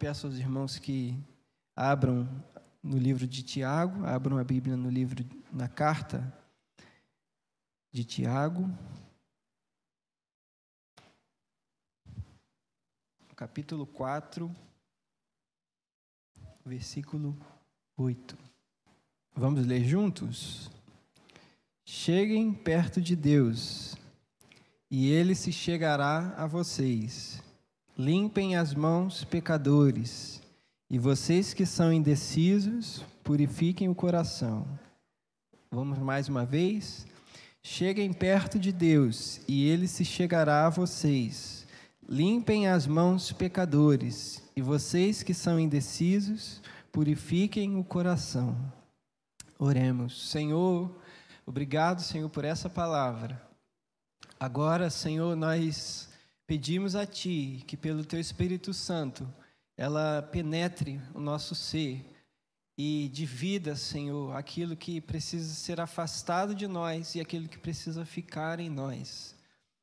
peço 0.00 0.26
aos 0.26 0.36
irmãos 0.38 0.78
que 0.78 1.14
abram 1.76 2.26
no 2.82 2.96
livro 2.96 3.26
de 3.26 3.42
Tiago, 3.42 4.02
abram 4.06 4.38
a 4.38 4.42
Bíblia 4.42 4.74
no 4.74 4.88
livro, 4.88 5.22
na 5.52 5.68
carta 5.68 6.34
de 7.92 8.02
Tiago, 8.02 8.66
capítulo 13.36 13.86
4, 13.86 14.50
versículo 16.64 17.38
8. 17.94 18.38
Vamos 19.34 19.66
ler 19.66 19.84
juntos? 19.84 20.70
Cheguem 21.84 22.54
perto 22.54 23.02
de 23.02 23.14
Deus, 23.14 23.96
e 24.90 25.10
ele 25.10 25.34
se 25.34 25.52
chegará 25.52 26.34
a 26.38 26.46
vocês. 26.46 27.49
Limpem 28.02 28.56
as 28.56 28.72
mãos, 28.72 29.24
pecadores, 29.24 30.40
e 30.88 30.98
vocês 30.98 31.52
que 31.52 31.66
são 31.66 31.92
indecisos, 31.92 33.04
purifiquem 33.22 33.90
o 33.90 33.94
coração. 33.94 34.66
Vamos 35.70 35.98
mais 35.98 36.26
uma 36.26 36.46
vez? 36.46 37.06
Cheguem 37.62 38.10
perto 38.10 38.58
de 38.58 38.72
Deus, 38.72 39.42
e 39.46 39.68
ele 39.68 39.86
se 39.86 40.02
chegará 40.02 40.66
a 40.66 40.70
vocês. 40.70 41.66
Limpem 42.08 42.68
as 42.68 42.86
mãos, 42.86 43.32
pecadores, 43.32 44.42
e 44.56 44.62
vocês 44.62 45.22
que 45.22 45.34
são 45.34 45.60
indecisos, 45.60 46.62
purifiquem 46.90 47.76
o 47.76 47.84
coração. 47.84 48.56
Oremos. 49.58 50.30
Senhor, 50.30 50.90
obrigado, 51.44 52.00
Senhor, 52.00 52.30
por 52.30 52.46
essa 52.46 52.70
palavra. 52.70 53.38
Agora, 54.38 54.88
Senhor, 54.88 55.36
nós 55.36 56.09
pedimos 56.50 56.96
a 56.96 57.06
Ti 57.06 57.62
que, 57.64 57.76
pelo 57.76 58.04
Teu 58.04 58.18
Espírito 58.18 58.74
Santo, 58.74 59.32
ela 59.76 60.20
penetre 60.20 61.00
o 61.14 61.20
nosso 61.20 61.54
ser 61.54 62.04
e 62.76 63.08
divida, 63.12 63.76
Senhor, 63.76 64.34
aquilo 64.34 64.76
que 64.76 65.00
precisa 65.00 65.54
ser 65.54 65.80
afastado 65.80 66.52
de 66.52 66.66
nós 66.66 67.14
e 67.14 67.20
aquilo 67.20 67.48
que 67.48 67.56
precisa 67.56 68.04
ficar 68.04 68.58
em 68.58 68.68
nós. 68.68 69.36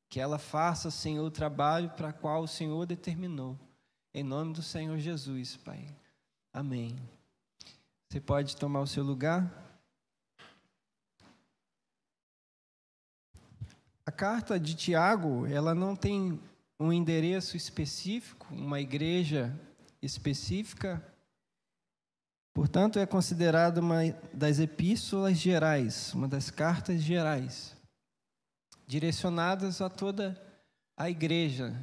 Que 0.09 0.19
ela 0.19 0.37
faça, 0.37 0.91
Senhor, 0.91 1.25
o 1.25 1.31
trabalho 1.31 1.89
para 1.91 2.11
qual 2.11 2.43
o 2.43 2.47
Senhor 2.49 2.85
determinou. 2.85 3.57
Em 4.13 4.21
nome 4.21 4.51
do 4.51 4.61
Senhor 4.61 4.97
Jesus, 4.97 5.55
Pai. 5.55 5.87
Amém. 6.51 6.99
Você 8.09 8.19
pode 8.19 8.57
tomar 8.57 8.81
o 8.81 8.87
seu 8.87 9.05
lugar? 9.05 9.49
A 14.05 14.11
carta 14.11 14.59
de 14.59 14.75
Tiago, 14.75 15.45
ela 15.45 15.73
não 15.73 15.95
tem 15.95 16.37
um 16.79 16.93
endereço 16.93 17.57
específico, 17.57 18.47
uma 18.53 18.79
igreja 18.79 19.53
específica. 20.01 21.03
Portanto, 22.53 22.99
é 22.99 23.05
considerada 23.05 23.79
uma 23.81 24.03
das 24.33 24.59
epístolas 24.59 25.37
gerais, 25.37 26.13
uma 26.13 26.27
das 26.27 26.49
cartas 26.49 27.01
gerais 27.01 27.75
direcionadas 28.87 29.81
a 29.81 29.89
toda 29.89 30.41
a 30.95 31.09
igreja. 31.09 31.75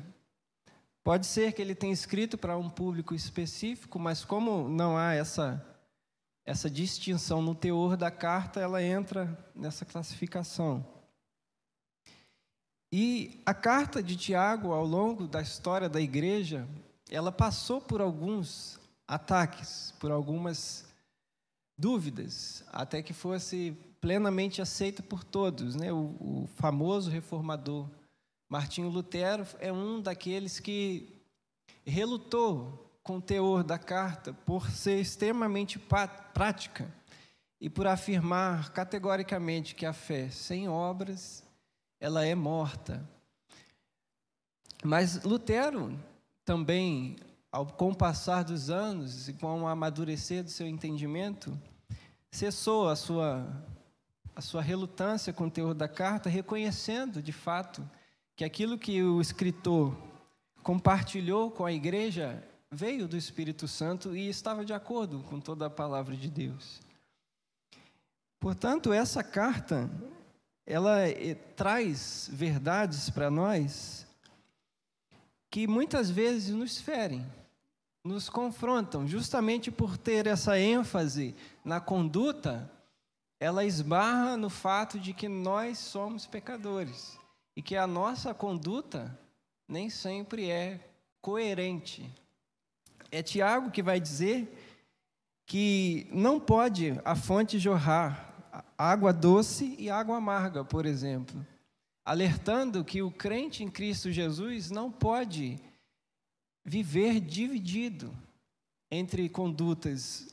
Pode 1.05 1.27
ser 1.27 1.53
que 1.53 1.61
ele 1.61 1.75
tenha 1.75 1.93
escrito 1.93 2.39
para 2.39 2.57
um 2.57 2.71
público 2.71 3.15
específico, 3.15 3.99
mas 3.99 4.25
como 4.25 4.69
não 4.69 4.97
há 4.97 5.13
essa 5.13 5.63
essa 6.47 6.69
distinção 6.69 7.41
no 7.41 7.55
teor 7.55 7.97
da 7.97 8.11
carta, 8.11 8.61
ela 8.61 8.83
entra 8.83 9.39
nessa 9.55 9.87
classificação. 9.87 10.87
E 12.97 13.41
a 13.45 13.53
carta 13.53 14.01
de 14.01 14.15
Tiago, 14.15 14.73
ao 14.73 14.87
longo 14.87 15.27
da 15.27 15.43
história 15.43 15.89
da 15.89 16.01
igreja, 16.01 16.65
ela 17.11 17.33
passou 17.33 17.81
por 17.81 18.01
alguns 18.01 18.79
ataques, 19.05 19.93
por 19.99 20.13
algumas 20.13 20.85
dúvidas, 21.77 22.63
até 22.73 23.03
que 23.03 23.13
fosse 23.13 23.77
plenamente 24.01 24.63
aceita 24.63 25.03
por 25.03 25.25
todos. 25.25 25.75
Né? 25.75 25.93
O, 25.93 26.15
o 26.21 26.49
famoso 26.55 27.11
reformador 27.11 27.91
Martinho 28.49 28.91
Lutero 28.91 29.45
é 29.59 29.73
um 29.73 30.01
daqueles 30.01 30.61
que 30.61 31.21
relutou 31.85 32.97
com 33.03 33.17
o 33.17 33.21
teor 33.21 33.65
da 33.65 33.77
carta 33.77 34.33
por 34.47 34.71
ser 34.71 35.01
extremamente 35.01 35.81
prática 36.33 36.89
e 37.61 37.69
por 37.69 37.89
afirmar 37.89 38.71
categoricamente 38.73 39.75
que 39.75 39.85
a 39.85 39.93
fé 39.93 40.31
sem 40.31 40.69
obras 40.69 41.44
ela 42.01 42.25
é 42.25 42.35
morta. 42.35 43.09
Mas 44.83 45.23
Lutero 45.23 45.99
também, 46.45 47.17
ao, 47.51 47.67
com 47.67 47.91
o 47.91 47.97
passar 47.97 48.45
dos 48.45 48.71
anos 48.71 49.29
e 49.29 49.33
com 49.33 49.63
o 49.63 49.67
amadurecer 49.67 50.45
do 50.45 50.51
seu 50.51 50.67
entendimento, 50.67 51.59
cessou 52.31 52.89
a 52.89 52.97
sua 52.97 53.47
a 54.37 54.41
sua 54.41 54.61
relutância 54.61 55.33
com 55.33 55.47
o 55.47 55.51
teor 55.51 55.75
da 55.75 55.87
carta, 55.87 56.29
reconhecendo 56.29 57.23
de 57.23 57.33
fato 57.33 57.89
que 58.35 58.45
aquilo 58.45 58.77
que 58.77 59.01
o 59.03 59.21
escritor 59.21 59.97
compartilhou 60.63 61.51
com 61.51 61.65
a 61.65 61.73
igreja 61.73 62.43
veio 62.71 63.07
do 63.07 63.17
Espírito 63.17 63.69
Santo 63.69 64.17
e 64.17 64.29
estava 64.29 64.65
de 64.65 64.73
acordo 64.73 65.21
com 65.31 65.39
toda 65.39 65.67
a 65.67 65.71
palavra 65.71 66.17
de 66.17 66.29
Deus. 66.29 66.81
Portanto, 68.41 68.93
essa 68.93 69.23
carta 69.23 69.89
ela 70.67 71.09
eh, 71.09 71.35
traz 71.57 72.29
verdades 72.33 73.11
para 73.11 73.31
nós 73.31 74.07
que 75.51 75.67
muitas 75.67 76.11
vezes 76.11 76.55
nos 76.55 76.81
ferem, 76.81 77.25
nos 78.03 78.29
confrontam, 78.29 79.07
justamente 79.07 79.71
por 79.71 79.97
ter 79.97 80.27
essa 80.27 80.59
ênfase 80.59 81.35
na 81.65 81.81
conduta 81.81 82.71
ela 83.45 83.65
esbarra 83.65 84.39
no 84.39 84.49
fato 84.49 84.99
de 84.99 85.13
que 85.13 85.29
nós 85.29 85.79
somos 85.79 86.27
pecadores 86.27 87.19
e 87.55 87.61
que 87.61 87.77
a 87.77 87.87
nossa 87.87 88.33
conduta 88.33 89.19
nem 89.69 89.91
sempre 89.91 90.51
é 90.51 90.81
coerente. 91.21 92.11
É 93.11 93.23
Tiago 93.23 93.71
que 93.71 93.83
vai 93.83 94.01
dizer 94.01 94.49
que 95.47 96.07
não 96.11 96.41
pode 96.41 96.99
a 97.05 97.15
fonte 97.15 97.59
jorrar 97.59 98.34
água 98.77 99.13
doce 99.13 99.75
e 99.79 99.89
água 99.89 100.17
amarga, 100.17 100.65
por 100.65 100.87
exemplo, 100.87 101.45
alertando 102.05 102.85
que 102.85 103.03
o 103.03 103.11
crente 103.11 103.63
em 103.63 103.71
Cristo 103.71 104.11
Jesus 104.11 104.71
não 104.71 104.91
pode 104.91 105.59
viver 106.65 107.21
dividido 107.21 108.13
entre 108.91 109.29
condutas 109.29 110.29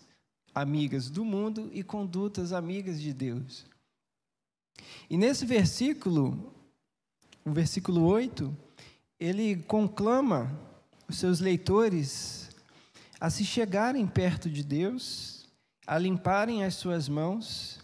amigas 0.54 1.10
do 1.10 1.24
mundo 1.24 1.70
e 1.74 1.84
condutas 1.84 2.52
amigas 2.52 3.00
de 3.00 3.14
Deus. 3.14 3.66
E 5.10 5.18
nesse 5.18 5.46
versículo, 5.46 6.54
o 7.46 7.52
versículo 7.52 8.04
8, 8.06 8.56
ele 9.20 9.58
conclama 9.64 10.52
os 11.08 11.18
seus 11.18 11.40
leitores 11.40 12.50
a 13.20 13.30
se 13.30 13.46
chegarem 13.46 14.08
perto 14.08 14.50
de 14.50 14.64
Deus, 14.64 15.48
a 15.86 15.98
limparem 15.98 16.64
as 16.64 16.76
suas 16.76 17.08
mãos 17.08 17.81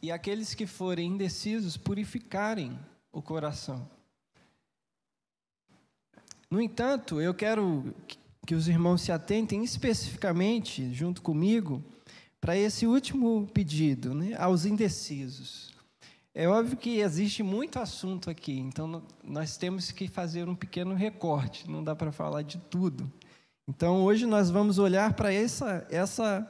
e 0.00 0.10
aqueles 0.10 0.54
que 0.54 0.66
forem 0.66 1.12
indecisos 1.12 1.76
purificarem 1.76 2.78
o 3.12 3.20
coração. 3.20 3.88
No 6.50 6.60
entanto, 6.60 7.20
eu 7.20 7.34
quero 7.34 7.94
que 8.46 8.54
os 8.54 8.68
irmãos 8.68 9.02
se 9.02 9.12
atentem 9.12 9.62
especificamente, 9.62 10.94
junto 10.94 11.20
comigo, 11.20 11.84
para 12.40 12.56
esse 12.56 12.86
último 12.86 13.46
pedido, 13.52 14.14
né, 14.14 14.34
aos 14.38 14.64
indecisos. 14.64 15.74
É 16.34 16.48
óbvio 16.48 16.76
que 16.76 17.00
existe 17.00 17.42
muito 17.42 17.78
assunto 17.78 18.30
aqui, 18.30 18.58
então 18.58 19.02
nós 19.24 19.56
temos 19.56 19.90
que 19.90 20.06
fazer 20.06 20.48
um 20.48 20.54
pequeno 20.54 20.94
recorte, 20.94 21.68
não 21.68 21.82
dá 21.82 21.96
para 21.96 22.12
falar 22.12 22.42
de 22.42 22.58
tudo. 22.58 23.12
Então 23.68 24.02
hoje 24.02 24.24
nós 24.24 24.48
vamos 24.48 24.78
olhar 24.78 25.12
para 25.12 25.32
essa, 25.32 25.86
essa 25.90 26.48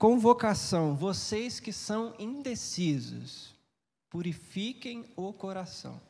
convocação. 0.00 0.96
Vocês 0.96 1.60
que 1.60 1.74
são 1.74 2.14
indecisos, 2.18 3.54
purifiquem 4.08 5.04
o 5.14 5.30
coração. 5.30 6.00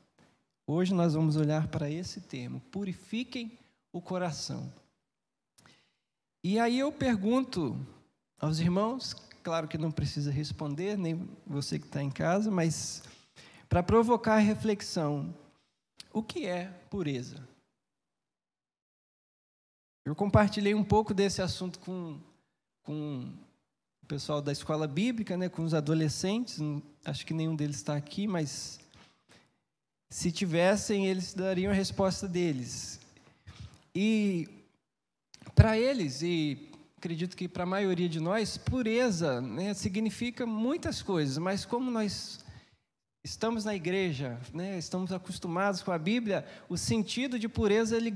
Hoje 0.64 0.94
nós 0.94 1.14
vamos 1.14 1.34
olhar 1.34 1.66
para 1.66 1.90
esse 1.90 2.20
termo, 2.20 2.60
purifiquem 2.70 3.58
o 3.92 4.00
coração. 4.00 4.72
E 6.44 6.56
aí 6.56 6.78
eu 6.78 6.92
pergunto 6.92 7.76
aos 8.38 8.60
irmãos, 8.60 9.12
claro 9.42 9.66
que 9.66 9.76
não 9.76 9.90
precisa 9.90 10.30
responder, 10.30 10.96
nem 10.96 11.28
você 11.44 11.76
que 11.76 11.86
está 11.86 12.00
em 12.00 12.12
casa, 12.12 12.48
mas 12.48 13.02
para 13.68 13.82
provocar 13.82 14.38
reflexão, 14.38 15.34
o 16.12 16.22
que 16.22 16.46
é 16.46 16.66
pureza? 16.88 17.44
Eu 20.04 20.14
compartilhei 20.14 20.76
um 20.76 20.84
pouco 20.84 21.12
desse 21.12 21.42
assunto 21.42 21.80
com, 21.80 22.20
com 22.84 23.32
pessoal 24.10 24.42
da 24.42 24.50
escola 24.50 24.88
bíblica, 24.88 25.36
né, 25.36 25.48
com 25.48 25.62
os 25.62 25.72
adolescentes, 25.72 26.58
acho 27.04 27.24
que 27.24 27.32
nenhum 27.32 27.54
deles 27.54 27.76
está 27.76 27.94
aqui, 27.94 28.26
mas 28.26 28.80
se 30.10 30.32
tivessem, 30.32 31.06
eles 31.06 31.32
dariam 31.32 31.70
a 31.70 31.74
resposta 31.74 32.26
deles. 32.26 32.98
E 33.94 34.48
Para 35.54 35.78
eles, 35.78 36.22
e 36.22 36.70
acredito 36.96 37.36
que 37.36 37.46
para 37.46 37.62
a 37.62 37.66
maioria 37.66 38.08
de 38.08 38.18
nós, 38.18 38.58
pureza 38.58 39.40
né, 39.40 39.74
significa 39.74 40.44
muitas 40.44 41.02
coisas, 41.02 41.38
mas 41.38 41.64
como 41.64 41.88
nós 41.88 42.40
estamos 43.22 43.64
na 43.64 43.76
igreja, 43.76 44.40
né, 44.52 44.76
estamos 44.76 45.12
acostumados 45.12 45.84
com 45.84 45.92
a 45.92 45.98
Bíblia, 45.98 46.44
o 46.68 46.76
sentido 46.76 47.38
de 47.38 47.48
pureza 47.48 47.96
ele 47.96 48.12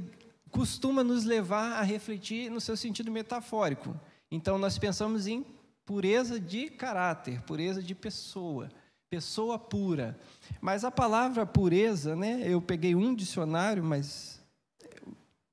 costuma 0.51 1.05
nos 1.05 1.25
levar 1.25 1.75
a 1.75 1.83
refletir 1.83 2.51
no 2.51 2.61
seu 2.61 2.77
sentido 2.77 3.13
metafórico. 3.13 3.95
Então, 4.29 4.59
nós 4.59 4.77
pensamos 4.77 5.29
em 5.29 5.54
pureza 5.85 6.41
de 6.41 6.71
caráter, 6.71 7.43
pureza 7.43 7.83
de 7.83 7.95
pessoa, 7.95 8.71
pessoa 9.11 9.59
pura. 9.59 10.19
Mas 10.61 10.85
a 10.85 10.91
palavra 10.91 11.45
pureza, 11.45 12.17
né, 12.17 12.43
eu 12.45 12.61
peguei 12.61 12.95
um 12.95 13.15
dicionário, 13.15 13.85
mas 13.85 14.41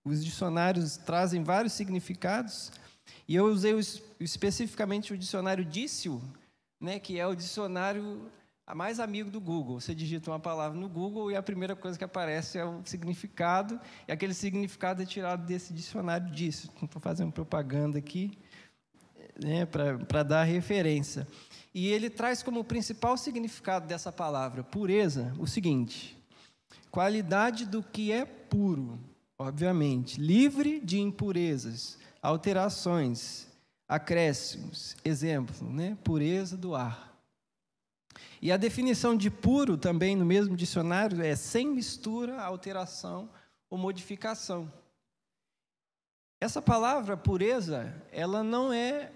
os 0.04 0.24
dicionários 0.24 0.98
trazem 0.98 1.44
vários 1.44 1.74
significados, 1.74 2.72
e 3.28 3.36
eu 3.36 3.46
usei 3.46 3.74
especificamente 4.20 5.14
o 5.14 5.18
dicionário 5.18 5.64
Dício, 5.64 6.22
né, 6.80 7.00
que 7.00 7.20
é 7.20 7.28
o 7.28 7.36
dicionário 7.36 8.30
mais 8.74 9.00
amigo 9.00 9.30
do 9.30 9.40
Google. 9.40 9.80
Você 9.80 9.94
digita 9.94 10.32
uma 10.32 10.40
palavra 10.40 10.80
no 10.80 10.88
Google 10.88 11.30
e 11.30 11.36
a 11.36 11.44
primeira 11.44 11.76
coisa 11.76 11.98
que 11.98 12.04
aparece 12.04 12.58
é 12.58 12.66
o 12.66 12.82
significado, 12.86 13.80
e 14.08 14.12
aquele 14.12 14.34
significado 14.34 15.02
é 15.04 15.06
tirado 15.06 15.46
desse 15.46 15.74
dicionário 15.74 16.32
Dício. 16.32 16.70
Estou 16.82 17.02
fazendo 17.02 17.32
propaganda 17.32 18.00
aqui 18.00 18.38
né, 19.44 19.66
para 19.66 20.24
dar 20.24 20.44
referência. 20.44 21.28
E 21.74 21.88
ele 21.88 22.10
traz 22.10 22.44
como 22.44 22.64
principal 22.64 23.18
significado 23.18 23.88
dessa 23.88 24.12
palavra, 24.12 24.64
pureza, 24.64 25.34
o 25.40 25.48
seguinte: 25.48 26.18
qualidade 26.90 27.66
do 27.66 27.82
que 27.82 28.12
é 28.12 28.26
puro, 28.26 29.00
obviamente, 29.38 30.20
livre 30.20 30.80
de 30.80 31.00
impurezas, 31.00 31.98
alterações, 32.22 33.48
acréscimos. 33.88 34.96
Exemplo, 35.04 35.70
né, 35.72 35.98
pureza 36.04 36.58
do 36.58 36.76
ar. 36.76 37.12
E 38.42 38.52
a 38.52 38.58
definição 38.58 39.16
de 39.16 39.30
puro, 39.30 39.78
também 39.78 40.16
no 40.16 40.26
mesmo 40.26 40.56
dicionário, 40.56 41.22
é 41.22 41.36
sem 41.36 41.68
mistura, 41.68 42.42
alteração 42.42 43.30
ou 43.70 43.78
modificação. 43.78 44.72
Essa 46.40 46.60
palavra 46.60 47.16
pureza, 47.16 47.94
ela 48.12 48.44
não 48.44 48.74
é 48.74 49.12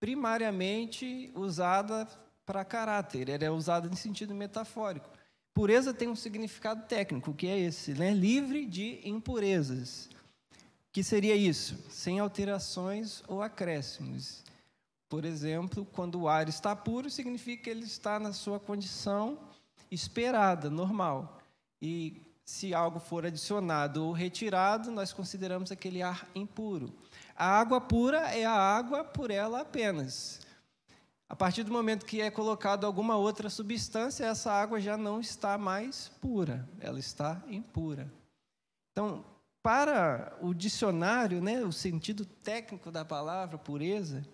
primariamente 0.00 1.30
usada 1.34 2.08
para 2.44 2.64
caráter, 2.64 3.28
ela 3.28 3.44
é 3.44 3.50
usada 3.50 3.88
em 3.88 3.96
sentido 3.96 4.34
metafórico. 4.34 5.10
Pureza 5.52 5.92
tem 5.92 6.08
um 6.08 6.16
significado 6.16 6.86
técnico, 6.86 7.34
que 7.34 7.46
é 7.46 7.58
esse, 7.58 7.92
né? 7.92 8.12
livre 8.12 8.64
de 8.64 9.00
impurezas. 9.04 10.08
Que 10.92 11.02
seria 11.02 11.34
isso? 11.34 11.76
Sem 11.90 12.18
alterações 12.18 13.22
ou 13.28 13.42
acréscimos. 13.42 14.42
Por 15.08 15.24
exemplo, 15.24 15.86
quando 15.92 16.20
o 16.20 16.28
ar 16.28 16.48
está 16.48 16.76
puro, 16.76 17.10
significa 17.10 17.64
que 17.64 17.70
ele 17.70 17.84
está 17.84 18.18
na 18.18 18.32
sua 18.32 18.60
condição 18.60 19.38
esperada, 19.90 20.70
normal. 20.70 21.40
E 21.80 22.22
se 22.44 22.72
algo 22.72 22.98
for 22.98 23.26
adicionado 23.26 24.04
ou 24.06 24.12
retirado, 24.12 24.90
nós 24.90 25.12
consideramos 25.12 25.70
aquele 25.70 26.02
ar 26.02 26.28
impuro. 26.34 26.94
A 27.38 27.60
água 27.60 27.80
pura 27.80 28.18
é 28.34 28.44
a 28.44 28.52
água 28.52 29.04
por 29.04 29.30
ela 29.30 29.60
apenas. 29.60 30.40
A 31.28 31.36
partir 31.36 31.62
do 31.62 31.70
momento 31.70 32.04
que 32.04 32.20
é 32.20 32.32
colocado 32.32 32.84
alguma 32.84 33.14
outra 33.14 33.48
substância, 33.48 34.24
essa 34.24 34.50
água 34.50 34.80
já 34.80 34.96
não 34.96 35.20
está 35.20 35.56
mais 35.56 36.08
pura, 36.20 36.68
ela 36.80 36.98
está 36.98 37.40
impura. 37.46 38.12
Então, 38.90 39.24
para 39.62 40.36
o 40.40 40.52
dicionário, 40.52 41.40
né, 41.40 41.62
o 41.62 41.70
sentido 41.70 42.24
técnico 42.24 42.90
da 42.90 43.04
palavra 43.04 43.56
pureza, 43.56 44.26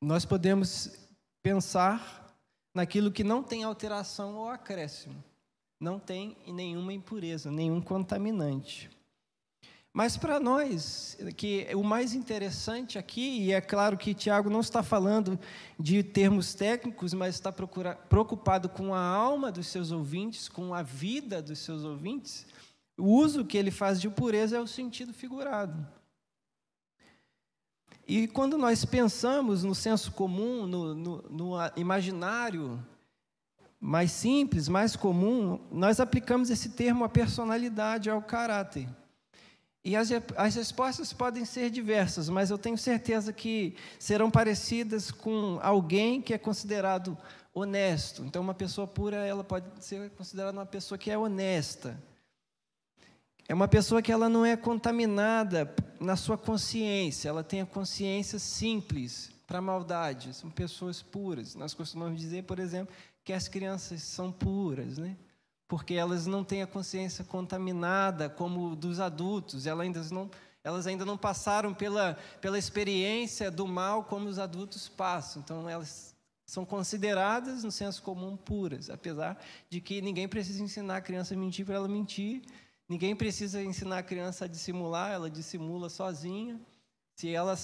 nós 0.00 0.24
podemos 0.24 0.92
pensar 1.42 2.32
naquilo 2.72 3.10
que 3.10 3.24
não 3.24 3.42
tem 3.42 3.64
alteração 3.64 4.36
ou 4.36 4.48
acréscimo, 4.48 5.24
não 5.80 5.98
tem 5.98 6.36
nenhuma 6.46 6.92
impureza, 6.92 7.50
nenhum 7.50 7.80
contaminante. 7.80 8.88
Mas 9.98 10.16
para 10.16 10.38
nós, 10.38 11.18
que 11.36 11.66
o 11.74 11.82
mais 11.82 12.14
interessante 12.14 12.96
aqui, 12.96 13.40
e 13.40 13.52
é 13.52 13.60
claro 13.60 13.98
que 13.98 14.14
Tiago 14.14 14.48
não 14.48 14.60
está 14.60 14.80
falando 14.80 15.36
de 15.76 16.04
termos 16.04 16.54
técnicos, 16.54 17.12
mas 17.12 17.34
está 17.34 17.50
procura, 17.50 17.96
preocupado 18.08 18.68
com 18.68 18.94
a 18.94 19.00
alma 19.00 19.50
dos 19.50 19.66
seus 19.66 19.90
ouvintes, 19.90 20.48
com 20.48 20.72
a 20.72 20.82
vida 20.82 21.42
dos 21.42 21.58
seus 21.58 21.82
ouvintes, 21.82 22.46
o 22.96 23.06
uso 23.06 23.44
que 23.44 23.58
ele 23.58 23.72
faz 23.72 24.00
de 24.00 24.08
pureza 24.08 24.56
é 24.56 24.60
o 24.60 24.68
sentido 24.68 25.12
figurado. 25.12 25.84
E 28.06 28.28
quando 28.28 28.56
nós 28.56 28.84
pensamos 28.84 29.64
no 29.64 29.74
senso 29.74 30.12
comum, 30.12 30.64
no, 30.64 30.94
no, 30.94 31.22
no 31.28 31.54
imaginário 31.74 32.80
mais 33.80 34.12
simples, 34.12 34.68
mais 34.68 34.94
comum, 34.94 35.58
nós 35.72 35.98
aplicamos 35.98 36.50
esse 36.50 36.68
termo 36.68 37.02
à 37.02 37.08
personalidade, 37.08 38.08
ao 38.08 38.22
caráter. 38.22 38.88
E 39.84 39.96
as, 39.96 40.10
as 40.36 40.54
respostas 40.54 41.12
podem 41.12 41.44
ser 41.44 41.70
diversas, 41.70 42.28
mas 42.28 42.50
eu 42.50 42.58
tenho 42.58 42.76
certeza 42.76 43.32
que 43.32 43.76
serão 43.98 44.30
parecidas 44.30 45.10
com 45.10 45.58
alguém 45.62 46.20
que 46.20 46.34
é 46.34 46.38
considerado 46.38 47.16
honesto. 47.54 48.22
Então, 48.24 48.42
uma 48.42 48.54
pessoa 48.54 48.86
pura, 48.86 49.16
ela 49.16 49.44
pode 49.44 49.66
ser 49.80 50.10
considerada 50.10 50.58
uma 50.58 50.66
pessoa 50.66 50.98
que 50.98 51.10
é 51.10 51.16
honesta. 51.16 51.98
É 53.48 53.54
uma 53.54 53.68
pessoa 53.68 54.02
que 54.02 54.12
ela 54.12 54.28
não 54.28 54.44
é 54.44 54.56
contaminada 54.56 55.74
na 55.98 56.16
sua 56.16 56.36
consciência, 56.36 57.28
ela 57.28 57.42
tem 57.42 57.62
a 57.62 57.66
consciência 57.66 58.38
simples 58.38 59.30
para 59.46 59.58
a 59.58 59.62
maldade. 59.62 60.34
São 60.34 60.50
pessoas 60.50 61.02
puras. 61.02 61.54
Nós 61.54 61.72
costumamos 61.72 62.20
dizer, 62.20 62.44
por 62.44 62.58
exemplo, 62.58 62.94
que 63.24 63.32
as 63.32 63.48
crianças 63.48 64.02
são 64.02 64.30
puras, 64.30 64.98
né? 64.98 65.16
Porque 65.68 65.92
elas 65.94 66.26
não 66.26 66.42
têm 66.42 66.62
a 66.62 66.66
consciência 66.66 67.22
contaminada 67.22 68.30
como 68.30 68.74
dos 68.74 68.98
adultos, 68.98 69.66
elas 69.66 69.82
ainda 69.84 70.02
não, 70.10 70.30
elas 70.64 70.86
ainda 70.86 71.04
não 71.04 71.18
passaram 71.18 71.74
pela, 71.74 72.14
pela 72.40 72.58
experiência 72.58 73.50
do 73.50 73.68
mal 73.68 74.02
como 74.04 74.28
os 74.28 74.38
adultos 74.38 74.88
passam. 74.88 75.42
Então, 75.42 75.68
elas 75.68 76.16
são 76.46 76.64
consideradas, 76.64 77.62
no 77.62 77.70
senso 77.70 78.02
comum, 78.02 78.34
puras, 78.34 78.88
apesar 78.88 79.38
de 79.68 79.82
que 79.82 80.00
ninguém 80.00 80.26
precisa 80.26 80.62
ensinar 80.62 80.96
a 80.96 81.00
criança 81.02 81.34
a 81.34 81.36
mentir 81.36 81.66
para 81.66 81.74
ela 81.74 81.88
mentir, 81.88 82.40
ninguém 82.88 83.14
precisa 83.14 83.62
ensinar 83.62 83.98
a 83.98 84.02
criança 84.02 84.46
a 84.46 84.48
dissimular, 84.48 85.12
ela 85.12 85.28
dissimula 85.28 85.90
sozinha. 85.90 86.58
Se 87.14 87.28
ela 87.28 87.54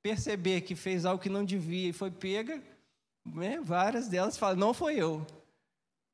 perceber 0.00 0.60
que 0.60 0.76
fez 0.76 1.04
algo 1.04 1.20
que 1.20 1.28
não 1.28 1.44
devia 1.44 1.88
e 1.88 1.92
foi 1.92 2.12
pega, 2.12 2.62
né, 3.24 3.60
várias 3.60 4.06
delas 4.06 4.38
falam: 4.38 4.56
não 4.56 4.72
foi 4.72 4.94
eu. 4.94 5.26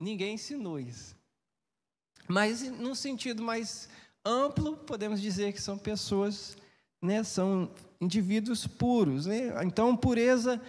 Ninguém 0.02 0.35
ensinou 0.35 0.80
isso. 0.80 1.16
Mas, 2.26 2.62
num 2.62 2.94
sentido 2.94 3.40
mais 3.40 3.88
amplo, 4.25 4.76
podemos 4.76 5.21
dizer 5.21 5.52
que 5.52 5.62
são 5.62 5.78
pessoas, 5.78 6.56
né, 7.00 7.23
são 7.23 7.71
indivíduos 8.00 8.66
puros. 8.66 9.26
Né? 9.26 9.52
Então, 9.64 9.97
pureza 9.97 10.61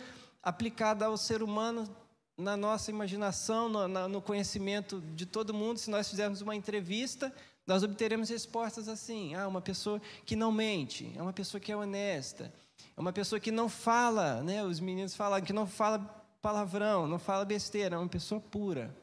aplicada 0.42 1.06
ao 1.06 1.18
ser 1.18 1.42
humano 1.42 1.90
na 2.38 2.56
nossa 2.56 2.92
imaginação, 2.92 3.68
no, 3.68 4.08
no 4.08 4.22
conhecimento 4.22 5.02
de 5.16 5.26
todo 5.26 5.52
mundo. 5.52 5.80
Se 5.80 5.90
nós 5.90 6.08
fizermos 6.08 6.42
uma 6.42 6.56
entrevista, 6.56 7.34
nós 7.66 7.82
obteremos 7.82 8.30
respostas 8.30 8.88
assim: 8.88 9.34
ah, 9.34 9.48
uma 9.48 9.62
pessoa 9.62 10.00
que 10.28 10.36
não 10.36 10.52
mente, 10.52 11.12
é 11.16 11.22
uma 11.22 11.34
pessoa 11.34 11.60
que 11.60 11.72
é 11.72 11.76
honesta, 11.76 12.54
é 12.96 13.02
uma 13.02 13.12
pessoa 13.12 13.40
que 13.40 13.52
não 13.52 13.68
fala, 13.68 14.44
né? 14.44 14.64
Os 14.64 14.80
meninos 14.80 15.16
falam 15.16 15.42
que 15.42 15.54
não 15.54 15.66
fala 15.66 16.00
palavrão, 16.40 17.08
não 17.08 17.18
fala 17.18 17.44
besteira, 17.44 17.96
é 17.96 18.00
uma 18.00 18.08
pessoa 18.08 18.40
pura. 18.40 19.03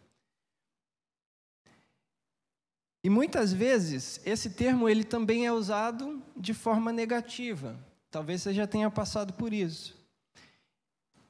E 3.03 3.09
muitas 3.09 3.53
vezes 3.53 4.21
esse 4.27 4.51
termo 4.51 4.89
ele 4.89 5.05
também 5.05 5.47
é 5.47 5.53
usado 5.53 6.23
de 6.37 6.53
forma 6.53 6.93
negativa. 6.93 7.79
Talvez 8.11 8.43
você 8.43 8.53
já 8.53 8.67
tenha 8.67 8.91
passado 8.91 9.33
por 9.33 9.53
isso. 9.53 9.99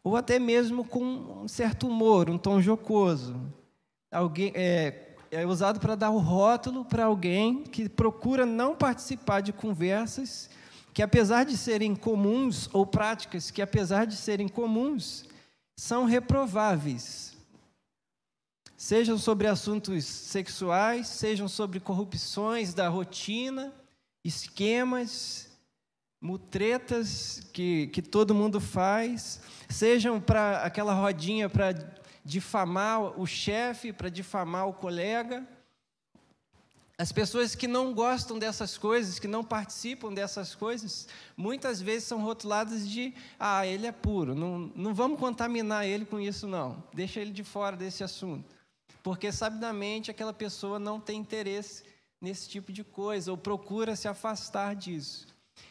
Ou 0.03 0.17
até 0.17 0.39
mesmo 0.39 0.85
com 0.85 1.03
um 1.43 1.49
certo 1.49 1.87
humor, 1.87 2.29
um 2.29 2.39
tom 2.39 2.61
jocoso. 2.61 3.41
Alguém, 4.11 4.51
é, 4.57 5.15
é 5.31 5.47
usado 5.47 5.79
para 5.79 5.95
dar 5.95 6.11
o 6.11 6.19
rótulo 6.19 6.85
para 6.85 7.05
alguém 7.05 7.63
que 7.63 7.89
procura 7.89 8.45
não 8.45 8.75
participar 8.75 9.41
de 9.41 9.53
conversas 9.53 10.51
que, 10.93 11.03
apesar 11.03 11.45
de 11.45 11.57
serem 11.57 11.95
comuns, 11.95 12.69
ou 12.73 12.85
práticas 12.85 13.51
que, 13.51 13.63
apesar 13.63 14.07
de 14.07 14.17
serem 14.17 14.49
comuns, 14.49 15.25
são 15.77 16.05
reprováveis 16.05 17.30
sejam 18.81 19.19
sobre 19.19 19.47
assuntos 19.47 20.07
sexuais, 20.07 21.07
sejam 21.07 21.47
sobre 21.47 21.79
corrupções 21.79 22.73
da 22.73 22.89
rotina, 22.89 23.75
esquemas, 24.25 25.51
mutretas 26.19 27.43
que, 27.53 27.89
que 27.89 28.01
todo 28.01 28.35
mundo 28.35 28.59
faz, 28.59 29.43
sejam 29.69 30.19
para 30.19 30.63
aquela 30.63 30.95
rodinha 30.95 31.47
para 31.47 31.75
difamar 32.25 33.21
o 33.21 33.27
chefe, 33.27 33.93
para 33.93 34.09
difamar 34.09 34.67
o 34.67 34.73
colega. 34.73 35.47
As 36.97 37.13
pessoas 37.13 37.55
que 37.55 37.69
não 37.69 37.93
gostam 37.93 38.39
dessas 38.39 38.79
coisas, 38.79 39.19
que 39.19 39.29
não 39.29 39.45
participam 39.45 40.11
dessas 40.11 40.55
coisas, 40.55 41.07
muitas 41.37 41.83
vezes 41.83 42.09
são 42.09 42.23
rotuladas 42.23 42.89
de: 42.89 43.13
ah, 43.39 43.67
ele 43.67 43.87
é 43.87 43.93
puro, 43.93 44.35
não, 44.35 44.73
não 44.75 44.95
vamos 44.95 45.21
contaminar 45.21 45.87
ele 45.87 46.07
com 46.07 46.19
isso, 46.19 46.49
não, 46.49 46.83
deixa 46.95 47.21
ele 47.21 47.31
de 47.31 47.45
fora 47.45 47.77
desse 47.77 48.03
assunto. 48.03 48.60
Porque, 49.03 49.33
sabidamente, 49.33 50.11
aquela 50.11 50.33
pessoa 50.33 50.79
não 50.79 51.01
tem 51.01 51.19
interesse 51.19 51.85
nesse 52.21 52.49
tipo 52.49 52.73
de 52.73 52.85
coisa, 52.85 53.31
ou 53.31 53.39
procura 53.39 53.97
se 53.97 54.07
afastar 54.07 54.77
disso. 54.77 55.27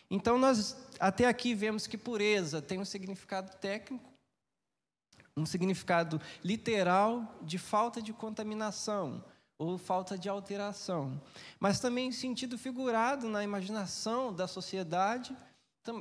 Então, 0.10 0.38
nós 0.38 0.76
até 1.00 1.26
aqui 1.26 1.54
vemos 1.54 1.86
que 1.86 1.98
pureza 1.98 2.62
tem 2.62 2.80
um 2.80 2.86
significado 2.86 3.56
técnico, 3.58 4.10
um 5.38 5.46
significado 5.46 6.20
literal 6.44 7.38
de 7.42 7.58
falta 7.58 8.02
de 8.02 8.12
contaminação 8.12 9.24
ou 9.58 9.78
falta 9.78 10.18
de 10.18 10.30
alteração, 10.30 11.22
mas 11.60 11.80
também 11.80 12.12
sentido 12.14 12.58
figurado 12.58 13.28
na 13.28 13.44
imaginação 13.44 14.34
da 14.34 14.48
sociedade, 14.48 15.36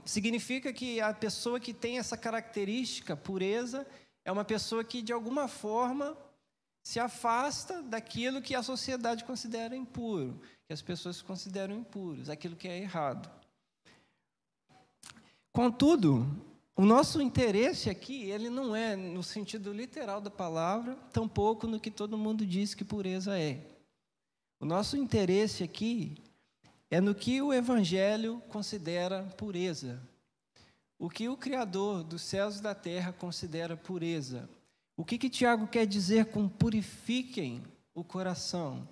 significa 0.04 0.72
que 0.72 1.00
a 1.00 1.12
pessoa 1.12 1.58
que 1.58 1.74
tem 1.74 1.98
essa 1.98 2.16
característica, 2.16 3.16
pureza, 3.16 3.86
é 4.24 4.30
uma 4.30 4.44
pessoa 4.44 4.84
que 4.84 5.02
de 5.02 5.12
alguma 5.12 5.48
forma 5.48 6.16
se 6.82 6.98
afasta 6.98 7.82
daquilo 7.82 8.40
que 8.40 8.54
a 8.54 8.62
sociedade 8.62 9.24
considera 9.24 9.76
impuro, 9.76 10.40
que 10.66 10.72
as 10.72 10.82
pessoas 10.82 11.20
consideram 11.20 11.74
impuros, 11.74 12.30
aquilo 12.30 12.56
que 12.56 12.68
é 12.68 12.78
errado. 12.78 13.30
Contudo, 15.52 16.26
o 16.76 16.84
nosso 16.84 17.20
interesse 17.20 17.90
aqui, 17.90 18.30
ele 18.30 18.48
não 18.48 18.76
é 18.76 18.94
no 18.94 19.22
sentido 19.22 19.72
literal 19.72 20.20
da 20.20 20.30
palavra, 20.30 20.94
tampouco 21.12 21.66
no 21.66 21.80
que 21.80 21.90
todo 21.90 22.16
mundo 22.16 22.46
diz 22.46 22.74
que 22.74 22.84
pureza 22.84 23.36
é. 23.36 23.66
O 24.60 24.64
nosso 24.64 24.96
interesse 24.96 25.64
aqui 25.64 26.16
é 26.90 27.00
no 27.00 27.14
que 27.14 27.42
o 27.42 27.52
Evangelho 27.52 28.40
considera 28.48 29.24
pureza. 29.36 30.00
O 30.98 31.10
que 31.10 31.28
o 31.28 31.36
Criador 31.36 32.02
dos 32.02 32.22
céus 32.22 32.58
e 32.58 32.62
da 32.62 32.74
terra 32.74 33.12
considera 33.12 33.76
pureza. 33.76 34.48
O 34.98 35.04
que, 35.04 35.16
que 35.16 35.30
Tiago 35.30 35.68
quer 35.68 35.86
dizer 35.86 36.26
com 36.26 36.48
purifiquem 36.48 37.62
o 37.94 38.02
coração? 38.02 38.86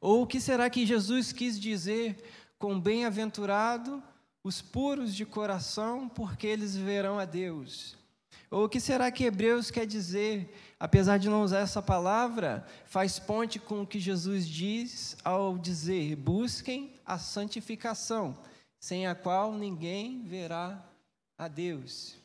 Ou 0.00 0.22
o 0.22 0.26
que 0.26 0.40
será 0.40 0.70
que 0.70 0.86
Jesus 0.86 1.30
quis 1.30 1.60
dizer 1.60 2.24
com 2.58 2.80
bem-aventurado 2.80 4.02
os 4.42 4.62
puros 4.62 5.14
de 5.14 5.26
coração, 5.26 6.08
porque 6.08 6.46
eles 6.46 6.74
verão 6.74 7.18
a 7.18 7.26
Deus. 7.26 7.98
Ou 8.50 8.64
o 8.64 8.68
que 8.68 8.80
será 8.80 9.10
que 9.10 9.24
Hebreus 9.24 9.70
quer 9.70 9.86
dizer, 9.86 10.56
apesar 10.80 11.18
de 11.18 11.28
não 11.28 11.42
usar 11.42 11.58
essa 11.58 11.82
palavra, 11.82 12.66
faz 12.86 13.18
ponte 13.18 13.58
com 13.58 13.82
o 13.82 13.86
que 13.86 14.00
Jesus 14.00 14.48
diz 14.48 15.18
ao 15.22 15.58
dizer: 15.58 16.16
busquem 16.16 16.94
a 17.04 17.18
santificação, 17.18 18.34
sem 18.80 19.06
a 19.06 19.14
qual 19.14 19.52
ninguém 19.52 20.22
verá 20.22 20.82
a 21.36 21.46
Deus. 21.46 22.23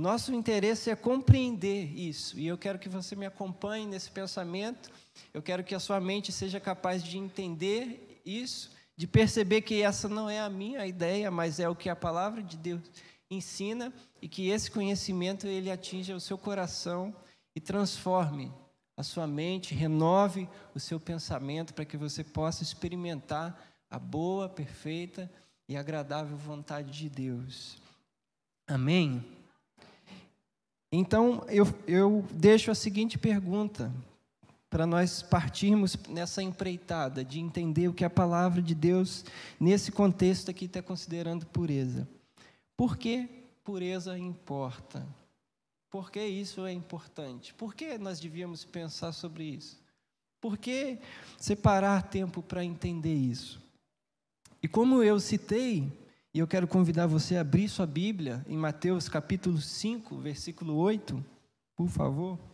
Nosso 0.00 0.34
interesse 0.34 0.90
é 0.90 0.96
compreender 0.96 1.96
isso, 1.96 2.38
e 2.38 2.46
eu 2.46 2.58
quero 2.58 2.78
que 2.78 2.88
você 2.88 3.14
me 3.14 3.26
acompanhe 3.26 3.86
nesse 3.86 4.10
pensamento, 4.10 4.90
eu 5.32 5.42
quero 5.42 5.62
que 5.62 5.74
a 5.74 5.80
sua 5.80 6.00
mente 6.00 6.32
seja 6.32 6.58
capaz 6.58 7.04
de 7.04 7.18
entender 7.18 8.20
isso 8.24 8.70
de 9.00 9.06
perceber 9.06 9.62
que 9.62 9.80
essa 9.80 10.10
não 10.10 10.28
é 10.28 10.40
a 10.40 10.50
minha 10.50 10.86
ideia, 10.86 11.30
mas 11.30 11.58
é 11.58 11.66
o 11.66 11.74
que 11.74 11.88
a 11.88 11.96
palavra 11.96 12.42
de 12.42 12.54
Deus 12.54 12.82
ensina 13.30 13.90
e 14.20 14.28
que 14.28 14.50
esse 14.50 14.70
conhecimento 14.70 15.46
ele 15.46 15.70
atinja 15.70 16.14
o 16.14 16.20
seu 16.20 16.36
coração 16.36 17.16
e 17.56 17.60
transforme 17.60 18.52
a 18.98 19.02
sua 19.02 19.26
mente, 19.26 19.74
renove 19.74 20.46
o 20.74 20.78
seu 20.78 21.00
pensamento 21.00 21.72
para 21.72 21.86
que 21.86 21.96
você 21.96 22.22
possa 22.22 22.62
experimentar 22.62 23.58
a 23.88 23.98
boa, 23.98 24.50
perfeita 24.50 25.32
e 25.66 25.78
agradável 25.78 26.36
vontade 26.36 26.92
de 26.92 27.08
Deus. 27.08 27.78
Amém? 28.66 29.24
Então, 30.92 31.44
eu, 31.48 31.66
eu 31.86 32.24
deixo 32.32 32.70
a 32.70 32.74
seguinte 32.74 33.16
pergunta 33.16 33.92
para 34.68 34.86
nós 34.86 35.22
partirmos 35.22 35.96
nessa 36.08 36.42
empreitada 36.42 37.24
de 37.24 37.40
entender 37.40 37.88
o 37.88 37.94
que 37.94 38.04
a 38.04 38.10
palavra 38.10 38.62
de 38.62 38.74
Deus, 38.74 39.24
nesse 39.58 39.92
contexto 39.92 40.50
aqui, 40.50 40.64
está 40.64 40.82
considerando 40.82 41.46
pureza. 41.46 42.08
Por 42.76 42.96
que 42.96 43.28
pureza 43.62 44.18
importa? 44.18 45.06
Por 45.90 46.10
que 46.10 46.24
isso 46.24 46.64
é 46.64 46.72
importante? 46.72 47.52
Por 47.54 47.74
que 47.74 47.98
nós 47.98 48.20
devíamos 48.20 48.64
pensar 48.64 49.12
sobre 49.12 49.44
isso? 49.44 49.80
Por 50.40 50.56
que 50.56 50.98
separar 51.36 52.04
tempo 52.04 52.42
para 52.42 52.64
entender 52.64 53.14
isso? 53.14 53.60
E 54.62 54.68
como 54.68 55.02
eu 55.02 55.18
citei, 55.18 55.92
e 56.32 56.38
eu 56.38 56.46
quero 56.46 56.68
convidar 56.68 57.06
você 57.06 57.36
a 57.36 57.40
abrir 57.40 57.68
sua 57.68 57.86
Bíblia 57.86 58.44
em 58.46 58.56
Mateus 58.56 59.08
capítulo 59.08 59.58
5, 59.58 60.16
versículo 60.18 60.76
8, 60.76 61.24
por 61.76 61.88
favor. 61.88 62.49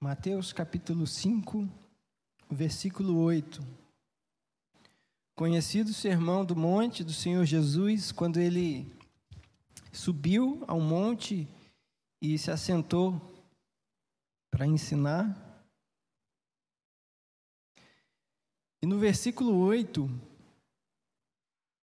Mateus 0.00 0.52
capítulo 0.52 1.06
5, 1.06 1.68
versículo 2.50 3.18
8. 3.20 3.62
Conhecido 5.34 5.90
o 5.90 5.94
sermão 5.94 6.44
do 6.44 6.54
monte 6.54 7.02
do 7.02 7.12
Senhor 7.12 7.44
Jesus, 7.44 8.12
quando 8.12 8.38
ele 8.38 8.92
subiu 9.92 10.62
ao 10.68 10.80
monte 10.80 11.48
e 12.20 12.36
se 12.38 12.50
assentou 12.50 13.20
para 14.50 14.66
ensinar. 14.66 15.34
E 18.82 18.86
no 18.86 18.98
versículo 18.98 19.56
8, 19.56 20.08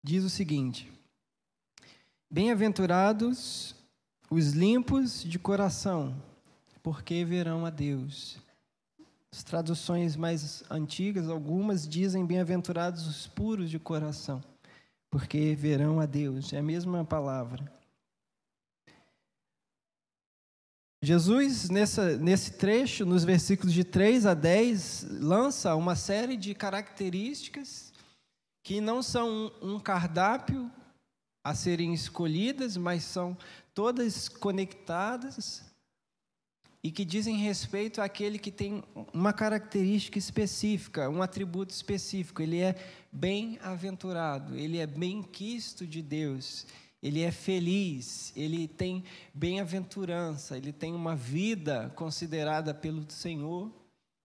diz 0.04 0.22
o 0.22 0.30
seguinte: 0.30 0.92
Bem-aventurados 2.30 3.74
os 4.30 4.52
limpos 4.52 5.24
de 5.24 5.38
coração, 5.38 6.20
porque 6.86 7.24
verão 7.24 7.66
a 7.66 7.70
Deus. 7.70 8.38
As 9.32 9.42
traduções 9.42 10.14
mais 10.14 10.62
antigas, 10.70 11.28
algumas 11.28 11.84
dizem 11.88 12.24
bem-aventurados 12.24 13.08
os 13.08 13.26
puros 13.26 13.68
de 13.68 13.76
coração, 13.76 14.40
porque 15.10 15.52
verão 15.56 15.98
a 15.98 16.06
Deus. 16.06 16.52
É 16.52 16.58
a 16.58 16.62
mesma 16.62 17.04
palavra. 17.04 17.68
Jesus, 21.02 21.68
nessa, 21.70 22.16
nesse 22.18 22.52
trecho, 22.52 23.04
nos 23.04 23.24
versículos 23.24 23.72
de 23.72 23.82
3 23.82 24.24
a 24.24 24.34
10, 24.34 25.06
lança 25.22 25.74
uma 25.74 25.96
série 25.96 26.36
de 26.36 26.54
características 26.54 27.92
que 28.62 28.80
não 28.80 29.02
são 29.02 29.52
um, 29.60 29.80
cardápio 29.80 30.70
a 31.42 31.52
serem 31.52 31.92
escolhidas, 31.92 32.76
mas 32.76 33.02
são 33.02 33.36
todas 33.74 34.28
conectadas 34.28 35.65
e 36.86 36.90
que 36.92 37.04
dizem 37.04 37.38
respeito 37.38 38.00
àquele 38.00 38.38
que 38.38 38.52
tem 38.52 38.80
uma 39.12 39.32
característica 39.32 40.20
específica, 40.20 41.10
um 41.10 41.20
atributo 41.20 41.74
específico. 41.74 42.40
Ele 42.40 42.60
é 42.60 42.76
bem-aventurado, 43.10 44.56
ele 44.56 44.78
é 44.78 44.86
bem-quisto 44.86 45.84
de 45.84 46.00
Deus, 46.00 46.64
ele 47.02 47.22
é 47.22 47.32
feliz, 47.32 48.32
ele 48.36 48.68
tem 48.68 49.02
bem-aventurança, 49.34 50.56
ele 50.56 50.72
tem 50.72 50.94
uma 50.94 51.16
vida 51.16 51.92
considerada 51.96 52.72
pelo 52.72 53.04
Senhor, 53.10 53.68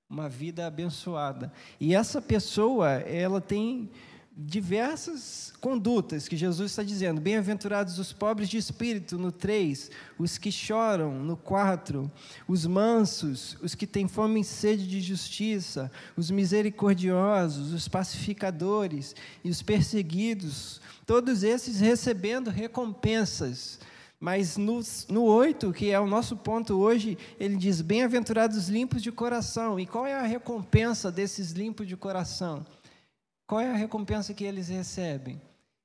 uma 0.07 0.29
vida 0.29 0.67
abençoada. 0.67 1.51
E 1.79 1.95
essa 1.95 2.21
pessoa, 2.21 2.91
ela 2.91 3.41
tem 3.41 3.89
diversas 4.35 5.53
condutas 5.59 6.27
que 6.27 6.37
Jesus 6.37 6.71
está 6.71 6.83
dizendo. 6.83 7.19
Bem-aventurados 7.19 7.99
os 7.99 8.13
pobres 8.13 8.47
de 8.47 8.57
espírito, 8.57 9.17
no 9.17 9.31
3, 9.31 9.91
os 10.17 10.37
que 10.37 10.51
choram, 10.51 11.19
no 11.19 11.35
4, 11.35 12.09
os 12.47 12.65
mansos, 12.65 13.57
os 13.61 13.75
que 13.75 13.85
têm 13.85 14.07
fome 14.07 14.41
e 14.41 14.43
sede 14.43 14.87
de 14.87 15.01
justiça, 15.01 15.91
os 16.15 16.31
misericordiosos, 16.31 17.73
os 17.73 17.87
pacificadores 17.87 19.15
e 19.43 19.49
os 19.49 19.61
perseguidos, 19.61 20.79
todos 21.05 21.43
esses 21.43 21.79
recebendo 21.79 22.49
recompensas. 22.49 23.79
Mas 24.17 24.55
no, 24.55 24.79
no 25.09 25.23
8, 25.23 25.73
que 25.73 25.89
é 25.89 25.99
o 25.99 26.05
nosso 26.05 26.37
ponto 26.37 26.77
hoje, 26.77 27.17
ele 27.39 27.55
diz: 27.55 27.81
Bem-aventurados 27.81 28.69
limpos 28.69 29.01
de 29.01 29.11
coração. 29.11 29.79
E 29.79 29.87
qual 29.87 30.05
é 30.05 30.13
a 30.13 30.21
recompensa 30.21 31.11
desses 31.11 31.51
limpos 31.51 31.87
de 31.87 31.97
coração? 31.97 32.63
Qual 33.51 33.59
é 33.59 33.69
a 33.69 33.75
recompensa 33.75 34.33
que 34.33 34.45
eles 34.45 34.69
recebem? 34.69 35.41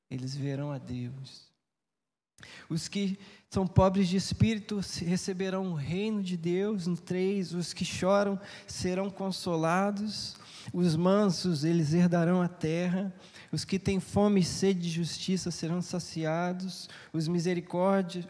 Eles 0.09 0.37
verão 0.37 0.71
a 0.71 0.79
Deus. 0.79 1.51
Os 2.71 2.87
que 2.87 3.19
são 3.51 3.67
pobres 3.67 4.07
de 4.07 4.17
espírito 4.17 4.81
receberão 5.05 5.73
o 5.73 5.75
reino 5.75 6.23
de 6.23 6.37
Deus. 6.37 6.87
No 6.87 6.97
3, 6.97 7.55
os 7.55 7.73
que 7.73 7.85
choram 7.85 8.39
serão 8.69 9.11
consolados. 9.11 10.37
Os 10.73 10.95
mansos, 10.95 11.65
eles 11.65 11.93
herdarão 11.93 12.41
a 12.41 12.47
terra. 12.47 13.13
Os 13.51 13.65
que 13.65 13.81
têm 13.81 13.99
fome 13.99 14.43
e 14.43 14.45
sede 14.45 14.83
de 14.83 14.91
justiça 14.91 15.51
serão 15.51 15.83
saciados. 15.83 16.89
Os, 17.13 17.27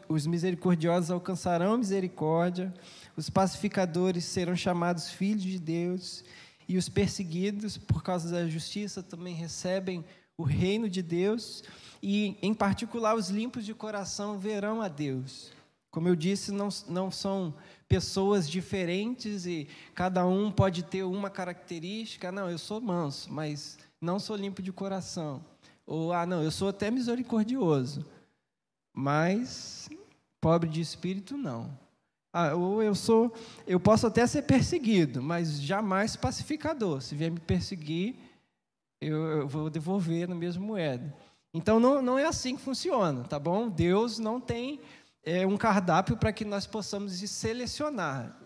os 0.09 0.26
misericordiosos 0.26 1.11
alcançarão 1.11 1.76
misericórdia. 1.76 2.73
Os 3.14 3.28
pacificadores 3.28 4.25
serão 4.25 4.57
chamados 4.57 5.11
filhos 5.11 5.43
de 5.43 5.59
Deus. 5.59 6.25
E 6.68 6.76
os 6.76 6.88
perseguidos, 6.88 7.76
por 7.76 8.02
causa 8.02 8.30
da 8.30 8.49
justiça, 8.49 9.02
também 9.02 9.35
recebem 9.35 10.04
o 10.37 10.42
reino 10.42 10.88
de 10.88 11.02
Deus. 11.02 11.62
E, 12.02 12.37
em 12.42 12.52
particular, 12.52 13.14
os 13.14 13.30
limpos 13.30 13.64
de 13.64 13.75
coração 13.75 14.38
verão 14.38 14.82
a 14.82 14.88
Deus. 14.88 15.52
Como 15.90 16.08
eu 16.08 16.16
disse, 16.16 16.52
não, 16.52 16.68
não 16.88 17.11
são 17.11 17.54
pessoas 17.88 18.49
diferentes 18.49 19.46
e 19.46 19.66
cada 19.94 20.26
um 20.26 20.50
pode 20.50 20.82
ter 20.82 21.04
uma 21.04 21.30
característica. 21.30 22.30
Não, 22.30 22.50
eu 22.50 22.58
sou 22.58 22.80
manso, 22.80 23.32
mas 23.32 23.78
não 24.00 24.18
sou 24.18 24.37
limpo 24.37 24.61
de 24.61 24.73
coração. 24.73 25.42
Ou, 25.87 26.12
ah, 26.12 26.26
não, 26.26 26.42
eu 26.42 26.50
sou 26.50 26.68
até 26.68 26.90
misericordioso, 26.90 28.04
mas 28.92 29.88
pobre 30.40 30.68
de 30.68 30.80
espírito, 30.80 31.37
não. 31.37 31.86
Ah, 32.38 32.55
ou 32.55 32.83
eu 32.83 32.95
sou, 32.95 33.33
eu 33.66 33.81
posso 33.81 34.07
até 34.07 34.26
ser 34.26 34.43
perseguido, 34.43 35.23
mas 35.23 35.59
jamais 35.59 36.16
pacificador. 36.16 37.00
Se 37.00 37.14
vier 37.14 37.31
me 37.31 37.40
perseguir, 37.40 38.14
eu, 39.00 39.16
eu 39.38 39.49
vou 39.49 39.71
devolver 39.71 40.28
na 40.28 40.35
mesma 40.35 40.62
moeda. 40.62 41.16
Então 41.55 41.81
não, 41.81 42.02
não 42.02 42.19
é 42.19 42.26
assim 42.26 42.55
que 42.55 42.61
funciona, 42.61 43.25
tá 43.25 43.38
bom? 43.38 43.71
Deus 43.71 44.19
não 44.19 44.38
tem 44.38 44.78
é, 45.25 45.47
um 45.47 45.57
cardápio 45.57 46.14
para 46.14 46.31
que 46.31 46.45
nós 46.45 46.66
possamos 46.66 47.14
selecionar. 47.14 48.38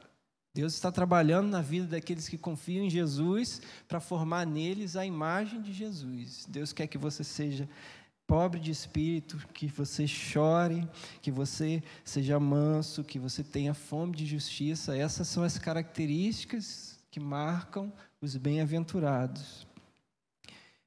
Deus 0.54 0.74
está 0.74 0.92
trabalhando 0.92 1.48
na 1.48 1.60
vida 1.60 1.88
daqueles 1.88 2.28
que 2.28 2.38
confiam 2.38 2.84
em 2.84 2.90
Jesus 2.90 3.60
para 3.88 3.98
formar 3.98 4.46
neles 4.46 4.94
a 4.94 5.04
imagem 5.04 5.60
de 5.60 5.72
Jesus. 5.72 6.46
Deus 6.48 6.72
quer 6.72 6.86
que 6.86 6.96
você 6.96 7.24
seja 7.24 7.68
pobre 8.30 8.60
de 8.60 8.70
espírito, 8.70 9.36
que 9.52 9.66
você 9.66 10.06
chore, 10.06 10.88
que 11.20 11.32
você 11.32 11.82
seja 12.04 12.38
manso, 12.38 13.02
que 13.02 13.18
você 13.18 13.42
tenha 13.42 13.74
fome 13.74 14.14
de 14.14 14.24
justiça. 14.24 14.96
Essas 14.96 15.26
são 15.26 15.42
as 15.42 15.58
características 15.58 16.96
que 17.10 17.18
marcam 17.18 17.92
os 18.22 18.36
bem-aventurados. 18.36 19.66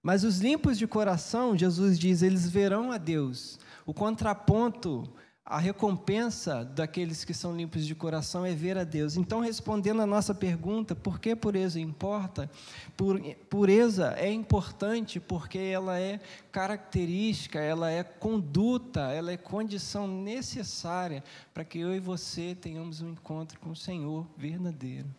Mas 0.01 0.23
os 0.23 0.39
limpos 0.39 0.77
de 0.77 0.87
coração, 0.87 1.57
Jesus 1.57 1.99
diz, 1.99 2.21
eles 2.21 2.49
verão 2.49 2.93
a 2.93 2.97
Deus. 2.97 3.59
O 3.85 3.93
contraponto 3.93 5.03
a 5.45 5.59
recompensa 5.59 6.63
daqueles 6.63 7.25
que 7.25 7.33
são 7.33 7.55
limpos 7.55 7.85
de 7.85 7.93
coração 7.93 8.45
é 8.45 8.53
ver 8.53 8.77
a 8.77 8.85
Deus. 8.85 9.17
Então, 9.17 9.41
respondendo 9.41 10.01
a 10.01 10.07
nossa 10.07 10.33
pergunta, 10.33 10.95
por 10.95 11.19
que 11.19 11.35
pureza 11.35 11.81
importa? 11.81 12.49
Pureza 13.49 14.13
é 14.17 14.31
importante 14.31 15.19
porque 15.19 15.59
ela 15.59 15.99
é 15.99 16.21
característica, 16.49 17.59
ela 17.59 17.91
é 17.91 18.03
conduta, 18.03 19.11
ela 19.11 19.33
é 19.33 19.37
condição 19.37 20.07
necessária 20.07 21.21
para 21.53 21.65
que 21.65 21.77
eu 21.77 21.93
e 21.93 21.99
você 21.99 22.55
tenhamos 22.55 23.01
um 23.01 23.11
encontro 23.11 23.59
com 23.59 23.71
o 23.71 23.75
Senhor 23.75 24.25
verdadeiro. 24.37 25.13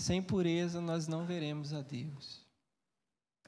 Sem 0.00 0.20
pureza, 0.20 0.80
nós 0.80 1.06
não 1.06 1.24
veremos 1.24 1.72
a 1.72 1.80
Deus. 1.80 2.44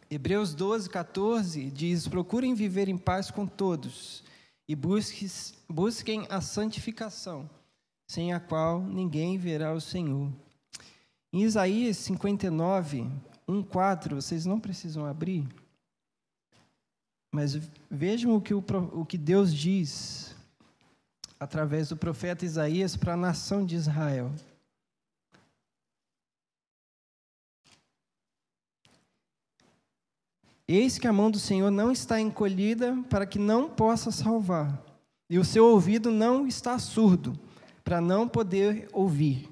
Hebreus 0.09 0.55
12, 0.55 0.89
14 0.89 1.71
diz: 1.71 2.07
Procurem 2.07 2.55
viver 2.55 2.89
em 2.89 2.97
paz 2.97 3.31
com 3.31 3.45
todos 3.45 4.23
e 4.69 4.77
busquem 4.77 6.27
a 6.29 6.43
santificação, 6.43 7.49
sem 8.07 8.35
a 8.35 8.39
qual 8.39 8.83
ninguém 8.83 9.39
verá 9.39 9.73
o 9.73 9.81
Senhor. 9.81 10.31
Em 11.33 11.43
Isaías 11.43 11.97
59, 11.97 13.11
1, 13.49 13.63
4, 13.63 14.17
vocês 14.17 14.45
não 14.45 14.61
precisam 14.61 15.07
abrir, 15.07 15.49
mas 17.33 17.55
vejam 17.91 18.37
o 18.37 18.41
que, 18.41 18.53
o, 18.53 18.63
o 18.93 19.07
que 19.07 19.17
Deus 19.17 19.55
diz 19.55 20.37
através 21.41 21.89
do 21.89 21.97
profeta 21.97 22.45
Isaías 22.45 22.97
para 22.97 23.15
a 23.15 23.17
nação 23.17 23.65
de 23.65 23.75
Israel. 23.75 24.33
Eis 30.71 30.99
que 30.99 31.09
a 31.09 31.13
mão 31.15 31.31
do 31.31 31.39
Senhor 31.39 31.71
não 31.71 31.91
está 31.91 32.21
encolhida 32.21 32.95
para 33.09 33.25
que 33.25 33.39
não 33.39 33.71
possa 33.71 34.11
salvar, 34.11 34.85
e 35.31 35.39
o 35.39 35.45
seu 35.45 35.65
ouvido 35.65 36.11
não 36.11 36.47
está 36.47 36.79
surdo 36.79 37.33
para 37.83 38.03
não 38.03 38.29
poder 38.29 38.87
ouvir. 38.93 39.49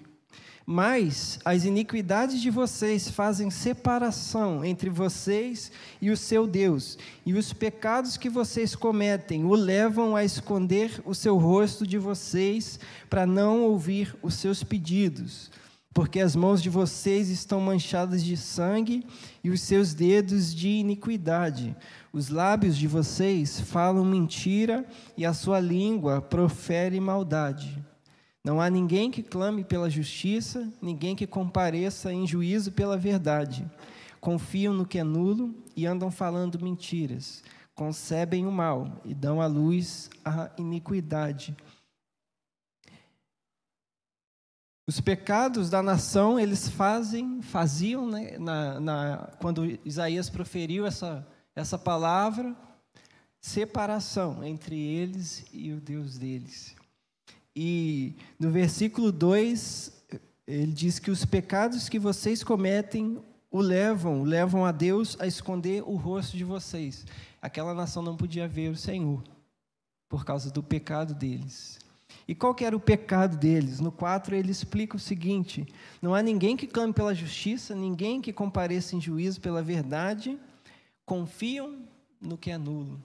Mas 0.67 1.39
as 1.43 1.65
iniquidades 1.65 2.43
de 2.43 2.51
vocês 2.51 3.09
fazem 3.09 3.51
separação 3.51 4.63
entre 4.63 4.91
vocês 4.91 5.73
e 6.03 6.11
o 6.11 6.19
seu 6.19 6.47
Deus, 6.47 6.99
e 7.25 7.33
os 7.33 7.51
pecados 7.51 8.19
que 8.19 8.29
vocês 8.29 8.77
cometem 8.77 9.47
o 9.47 9.55
levam 9.55 10.15
a 10.15 10.23
esconder 10.23 11.01
o 11.07 11.15
seu 11.15 11.39
rosto 11.39 11.87
de 11.87 11.97
vocês 11.97 12.79
para 13.09 13.25
não 13.25 13.63
ouvir 13.63 14.15
os 14.23 14.35
seus 14.35 14.63
pedidos 14.63 15.51
porque 15.97 16.21
as 16.21 16.37
mãos 16.37 16.63
de 16.63 16.69
vocês 16.69 17.31
estão 17.31 17.59
manchadas 17.59 18.23
de 18.23 18.37
sangue 18.37 19.03
e 19.43 19.49
os 19.49 19.63
seus 19.63 19.95
dedos 19.95 20.55
de 20.55 20.69
iniquidade. 20.69 21.75
Os 22.13 22.29
lábios 22.29 22.77
de 22.77 22.87
vocês 22.87 23.59
falam 23.59 24.05
mentira 24.05 24.85
e 25.17 25.25
a 25.25 25.33
sua 25.33 25.59
língua 25.59 26.21
profere 26.21 27.01
maldade. 27.01 27.83
Não 28.45 28.61
há 28.61 28.69
ninguém 28.69 29.11
que 29.11 29.23
clame 29.23 29.65
pela 29.65 29.89
justiça, 29.89 30.71
ninguém 30.83 31.17
que 31.17 31.27
compareça 31.27 32.13
em 32.13 32.27
juízo 32.27 32.73
pela 32.73 32.99
verdade. 32.99 33.67
Confiam 34.21 34.75
no 34.75 34.85
que 34.85 34.99
é 34.99 35.03
nulo 35.03 35.55
e 35.75 35.87
andam 35.87 36.11
falando 36.11 36.63
mentiras. 36.63 37.43
Concebem 37.75 38.47
o 38.47 38.53
mal 38.53 39.01
e 39.03 39.15
dão 39.15 39.41
à 39.41 39.47
luz 39.47 40.11
a 40.23 40.51
iniquidade. 40.59 41.57
Os 44.89 45.01
pecados 45.01 45.69
da 45.69 45.83
nação, 45.83 46.39
eles 46.39 46.69
fazem, 46.69 47.43
faziam, 47.43 48.09
né, 48.09 48.39
na, 48.39 48.79
na, 48.79 49.17
quando 49.41 49.79
Isaías 49.85 50.31
proferiu 50.31 50.87
essa, 50.87 51.27
essa 51.57 51.77
palavra, 51.77 52.55
separação 53.41 54.45
entre 54.45 54.79
eles 54.79 55.45
e 55.53 55.73
o 55.73 55.81
Deus 55.81 56.17
deles. 56.17 56.77
E 57.55 58.15
no 58.39 58.53
versículo 58.53 59.11
2, 59.11 59.93
ele 60.47 60.73
diz 60.73 61.01
que 61.01 61.11
os 61.11 61.25
pecados 61.25 61.89
que 61.89 61.99
vocês 61.99 62.45
cometem 62.45 63.21
o 63.51 63.61
levam, 63.61 64.23
levam 64.23 64.65
a 64.65 64.71
Deus 64.71 65.17
a 65.19 65.27
esconder 65.27 65.83
o 65.83 65.97
rosto 65.97 66.37
de 66.37 66.45
vocês. 66.45 67.05
Aquela 67.43 67.75
nação 67.75 68.03
não 68.05 68.17
podia 68.17 68.47
ver 68.47 68.71
o 68.71 68.77
Senhor 68.77 69.25
por 70.09 70.25
causa 70.25 70.49
do 70.49 70.63
pecado 70.63 71.13
deles. 71.13 71.79
E 72.29 72.35
qual 72.35 72.55
que 72.55 72.65
era 72.65 72.77
o 72.77 72.81
pecado 72.81 73.37
deles? 73.37 73.79
No 73.79 73.93
4 73.93 74.35
ele 74.35 74.51
explica 74.51 74.97
o 74.97 75.01
seguinte: 75.01 75.67
não 76.03 76.15
há 76.15 76.23
ninguém 76.23 76.57
que 76.57 76.67
clame 76.67 76.93
pela 76.93 77.15
justiça, 77.15 77.75
ninguém 77.75 78.21
que 78.21 78.33
compareça 78.33 78.97
em 78.97 79.01
juízo 79.01 79.41
pela 79.41 79.63
verdade, 79.63 80.39
confiam 81.05 81.79
no 82.21 82.37
que 82.37 82.51
é 82.51 82.59
nulo. 82.59 83.01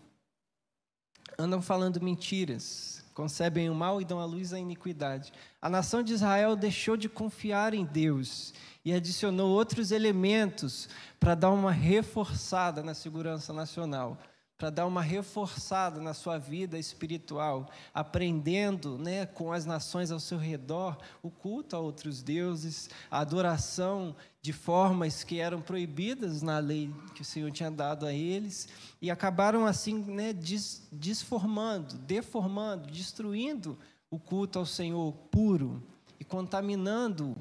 Andam 1.37 1.61
falando 1.61 2.01
mentiras, 2.01 3.03
concebem 3.13 3.69
o 3.69 3.75
mal 3.75 4.01
e 4.01 4.05
dão 4.05 4.19
à 4.19 4.25
luz 4.25 4.53
a 4.53 4.59
iniquidade. 4.59 5.31
A 5.61 5.69
nação 5.69 6.01
de 6.01 6.13
Israel 6.13 6.55
deixou 6.55 6.97
de 6.97 7.07
confiar 7.07 7.73
em 7.73 7.85
Deus 7.85 8.53
e 8.83 8.91
adicionou 8.91 9.51
outros 9.51 9.91
elementos 9.91 10.89
para 11.19 11.35
dar 11.35 11.51
uma 11.51 11.71
reforçada 11.71 12.81
na 12.81 12.95
segurança 12.95 13.53
nacional 13.53 14.17
para 14.61 14.69
dar 14.69 14.85
uma 14.85 15.01
reforçada 15.01 15.99
na 15.99 16.13
sua 16.13 16.37
vida 16.37 16.77
espiritual, 16.77 17.67
aprendendo 17.91 18.95
né, 18.95 19.25
com 19.25 19.51
as 19.51 19.65
nações 19.65 20.11
ao 20.11 20.19
seu 20.19 20.37
redor 20.37 20.99
o 21.23 21.31
culto 21.31 21.75
a 21.75 21.79
outros 21.79 22.21
deuses, 22.21 22.87
a 23.09 23.21
adoração 23.21 24.15
de 24.39 24.53
formas 24.53 25.23
que 25.23 25.39
eram 25.39 25.59
proibidas 25.63 26.43
na 26.43 26.59
lei 26.59 26.93
que 27.15 27.23
o 27.23 27.25
Senhor 27.25 27.51
tinha 27.51 27.71
dado 27.71 28.05
a 28.05 28.13
eles, 28.13 28.69
e 29.01 29.09
acabaram 29.09 29.65
assim 29.65 29.97
né, 29.97 30.31
des, 30.31 30.87
desformando, 30.91 31.97
deformando, 31.97 32.85
destruindo 32.91 33.75
o 34.11 34.19
culto 34.19 34.59
ao 34.59 34.65
Senhor 34.67 35.11
puro 35.31 35.81
e 36.19 36.23
contaminando 36.23 37.35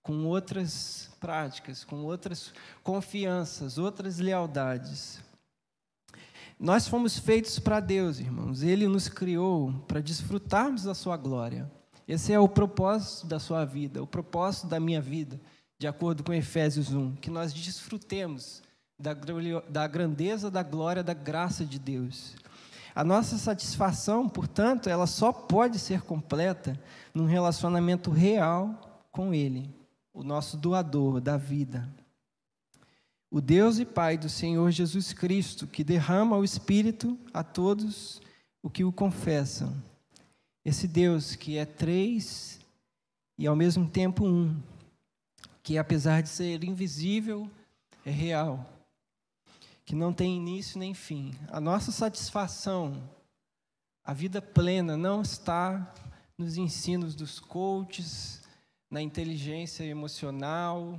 com 0.00 0.26
outras 0.26 1.10
práticas, 1.18 1.82
com 1.82 2.04
outras 2.04 2.54
confianças, 2.84 3.78
outras 3.78 4.20
lealdades. 4.20 5.20
Nós 6.62 6.86
fomos 6.86 7.18
feitos 7.18 7.58
para 7.58 7.80
Deus, 7.80 8.20
irmãos. 8.20 8.62
Ele 8.62 8.86
nos 8.86 9.08
criou 9.08 9.72
para 9.88 10.00
desfrutarmos 10.00 10.84
da 10.84 10.94
sua 10.94 11.16
glória. 11.16 11.68
Esse 12.06 12.32
é 12.32 12.38
o 12.38 12.48
propósito 12.48 13.26
da 13.26 13.40
sua 13.40 13.64
vida, 13.64 14.00
o 14.00 14.06
propósito 14.06 14.68
da 14.68 14.78
minha 14.78 15.00
vida, 15.00 15.40
de 15.76 15.88
acordo 15.88 16.22
com 16.22 16.32
Efésios 16.32 16.92
1, 16.92 17.16
que 17.16 17.30
nós 17.30 17.52
desfrutemos 17.52 18.62
da, 18.96 19.88
grandeza, 19.88 20.52
da 20.52 20.62
glória, 20.62 21.02
da 21.02 21.14
graça 21.14 21.64
de 21.64 21.80
Deus. 21.80 22.36
A 22.94 23.02
nossa 23.02 23.38
satisfação, 23.38 24.28
portanto, 24.28 24.88
ela 24.88 25.08
só 25.08 25.32
pode 25.32 25.80
ser 25.80 26.02
completa 26.02 26.80
num 27.12 27.26
relacionamento 27.26 28.08
real 28.08 29.04
com 29.10 29.34
Ele, 29.34 29.68
o 30.14 30.22
nosso 30.22 30.56
doador 30.56 31.20
da 31.20 31.36
vida. 31.36 31.92
O 33.34 33.40
Deus 33.40 33.78
e 33.78 33.86
Pai 33.86 34.18
do 34.18 34.28
Senhor 34.28 34.70
Jesus 34.70 35.14
Cristo, 35.14 35.66
que 35.66 35.82
derrama 35.82 36.36
o 36.36 36.44
Espírito 36.44 37.18
a 37.32 37.42
todos 37.42 38.20
o 38.62 38.68
que 38.68 38.84
o 38.84 38.92
confessam. 38.92 39.74
Esse 40.62 40.86
Deus 40.86 41.34
que 41.34 41.56
é 41.56 41.64
três 41.64 42.60
e 43.38 43.46
ao 43.46 43.56
mesmo 43.56 43.88
tempo 43.88 44.26
um, 44.26 44.54
que 45.62 45.78
apesar 45.78 46.22
de 46.22 46.28
ser 46.28 46.62
invisível, 46.62 47.50
é 48.04 48.10
real, 48.10 48.70
que 49.86 49.94
não 49.94 50.12
tem 50.12 50.36
início 50.36 50.78
nem 50.78 50.92
fim. 50.92 51.32
A 51.48 51.58
nossa 51.58 51.90
satisfação, 51.90 53.02
a 54.04 54.12
vida 54.12 54.42
plena, 54.42 54.94
não 54.94 55.22
está 55.22 55.94
nos 56.36 56.58
ensinos 56.58 57.14
dos 57.14 57.40
coaches, 57.40 58.42
na 58.90 59.00
inteligência 59.00 59.84
emocional 59.84 60.98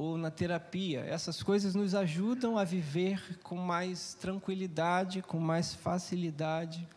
ou 0.00 0.16
na 0.16 0.30
terapia. 0.30 1.00
Essas 1.00 1.42
coisas 1.42 1.74
nos 1.74 1.94
ajudam 1.94 2.56
a 2.56 2.64
viver 2.64 3.38
com 3.42 3.56
mais 3.56 4.14
tranquilidade, 4.14 5.22
com 5.22 5.38
mais 5.38 5.74
facilidade 5.74 6.88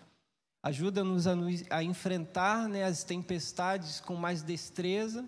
ajuda-nos 0.64 1.28
a, 1.28 1.34
a, 1.70 1.84
enfrentar 1.84 2.70
né, 2.70 2.86
as 2.86 3.04
tempestades 3.04 4.00
com 4.00 4.16
mais 4.16 4.42
destreza 4.42 5.28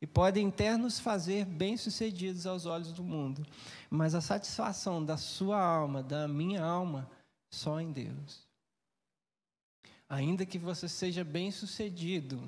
e 0.00 0.06
podem 0.06 0.48
até 0.48 0.76
nos 0.76 1.00
fazer 1.00 1.44
bem-sucedidos 1.44 2.46
aos 2.46 2.66
olhos 2.66 2.92
do 2.92 3.02
mundo. 3.02 3.44
Mas 3.90 4.14
a 4.14 4.20
satisfação 4.20 5.04
da 5.04 5.16
sua 5.16 5.60
alma, 5.60 6.02
da 6.02 6.28
minha 6.28 6.62
alma, 6.62 7.10
só 7.50 7.80
em 7.80 7.90
Deus. 7.90 8.46
Ainda 10.08 10.46
que 10.46 10.58
você 10.58 10.88
seja 10.88 11.24
bem-sucedido, 11.24 12.40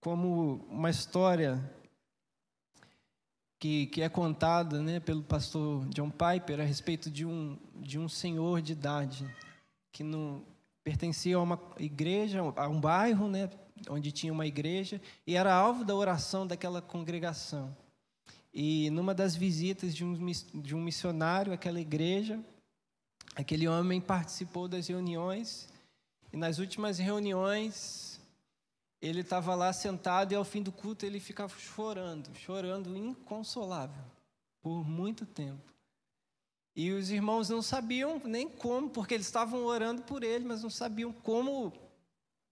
como 0.00 0.64
uma 0.70 0.90
história 0.90 1.60
que, 3.58 3.86
que 3.86 4.02
é 4.02 4.08
contada 4.08 4.82
né, 4.82 5.00
pelo 5.00 5.22
pastor 5.22 5.86
John 5.88 6.10
Piper 6.10 6.60
a 6.60 6.64
respeito 6.64 7.10
de 7.10 7.24
um, 7.24 7.58
de 7.74 7.98
um 7.98 8.08
senhor 8.08 8.60
de 8.60 8.72
idade 8.72 9.26
que 9.92 10.04
no, 10.04 10.44
pertencia 10.84 11.36
a 11.36 11.42
uma 11.42 11.60
igreja, 11.78 12.40
a 12.54 12.68
um 12.68 12.80
bairro, 12.80 13.28
né, 13.28 13.48
onde 13.88 14.12
tinha 14.12 14.32
uma 14.32 14.46
igreja, 14.46 15.00
e 15.26 15.34
era 15.34 15.52
alvo 15.54 15.84
da 15.84 15.94
oração 15.94 16.46
daquela 16.46 16.82
congregação. 16.82 17.74
E 18.52 18.88
numa 18.90 19.14
das 19.14 19.34
visitas 19.34 19.94
de 19.94 20.04
um, 20.04 20.14
de 20.54 20.74
um 20.74 20.80
missionário 20.80 21.52
àquela 21.52 21.80
igreja, 21.80 22.38
aquele 23.34 23.66
homem 23.66 24.00
participou 24.00 24.68
das 24.68 24.86
reuniões, 24.86 25.68
e 26.32 26.36
nas 26.36 26.58
últimas 26.58 26.98
reuniões, 26.98 28.05
ele 29.00 29.20
estava 29.20 29.54
lá 29.54 29.72
sentado 29.72 30.32
e 30.32 30.34
ao 30.34 30.44
fim 30.44 30.62
do 30.62 30.72
culto 30.72 31.04
ele 31.04 31.20
ficava 31.20 31.56
chorando, 31.58 32.34
chorando 32.34 32.96
inconsolável, 32.96 34.04
por 34.62 34.86
muito 34.86 35.26
tempo. 35.26 35.74
E 36.74 36.92
os 36.92 37.10
irmãos 37.10 37.48
não 37.48 37.62
sabiam 37.62 38.20
nem 38.24 38.48
como, 38.48 38.90
porque 38.90 39.14
eles 39.14 39.26
estavam 39.26 39.64
orando 39.64 40.02
por 40.02 40.22
ele, 40.22 40.44
mas 40.44 40.62
não 40.62 40.70
sabiam 40.70 41.12
como 41.12 41.72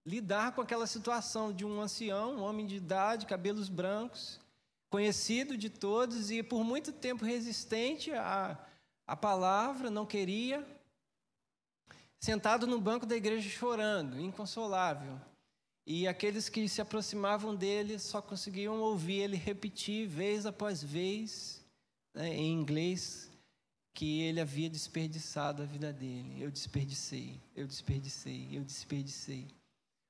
lidar 0.07 0.52
com 0.52 0.61
aquela 0.61 0.87
situação 0.87 1.52
de 1.52 1.64
um 1.64 1.80
ancião, 1.80 2.37
um 2.37 2.42
homem 2.42 2.66
de 2.66 2.76
idade, 2.76 3.26
cabelos 3.26 3.68
brancos, 3.68 4.40
conhecido 4.90 5.59
de 5.59 5.68
todos 5.68 6.30
e 6.30 6.42
por 6.42 6.62
muito 6.62 6.92
tempo 6.92 7.24
resistente 7.24 8.12
à, 8.12 8.59
à 9.07 9.16
palavra, 9.16 9.90
não 9.90 10.07
queria, 10.07 10.66
sentado 12.18 12.66
no 12.66 12.80
banco 12.80 13.04
da 13.04 13.16
igreja 13.16 13.48
chorando, 13.48 14.20
inconsolável. 14.20 15.20
E 15.87 16.09
aqueles 16.09 16.49
que 16.49 16.66
se 16.68 16.81
aproximavam 16.81 17.55
dele 17.55 17.99
só 17.99 18.23
conseguiam 18.23 18.81
ouvir 18.81 19.20
ele 19.20 19.37
repetir 19.37 20.09
vez 20.09 20.47
após 20.47 20.83
vez, 20.83 21.62
né, 22.14 22.35
em 22.35 22.53
inglês, 22.53 23.31
que 23.92 24.23
ele 24.23 24.40
havia 24.40 24.70
desperdiçado 24.70 25.62
a 25.62 25.66
vida 25.66 25.92
dele. 25.92 26.42
Eu 26.42 26.51
desperdicei, 26.51 27.38
eu 27.55 27.66
desperdicei, 27.66 28.49
eu 28.51 28.64
desperdicei. 28.64 29.47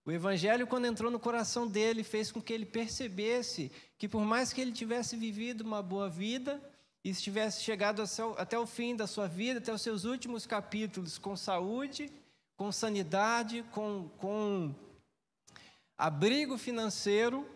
O 0.07 0.13
evangelho, 0.13 0.67
quando 0.67 0.87
entrou 0.87 1.11
no 1.11 1.19
coração 1.19 1.67
dele, 1.67 2.05
fez 2.05 2.31
com 2.31 2.41
que 2.41 2.53
ele 2.53 2.67
percebesse 2.67 3.73
que, 3.99 4.09
por 4.09 4.23
mais 4.23 4.53
que 4.53 4.61
ele 4.61 4.73
tivesse 4.73 5.17
vivido 5.17 5.63
uma 5.63 5.83
boa 5.83 6.09
vida 6.09 6.61
e 7.03 7.11
estivesse 7.11 7.63
chegado 7.63 8.03
até 8.37 8.59
o 8.59 8.67
fim 8.67 8.95
da 8.95 9.07
sua 9.07 9.27
vida, 9.27 9.59
até 9.59 9.73
os 9.73 9.83
seus 9.83 10.05
últimos 10.05 10.47
capítulos, 10.47 11.19
com 11.19 11.37
saúde, 11.37 12.13
com 12.57 12.71
sanidade, 12.71 13.65
com, 13.73 14.09
com 14.19 14.75
abrigo 15.97 16.59
financeiro, 16.59 17.49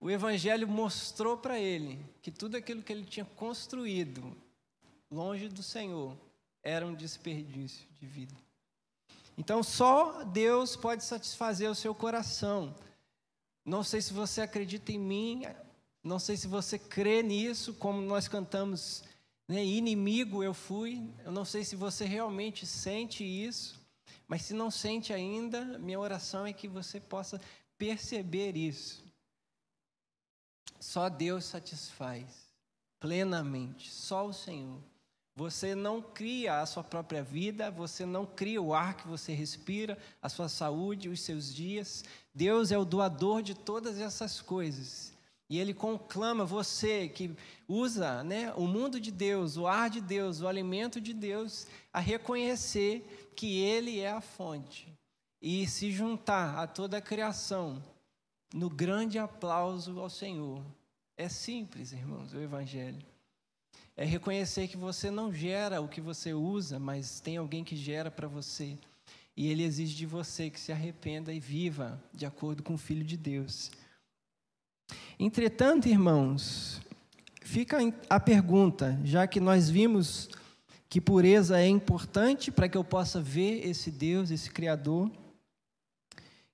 o 0.00 0.10
evangelho 0.10 0.66
mostrou 0.66 1.36
para 1.36 1.58
ele 1.58 2.04
que 2.22 2.30
tudo 2.30 2.56
aquilo 2.56 2.82
que 2.82 2.92
ele 2.92 3.04
tinha 3.04 3.24
construído 3.24 4.36
longe 5.10 5.48
do 5.48 5.62
Senhor, 5.62 6.16
era 6.62 6.86
um 6.86 6.94
desperdício 6.94 7.86
de 7.98 8.06
vida. 8.06 8.34
Então, 9.36 9.62
só 9.62 10.22
Deus 10.22 10.76
pode 10.76 11.04
satisfazer 11.04 11.68
o 11.68 11.74
seu 11.74 11.94
coração. 11.94 12.74
Não 13.64 13.82
sei 13.82 14.00
se 14.00 14.12
você 14.12 14.42
acredita 14.42 14.92
em 14.92 14.98
mim, 14.98 15.42
não 16.04 16.18
sei 16.18 16.36
se 16.36 16.46
você 16.46 16.78
crê 16.78 17.22
nisso, 17.22 17.74
como 17.74 18.00
nós 18.00 18.28
cantamos, 18.28 19.02
né, 19.48 19.64
inimigo 19.64 20.44
eu 20.44 20.54
fui. 20.54 21.02
Eu 21.24 21.32
não 21.32 21.44
sei 21.44 21.64
se 21.64 21.74
você 21.74 22.04
realmente 22.04 22.66
sente 22.66 23.24
isso, 23.24 23.79
mas 24.30 24.42
se 24.42 24.54
não 24.54 24.70
sente 24.70 25.12
ainda, 25.12 25.76
minha 25.80 25.98
oração 25.98 26.46
é 26.46 26.52
que 26.52 26.68
você 26.68 27.00
possa 27.00 27.40
perceber 27.76 28.56
isso. 28.56 29.02
Só 30.78 31.08
Deus 31.08 31.46
satisfaz 31.46 32.48
plenamente, 33.00 33.90
só 33.90 34.24
o 34.24 34.32
Senhor. 34.32 34.78
Você 35.34 35.74
não 35.74 36.00
cria 36.00 36.60
a 36.60 36.66
sua 36.66 36.84
própria 36.84 37.24
vida, 37.24 37.72
você 37.72 38.06
não 38.06 38.24
cria 38.24 38.62
o 38.62 38.72
ar 38.72 38.94
que 38.94 39.08
você 39.08 39.32
respira, 39.32 39.98
a 40.22 40.28
sua 40.28 40.48
saúde, 40.48 41.08
os 41.08 41.22
seus 41.22 41.52
dias. 41.52 42.04
Deus 42.32 42.70
é 42.70 42.78
o 42.78 42.84
doador 42.84 43.42
de 43.42 43.56
todas 43.56 43.98
essas 43.98 44.40
coisas. 44.40 45.12
E 45.48 45.58
Ele 45.58 45.74
conclama 45.74 46.44
você 46.44 47.08
que 47.08 47.34
usa 47.66 48.22
né, 48.22 48.54
o 48.54 48.68
mundo 48.68 49.00
de 49.00 49.10
Deus, 49.10 49.56
o 49.56 49.66
ar 49.66 49.90
de 49.90 50.00
Deus, 50.00 50.40
o 50.40 50.46
alimento 50.46 51.00
de 51.00 51.12
Deus, 51.12 51.66
a 51.92 51.98
reconhecer 51.98 53.29
que 53.40 53.58
Ele 53.58 54.00
é 54.00 54.10
a 54.10 54.20
fonte 54.20 54.86
e 55.40 55.66
se 55.66 55.90
juntar 55.90 56.58
a 56.58 56.66
toda 56.66 56.98
a 56.98 57.00
criação 57.00 57.82
no 58.52 58.68
grande 58.68 59.18
aplauso 59.18 59.98
ao 59.98 60.10
Senhor. 60.10 60.62
É 61.16 61.26
simples, 61.26 61.92
irmãos, 61.92 62.34
o 62.34 62.38
Evangelho. 62.38 63.02
É 63.96 64.04
reconhecer 64.04 64.68
que 64.68 64.76
você 64.76 65.10
não 65.10 65.32
gera 65.32 65.80
o 65.80 65.88
que 65.88 66.02
você 66.02 66.34
usa, 66.34 66.78
mas 66.78 67.18
tem 67.18 67.38
alguém 67.38 67.64
que 67.64 67.76
gera 67.76 68.10
para 68.10 68.28
você. 68.28 68.76
E 69.34 69.48
ele 69.48 69.62
exige 69.62 69.96
de 69.96 70.04
você 70.04 70.50
que 70.50 70.60
se 70.60 70.70
arrependa 70.70 71.32
e 71.32 71.40
viva 71.40 71.98
de 72.12 72.26
acordo 72.26 72.62
com 72.62 72.74
o 72.74 72.78
Filho 72.78 73.04
de 73.04 73.16
Deus. 73.16 73.70
Entretanto, 75.18 75.88
irmãos, 75.88 76.78
fica 77.40 77.78
a 78.10 78.20
pergunta, 78.20 79.00
já 79.02 79.26
que 79.26 79.40
nós 79.40 79.70
vimos 79.70 80.28
que 80.90 81.00
pureza 81.00 81.58
é 81.58 81.66
importante 81.66 82.50
para 82.50 82.68
que 82.68 82.76
eu 82.76 82.84
possa 82.84 83.18
ver 83.18 83.66
esse 83.66 83.90
Deus, 83.90 84.30
esse 84.30 84.50
Criador, 84.50 85.10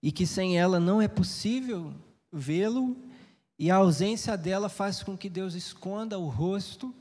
e 0.01 0.12
que 0.12 0.25
sem 0.25 0.57
ela 0.57 0.79
não 0.79 1.03
é 1.03 1.09
possível 1.09 1.92
vê-lo, 2.31 2.96
e 3.59 3.68
a 3.68 3.77
ausência 3.77 4.37
dela 4.37 4.68
faz 4.68 5.03
com 5.03 5.16
que 5.16 5.29
Deus 5.29 5.55
esconda 5.55 6.16
o 6.16 6.29
rosto 6.29 6.94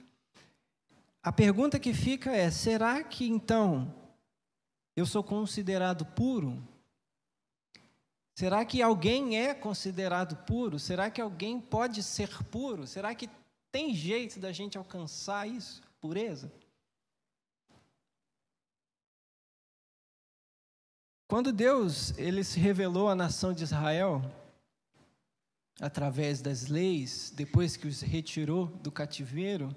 a 1.26 1.32
pergunta 1.32 1.80
que 1.80 1.92
fica 1.92 2.32
é: 2.36 2.52
será 2.52 3.04
que 3.04 3.26
então 3.26 3.92
eu 4.96 5.08
sou 5.08 5.24
considerado 5.24 6.06
puro? 6.06 6.64
Será 8.36 8.64
que 8.64 8.80
alguém 8.80 9.36
é 9.36 9.52
considerado 9.56 10.36
puro? 10.46 10.78
Será 10.78 11.10
que 11.10 11.20
alguém 11.20 11.60
pode 11.60 12.04
ser 12.04 12.30
puro? 12.52 12.86
Será 12.86 13.16
que 13.16 13.28
tem 13.72 13.96
jeito 13.96 14.40
da 14.40 14.52
gente 14.52 14.78
alcançar 14.78 15.50
isso, 15.50 15.82
pureza? 16.00 16.54
Quando 21.28 21.52
Deus 21.52 22.18
ele 22.18 22.44
se 22.44 22.60
revelou 22.60 23.10
à 23.10 23.16
nação 23.16 23.54
de 23.54 23.64
Israel 23.64 24.24
através 25.82 26.42
das 26.42 26.68
leis, 26.68 27.34
depois 27.36 27.76
que 27.76 27.88
os 27.88 28.02
retirou 28.02 28.68
do 28.68 28.92
cativeiro, 28.92 29.76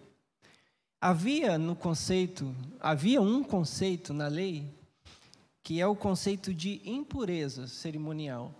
Havia 1.00 1.56
no 1.56 1.76
conceito, 1.76 2.52
havia 2.80 3.22
um 3.22 3.44
conceito 3.44 4.12
na 4.12 4.26
lei 4.26 4.68
que 5.62 5.80
é 5.80 5.86
o 5.86 5.94
conceito 5.94 6.52
de 6.52 6.80
impureza 6.84 7.68
cerimonial. 7.68 8.52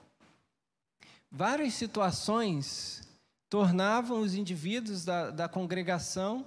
Várias 1.29 1.74
situações 1.74 3.03
tornavam 3.51 4.20
os 4.20 4.35
indivíduos 4.35 5.05
da, 5.05 5.31
da 5.31 5.48
congregação 5.48 6.46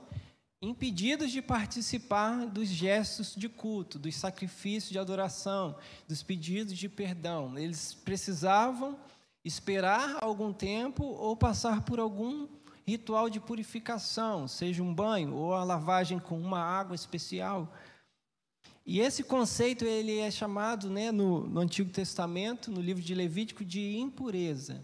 impedidos 0.61 1.31
de 1.31 1.41
participar 1.41 2.45
dos 2.45 2.67
gestos 2.67 3.33
de 3.35 3.49
culto, 3.49 3.97
dos 3.97 4.15
sacrifícios 4.15 4.91
de 4.91 4.99
adoração, 4.99 5.75
dos 6.07 6.21
pedidos 6.21 6.77
de 6.77 6.87
perdão. 6.87 7.57
Eles 7.57 7.95
precisavam 7.95 8.97
esperar 9.43 10.19
algum 10.21 10.53
tempo 10.53 11.03
ou 11.03 11.35
passar 11.35 11.81
por 11.81 11.99
algum 11.99 12.47
ritual 12.85 13.27
de 13.27 13.39
purificação, 13.39 14.47
seja 14.47 14.83
um 14.83 14.93
banho 14.93 15.33
ou 15.33 15.53
a 15.53 15.63
lavagem 15.63 16.19
com 16.19 16.39
uma 16.39 16.59
água 16.59 16.95
especial. 16.95 17.73
E 18.85 18.99
esse 18.99 19.23
conceito 19.23 19.83
ele 19.83 20.19
é 20.19 20.29
chamado 20.29 20.89
né, 20.89 21.11
no, 21.11 21.47
no 21.47 21.59
Antigo 21.59 21.89
Testamento, 21.89 22.69
no 22.69 22.81
livro 22.81 23.01
de 23.01 23.15
Levítico, 23.15 23.65
de 23.65 23.97
impureza. 23.97 24.83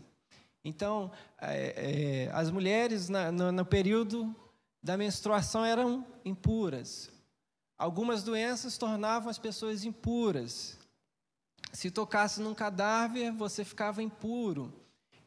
Então, 0.64 1.12
é, 1.40 2.28
é, 2.28 2.32
as 2.34 2.50
mulheres 2.50 3.10
na, 3.10 3.32
no, 3.32 3.52
no 3.52 3.66
período 3.66 4.36
da 4.82 4.98
menstruação 4.98 5.66
eram 5.66 6.06
impuras. 6.24 7.10
Algumas 7.78 8.24
doenças 8.24 8.78
tornavam 8.78 9.30
as 9.30 9.38
pessoas 9.38 9.84
impuras. 9.84 10.78
Se 11.72 11.92
tocasse 11.92 12.42
num 12.42 12.56
cadáver, 12.56 13.32
você 13.32 13.64
ficava 13.64 14.02
impuro. 14.02 14.74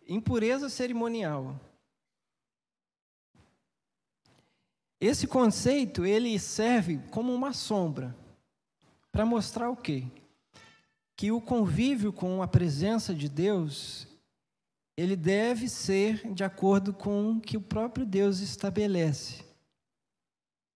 Impureza 0.09 0.69
cerimonial. 0.69 1.59
Esse 5.01 5.27
conceito, 5.27 6.05
ele 6.05 6.39
serve 6.39 6.99
como 7.11 7.33
uma 7.33 7.53
sombra 7.53 8.15
para 9.11 9.25
mostrar 9.25 9.71
o 9.71 9.77
quê? 9.77 10.07
Que 11.17 11.33
o 11.33 11.41
convívio 11.41 12.13
com 12.13 12.43
a 12.43 12.49
presença 12.49 13.15
de 13.15 13.29
Deus, 13.29 14.07
ele 15.01 15.17
deve 15.17 15.67
ser 15.67 16.31
de 16.35 16.45
acordo 16.45 16.93
com 16.93 17.33
o 17.33 17.41
que 17.41 17.57
o 17.57 17.61
próprio 17.61 18.05
Deus 18.05 18.41
estabelece. 18.41 19.43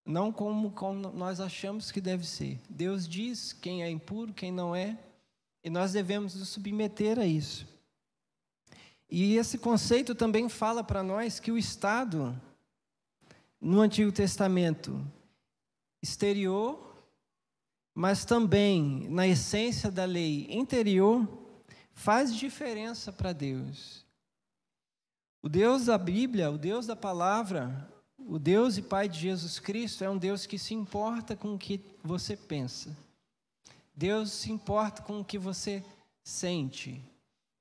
Não 0.06 0.32
como, 0.32 0.70
como 0.70 1.10
nós 1.12 1.40
achamos 1.40 1.92
que 1.92 2.00
deve 2.00 2.26
ser. 2.26 2.58
Deus 2.66 3.06
diz 3.06 3.52
quem 3.52 3.82
é 3.82 3.90
impuro, 3.90 4.32
quem 4.32 4.50
não 4.50 4.74
é, 4.74 4.98
e 5.62 5.68
nós 5.68 5.92
devemos 5.92 6.34
nos 6.34 6.48
submeter 6.48 7.18
a 7.18 7.26
isso. 7.26 7.66
E 9.10 9.36
esse 9.36 9.58
conceito 9.58 10.14
também 10.14 10.48
fala 10.48 10.82
para 10.82 11.02
nós 11.02 11.38
que 11.38 11.52
o 11.52 11.58
Estado, 11.58 12.34
no 13.60 13.82
Antigo 13.82 14.10
Testamento, 14.10 15.06
exterior, 16.02 16.96
mas 17.94 18.24
também 18.24 19.06
na 19.10 19.28
essência 19.28 19.90
da 19.90 20.06
lei 20.06 20.46
interior, 20.48 21.28
faz 21.92 22.34
diferença 22.34 23.12
para 23.12 23.34
Deus. 23.34 24.03
O 25.44 25.48
Deus 25.50 25.84
da 25.84 25.98
Bíblia, 25.98 26.50
o 26.50 26.56
Deus 26.56 26.86
da 26.86 26.96
palavra, 26.96 27.86
o 28.16 28.38
Deus 28.38 28.78
e 28.78 28.82
Pai 28.82 29.06
de 29.10 29.20
Jesus 29.20 29.58
Cristo 29.58 30.02
é 30.02 30.08
um 30.08 30.16
Deus 30.16 30.46
que 30.46 30.58
se 30.58 30.72
importa 30.72 31.36
com 31.36 31.54
o 31.54 31.58
que 31.58 31.82
você 32.02 32.34
pensa. 32.34 32.96
Deus 33.94 34.32
se 34.32 34.50
importa 34.50 35.02
com 35.02 35.20
o 35.20 35.24
que 35.24 35.36
você 35.36 35.84
sente. 36.22 36.98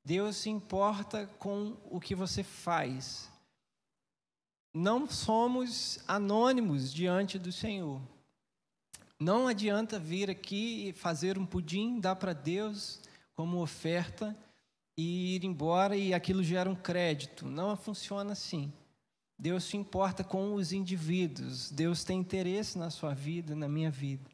Deus 0.02 0.38
se 0.38 0.50
importa 0.50 1.28
com 1.38 1.76
o 1.92 2.00
que 2.00 2.16
você 2.16 2.42
faz. 2.42 3.30
Não 4.74 5.06
somos 5.06 6.00
anônimos 6.08 6.94
diante 6.94 7.38
do 7.38 7.52
Senhor. 7.52 8.02
Não 9.20 9.46
adianta 9.46 10.00
vir 10.00 10.30
aqui 10.30 10.88
e 10.88 10.94
fazer 10.94 11.38
um 11.38 11.46
pudim, 11.46 12.00
dar 12.00 12.16
para 12.16 12.32
Deus 12.32 13.02
como 13.36 13.62
oferta 13.62 14.34
e 14.98 15.36
ir 15.36 15.44
embora 15.44 15.96
e 15.96 16.14
aquilo 16.14 16.44
gera 16.44 16.70
um 16.70 16.76
crédito. 16.76 17.46
Não 17.46 17.76
funciona 17.76 18.34
assim. 18.34 18.72
Deus 19.38 19.64
se 19.64 19.76
importa 19.78 20.24
com 20.24 20.54
os 20.54 20.72
indivíduos. 20.72 21.72
Deus 21.72 22.04
tem 22.04 22.20
interesse 22.20 22.78
na 22.78 22.90
sua 22.90 23.14
vida, 23.14 23.56
na 23.56 23.68
minha 23.68 23.92
vida. 23.92 24.30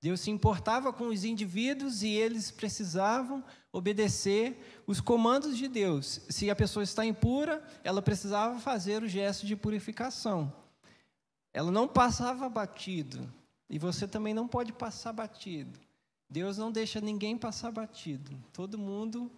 Deus 0.00 0.20
se 0.20 0.30
importava 0.30 0.92
com 0.92 1.08
os 1.08 1.24
indivíduos 1.24 2.02
e 2.02 2.08
eles 2.08 2.50
precisavam 2.50 3.42
obedecer 3.72 4.82
os 4.86 5.00
comandos 5.00 5.56
de 5.56 5.66
Deus. 5.66 6.20
Se 6.28 6.50
a 6.50 6.54
pessoa 6.54 6.82
está 6.82 7.06
impura, 7.06 7.66
ela 7.82 8.02
precisava 8.02 8.60
fazer 8.60 9.02
o 9.02 9.08
gesto 9.08 9.46
de 9.46 9.56
purificação. 9.56 10.52
Ela 11.54 11.70
não 11.70 11.88
passava 11.88 12.48
batido. 12.48 13.32
E 13.70 13.78
você 13.78 14.06
também 14.06 14.34
não 14.34 14.46
pode 14.46 14.72
passar 14.72 15.12
batido. 15.12 15.80
Deus 16.28 16.58
não 16.58 16.70
deixa 16.70 17.00
ninguém 17.00 17.38
passar 17.38 17.72
batido. 17.72 18.30
Todo 18.52 18.78
mundo 18.78 19.30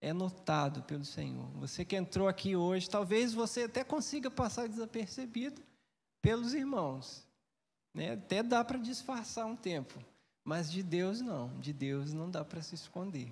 é 0.00 0.12
notado 0.12 0.82
pelo 0.82 1.04
Senhor. 1.04 1.46
Você 1.56 1.84
que 1.84 1.94
entrou 1.94 2.26
aqui 2.26 2.56
hoje, 2.56 2.88
talvez 2.88 3.34
você 3.34 3.64
até 3.64 3.84
consiga 3.84 4.30
passar 4.30 4.68
desapercebido 4.68 5.60
pelos 6.22 6.54
irmãos. 6.54 7.26
Né? 7.92 8.12
Até 8.12 8.42
dá 8.42 8.64
para 8.64 8.78
disfarçar 8.78 9.46
um 9.46 9.56
tempo, 9.56 9.98
mas 10.42 10.70
de 10.70 10.82
Deus 10.82 11.20
não. 11.20 11.48
De 11.60 11.72
Deus 11.72 12.12
não 12.12 12.30
dá 12.30 12.44
para 12.44 12.62
se 12.62 12.74
esconder. 12.74 13.30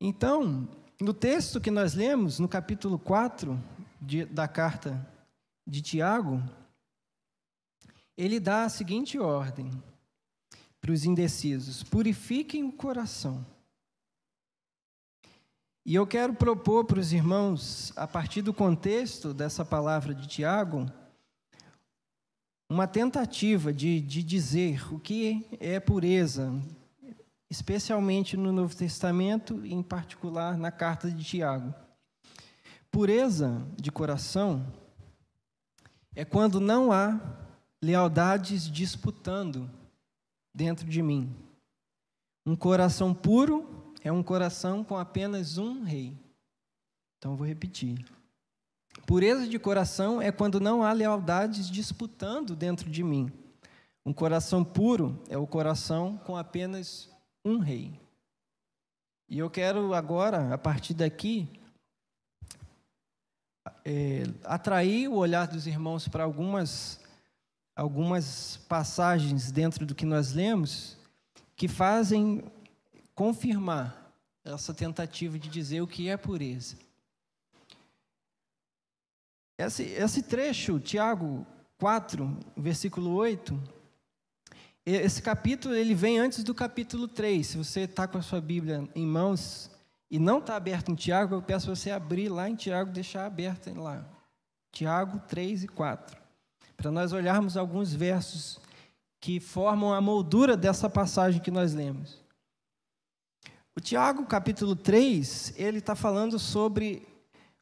Então, 0.00 0.68
no 1.00 1.12
texto 1.12 1.60
que 1.60 1.72
nós 1.72 1.94
lemos, 1.94 2.38
no 2.38 2.48
capítulo 2.48 2.98
4 2.98 3.60
de, 4.00 4.24
da 4.26 4.46
carta 4.46 5.04
de 5.66 5.82
Tiago, 5.82 6.40
ele 8.16 8.38
dá 8.38 8.64
a 8.64 8.68
seguinte 8.68 9.18
ordem 9.18 9.70
para 10.80 10.92
os 10.92 11.04
indecisos: 11.04 11.82
purifiquem 11.82 12.62
o 12.62 12.72
coração 12.72 13.44
e 15.88 15.94
eu 15.94 16.06
quero 16.06 16.34
propor 16.34 16.84
para 16.84 17.00
os 17.00 17.14
irmãos, 17.14 17.94
a 17.96 18.06
partir 18.06 18.42
do 18.42 18.52
contexto 18.52 19.32
dessa 19.32 19.64
palavra 19.64 20.14
de 20.14 20.28
Tiago, 20.28 20.84
uma 22.68 22.86
tentativa 22.86 23.72
de, 23.72 23.98
de 23.98 24.22
dizer 24.22 24.92
o 24.92 25.00
que 25.00 25.46
é 25.58 25.80
pureza, 25.80 26.52
especialmente 27.48 28.36
no 28.36 28.52
Novo 28.52 28.76
Testamento, 28.76 29.64
e 29.64 29.72
em 29.72 29.82
particular 29.82 30.58
na 30.58 30.70
carta 30.70 31.10
de 31.10 31.24
Tiago. 31.24 31.74
Pureza 32.90 33.66
de 33.74 33.90
coração 33.90 34.70
é 36.14 36.22
quando 36.22 36.60
não 36.60 36.92
há 36.92 37.18
lealdades 37.82 38.70
disputando 38.70 39.70
dentro 40.54 40.86
de 40.86 41.00
mim. 41.00 41.34
Um 42.44 42.54
coração 42.54 43.14
puro 43.14 43.77
é 44.08 44.12
um 44.12 44.22
coração 44.22 44.82
com 44.82 44.96
apenas 44.96 45.58
um 45.58 45.82
rei. 45.82 46.16
Então 47.18 47.36
vou 47.36 47.46
repetir. 47.46 48.06
Pureza 49.06 49.46
de 49.46 49.58
coração 49.58 50.20
é 50.22 50.32
quando 50.32 50.58
não 50.58 50.82
há 50.82 50.94
lealdades 50.94 51.70
disputando 51.70 52.56
dentro 52.56 52.88
de 52.88 53.04
mim. 53.04 53.30
Um 54.06 54.12
coração 54.14 54.64
puro 54.64 55.22
é 55.28 55.36
o 55.36 55.46
coração 55.46 56.16
com 56.24 56.38
apenas 56.38 57.10
um 57.44 57.58
rei. 57.58 58.00
E 59.28 59.38
eu 59.38 59.50
quero 59.50 59.92
agora, 59.92 60.54
a 60.54 60.56
partir 60.56 60.94
daqui, 60.94 61.46
é, 63.84 64.22
atrair 64.42 65.08
o 65.08 65.16
olhar 65.16 65.46
dos 65.46 65.66
irmãos 65.66 66.08
para 66.08 66.24
algumas, 66.24 66.98
algumas 67.76 68.56
passagens 68.70 69.52
dentro 69.52 69.84
do 69.84 69.94
que 69.94 70.06
nós 70.06 70.32
lemos 70.32 70.96
que 71.54 71.68
fazem 71.68 72.42
confirmar 73.14 73.97
essa 74.54 74.74
tentativa 74.74 75.38
de 75.38 75.48
dizer 75.48 75.80
o 75.80 75.86
que 75.86 76.08
é 76.08 76.16
pureza. 76.16 76.76
Esse, 79.58 79.82
esse 79.82 80.22
trecho, 80.22 80.78
Tiago 80.78 81.46
4, 81.78 82.38
versículo 82.56 83.10
8, 83.14 83.60
esse 84.86 85.20
capítulo 85.20 85.74
ele 85.74 85.94
vem 85.94 86.18
antes 86.18 86.42
do 86.42 86.54
capítulo 86.54 87.06
3. 87.06 87.46
Se 87.46 87.58
você 87.58 87.80
está 87.80 88.06
com 88.06 88.18
a 88.18 88.22
sua 88.22 88.40
Bíblia 88.40 88.88
em 88.94 89.06
mãos 89.06 89.70
e 90.10 90.18
não 90.18 90.38
está 90.38 90.56
aberto 90.56 90.90
em 90.90 90.94
Tiago, 90.94 91.34
eu 91.34 91.42
peço 91.42 91.74
você 91.74 91.90
abrir 91.90 92.28
lá 92.28 92.48
em 92.48 92.54
Tiago, 92.54 92.90
deixar 92.90 93.26
aberto 93.26 93.72
lá. 93.78 94.06
Tiago 94.72 95.20
3 95.28 95.64
e 95.64 95.68
4. 95.68 96.16
Para 96.76 96.90
nós 96.90 97.12
olharmos 97.12 97.56
alguns 97.56 97.92
versos 97.92 98.60
que 99.20 99.40
formam 99.40 99.92
a 99.92 100.00
moldura 100.00 100.56
dessa 100.56 100.88
passagem 100.88 101.42
que 101.42 101.50
nós 101.50 101.74
lemos. 101.74 102.22
O 103.78 103.80
Tiago, 103.80 104.26
capítulo 104.26 104.74
3, 104.74 105.54
ele 105.56 105.78
está 105.78 105.94
falando 105.94 106.36
sobre 106.36 107.06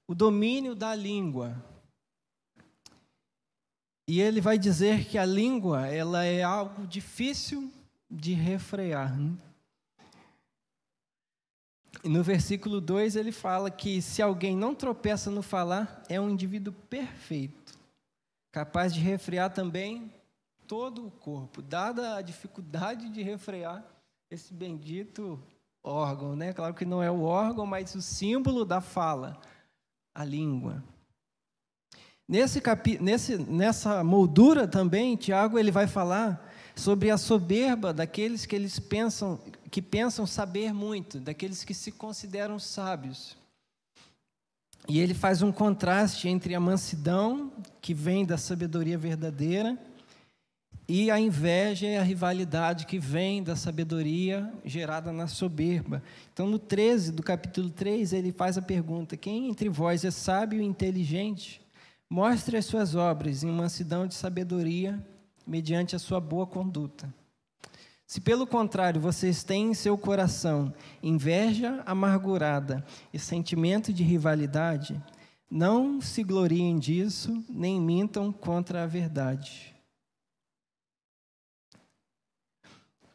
o 0.09 0.15
domínio 0.15 0.75
da 0.75 0.95
língua. 0.95 1.63
E 4.09 4.23
ele 4.23 4.41
vai 4.41 4.59
dizer 4.59 5.05
que 5.05 5.19
a 5.19 5.27
língua 5.27 5.87
ela 5.89 6.25
é 6.25 6.43
algo 6.43 6.87
difícil 6.87 7.71
de 8.11 8.33
refrear. 8.33 9.15
Né? 9.15 9.37
E 12.03 12.09
no 12.09 12.23
versículo 12.23 12.81
2 12.81 13.15
ele 13.15 13.31
fala 13.31 13.71
que 13.71 14.01
se 14.01 14.23
alguém 14.23 14.57
não 14.57 14.75
tropeça 14.75 15.31
no 15.31 15.43
falar, 15.43 16.03
é 16.09 16.19
um 16.19 16.31
indivíduo 16.31 16.73
perfeito, 16.89 17.79
capaz 18.51 18.95
de 18.95 19.01
refrear 19.01 19.53
também 19.53 20.11
todo 20.67 21.09
o 21.09 21.11
corpo, 21.11 21.61
dada 21.61 22.17
a 22.17 22.23
dificuldade 22.23 23.11
de 23.11 23.23
refrear 23.23 23.85
esse 24.31 24.55
bendito 24.55 25.39
órgão, 25.87 26.35
né? 26.35 26.53
Claro 26.53 26.75
que 26.75 26.85
não 26.85 27.03
é 27.03 27.11
o 27.11 27.23
órgão, 27.23 27.65
mas 27.65 27.95
o 27.95 28.03
símbolo 28.03 28.65
da 28.65 28.81
fala, 28.81 29.41
a 30.15 30.25
língua. 30.25 30.83
Nesse 32.29 32.61
capi, 32.61 32.99
nesse, 33.01 33.39
nessa 33.39 34.03
moldura 34.03 34.67
também, 34.67 35.17
Tiago 35.17 35.59
ele 35.59 35.71
vai 35.71 35.87
falar 35.87 36.53
sobre 36.75 37.11
a 37.11 37.17
soberba 37.17 37.93
daqueles 37.93 38.45
que 38.45 38.57
eles 38.57 38.79
pensam 38.79 39.41
que 39.71 39.81
pensam 39.83 40.27
saber 40.27 40.73
muito, 40.73 41.21
daqueles 41.21 41.63
que 41.63 41.75
se 41.75 41.93
consideram 41.93 42.59
sábios. 42.59 43.37
E 44.89 45.01
ele 45.01 45.15
faz 45.15 45.43
um 45.43 45.51
contraste 45.51 46.29
entre 46.29 46.55
a 46.55 46.61
mansidão, 46.61 47.53
que 47.81 47.93
vem 47.93 48.25
da 48.25 48.39
sabedoria 48.39 48.97
verdadeira, 48.97 49.77
e 50.89 51.11
a 51.11 51.19
inveja 51.19 51.87
e 51.87 51.97
a 51.97 52.03
rivalidade 52.03 52.87
que 52.87 52.99
vem 52.99 53.43
da 53.43 53.57
sabedoria 53.57 54.53
gerada 54.65 55.13
na 55.13 55.27
soberba. 55.27 56.03
Então, 56.33 56.47
no 56.47 56.59
13 56.59 57.13
do 57.13 57.23
capítulo 57.23 57.71
3, 57.71 58.13
ele 58.13 58.31
faz 58.31 58.57
a 58.57 58.63
pergunta: 58.63 59.17
Quem 59.17 59.49
entre 59.49 59.69
vós 59.69 60.05
é 60.05 60.11
sábio 60.11 60.61
e 60.61 60.65
inteligente? 60.65 61.61
Mostre 62.09 62.57
as 62.57 62.67
suas 62.67 62.95
obras 62.95 63.43
em 63.43 63.51
mansidão 63.51 64.07
de 64.07 64.15
sabedoria, 64.15 65.05
mediante 65.45 65.97
a 65.97 65.99
sua 65.99 66.21
boa 66.21 66.47
conduta. 66.47 67.13
Se 68.07 68.21
pelo 68.21 68.47
contrário 68.47 69.01
vocês 69.01 69.43
têm 69.43 69.71
em 69.71 69.75
seu 69.75 69.99
coração 69.99 70.73
inveja 71.03 71.83
amargurada 71.85 72.85
e 73.13 73.19
sentimento 73.19 73.93
de 73.93 74.05
rivalidade, 74.05 75.03
não 75.51 76.01
se 76.01 76.23
gloriem 76.23 76.79
disso, 76.79 77.45
nem 77.49 77.81
mintam 77.81 78.33
contra 78.33 78.85
a 78.85 78.87
verdade. 78.87 79.76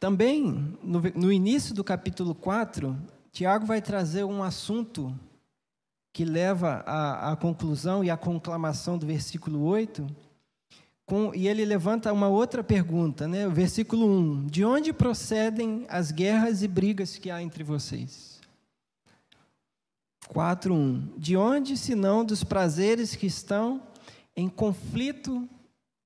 Também, 0.02 0.76
no, 0.82 1.00
no 1.14 1.32
início 1.32 1.76
do 1.76 1.84
capítulo 1.84 2.34
4, 2.34 2.98
Tiago 3.32 3.68
vai 3.68 3.80
trazer 3.80 4.24
um 4.24 4.42
assunto 4.42 5.16
que 6.12 6.26
leva 6.26 6.84
à, 6.88 7.36
conclusão 7.36 8.04
e 8.04 8.10
à 8.10 8.18
conclamação 8.18 8.98
do 8.98 9.06
versículo 9.06 9.64
8, 9.64 10.08
com, 11.06 11.36
e 11.36 11.48
ele 11.48 11.64
levanta 11.64 12.12
uma 12.12 12.28
outra 12.28 12.64
pergunta, 12.64 13.28
né? 13.28 13.46
o 13.46 13.52
versículo 13.52 14.08
1: 14.08 14.48
De 14.48 14.66
onde 14.66 14.92
procedem 14.92 15.86
as 15.88 16.12
guerras 16.12 16.64
e 16.64 16.68
brigas 16.68 17.16
que 17.16 17.30
há 17.30 17.40
entre 17.40 17.64
vocês? 17.64 18.42
4:1 20.34 21.14
De 21.16 21.38
onde 21.38 21.78
senão 21.78 22.26
dos 22.26 22.44
prazeres 22.44 23.16
que 23.16 23.28
estão 23.28 23.80
em 24.36 24.50
conflito 24.50 25.48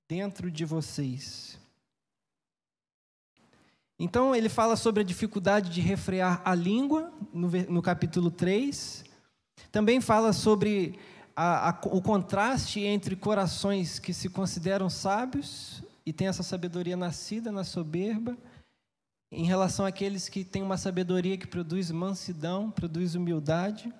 dentro 0.05 0.51
de 0.51 0.65
vocês? 0.65 1.57
Então, 3.97 4.35
ele 4.35 4.49
fala 4.49 4.75
sobre 4.75 5.01
a 5.01 5.05
dificuldade 5.05 5.69
de 5.69 5.79
refrear 5.79 6.41
a 6.43 6.53
língua, 6.53 7.13
no, 7.33 7.81
capítulo 7.81 8.29
3. 8.29 9.05
Também 9.71 10.01
fala 10.01 10.33
sobre 10.33 10.99
a, 11.33 11.69
a, 11.69 11.79
o 11.85 12.01
contraste 12.01 12.81
entre 12.81 13.15
corações 13.15 13.97
que 13.97 14.13
se 14.13 14.29
consideram 14.29 14.89
sábios 14.89 15.81
e 16.05 16.11
têm 16.11 16.27
essa 16.27 16.43
sabedoria 16.43 16.97
nascida 16.97 17.53
na 17.53 17.63
soberba, 17.63 18.37
em 19.31 19.45
relação 19.45 19.85
àqueles 19.85 20.27
que 20.27 20.43
têm 20.43 20.61
uma 20.61 20.77
sabedoria 20.77 21.37
que 21.37 21.47
produz 21.47 21.89
mansidão, 21.89 22.69
produz 22.69 23.15
humildade. 23.15 23.93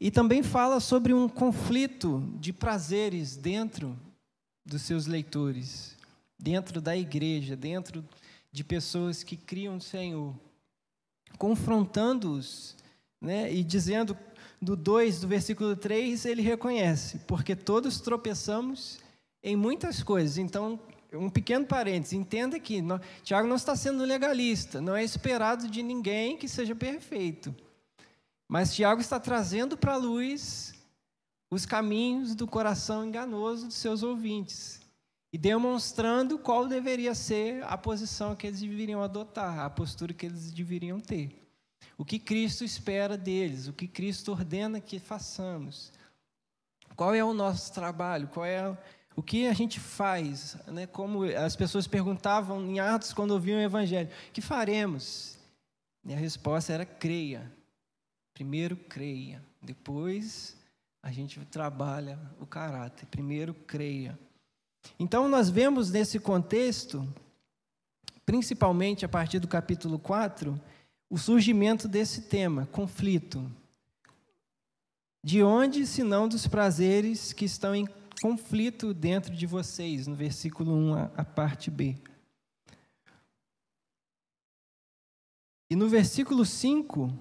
E 0.00 0.10
também 0.10 0.42
fala 0.42 0.80
sobre 0.80 1.12
um 1.12 1.28
conflito 1.28 2.26
de 2.40 2.50
prazeres 2.50 3.36
dentro 3.36 3.96
dos 4.64 4.82
seus 4.82 5.06
leitores, 5.06 5.96
dentro 6.38 6.80
da 6.80 6.96
igreja, 6.96 7.54
dentro 7.54 8.02
de 8.56 8.64
pessoas 8.64 9.22
que 9.22 9.36
criam 9.36 9.76
o 9.76 9.80
Senhor, 9.82 10.34
confrontando-os 11.36 12.74
né, 13.20 13.52
e 13.52 13.62
dizendo, 13.62 14.16
do 14.62 14.74
2, 14.74 15.20
do 15.20 15.28
versículo 15.28 15.76
3, 15.76 16.24
ele 16.24 16.40
reconhece, 16.40 17.18
porque 17.26 17.54
todos 17.54 18.00
tropeçamos 18.00 18.98
em 19.42 19.54
muitas 19.54 20.02
coisas. 20.02 20.38
Então, 20.38 20.80
um 21.12 21.28
pequeno 21.28 21.66
parênteses, 21.66 22.14
entenda 22.14 22.58
que 22.58 22.82
Tiago 23.22 23.46
não 23.46 23.56
está 23.56 23.76
sendo 23.76 24.02
legalista, 24.04 24.80
não 24.80 24.96
é 24.96 25.04
esperado 25.04 25.68
de 25.68 25.82
ninguém 25.82 26.38
que 26.38 26.48
seja 26.48 26.74
perfeito. 26.74 27.54
Mas 28.48 28.74
Tiago 28.74 29.02
está 29.02 29.20
trazendo 29.20 29.76
para 29.76 29.92
a 29.92 29.98
luz 29.98 30.72
os 31.50 31.66
caminhos 31.66 32.34
do 32.34 32.46
coração 32.46 33.04
enganoso 33.04 33.66
dos 33.66 33.76
seus 33.76 34.02
ouvintes 34.02 34.85
e 35.32 35.38
demonstrando 35.38 36.38
qual 36.38 36.66
deveria 36.66 37.14
ser 37.14 37.62
a 37.64 37.76
posição 37.76 38.34
que 38.34 38.46
eles 38.46 38.60
deveriam 38.60 39.02
adotar, 39.02 39.58
a 39.60 39.70
postura 39.70 40.14
que 40.14 40.26
eles 40.26 40.52
deveriam 40.52 41.00
ter. 41.00 41.46
O 41.98 42.04
que 42.04 42.18
Cristo 42.18 42.64
espera 42.64 43.16
deles, 43.16 43.68
o 43.68 43.72
que 43.72 43.88
Cristo 43.88 44.32
ordena 44.32 44.80
que 44.80 44.98
façamos. 44.98 45.92
Qual 46.94 47.14
é 47.14 47.24
o 47.24 47.34
nosso 47.34 47.72
trabalho? 47.72 48.28
Qual 48.28 48.44
é 48.44 48.76
o 49.14 49.22
que 49.22 49.46
a 49.46 49.52
gente 49.52 49.80
faz? 49.80 50.56
Né? 50.66 50.86
Como 50.86 51.24
as 51.24 51.56
pessoas 51.56 51.86
perguntavam 51.86 52.64
em 52.64 52.78
Atos 52.78 53.12
quando 53.12 53.32
ouviam 53.32 53.58
o 53.58 53.62
Evangelho: 53.62 54.10
que 54.32 54.40
faremos? 54.40 55.38
E 56.04 56.12
a 56.12 56.16
resposta 56.16 56.72
era: 56.72 56.86
creia. 56.86 57.50
Primeiro, 58.32 58.76
creia. 58.76 59.42
Depois, 59.62 60.56
a 61.02 61.10
gente 61.10 61.40
trabalha 61.46 62.18
o 62.38 62.46
caráter. 62.46 63.06
Primeiro, 63.06 63.54
creia. 63.54 64.18
Então, 64.98 65.28
nós 65.28 65.50
vemos 65.50 65.90
nesse 65.90 66.18
contexto, 66.18 67.06
principalmente 68.24 69.04
a 69.04 69.08
partir 69.08 69.38
do 69.38 69.48
capítulo 69.48 69.98
4, 69.98 70.60
o 71.08 71.18
surgimento 71.18 71.86
desse 71.86 72.22
tema, 72.22 72.66
conflito. 72.66 73.44
De 75.22 75.42
onde, 75.42 75.86
se 75.86 76.02
não 76.02 76.28
dos 76.28 76.46
prazeres 76.46 77.32
que 77.32 77.44
estão 77.44 77.74
em 77.74 77.86
conflito 78.20 78.94
dentro 78.94 79.34
de 79.34 79.46
vocês, 79.46 80.06
no 80.06 80.14
versículo 80.14 80.72
1, 80.72 80.94
a, 80.94 81.02
a 81.16 81.24
parte 81.24 81.70
B. 81.70 81.96
E 85.68 85.74
no 85.74 85.88
versículo 85.88 86.44
5, 86.44 87.12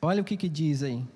olha 0.00 0.22
o 0.22 0.24
que, 0.24 0.36
que 0.36 0.48
diz 0.48 0.82
aí. 0.82 1.06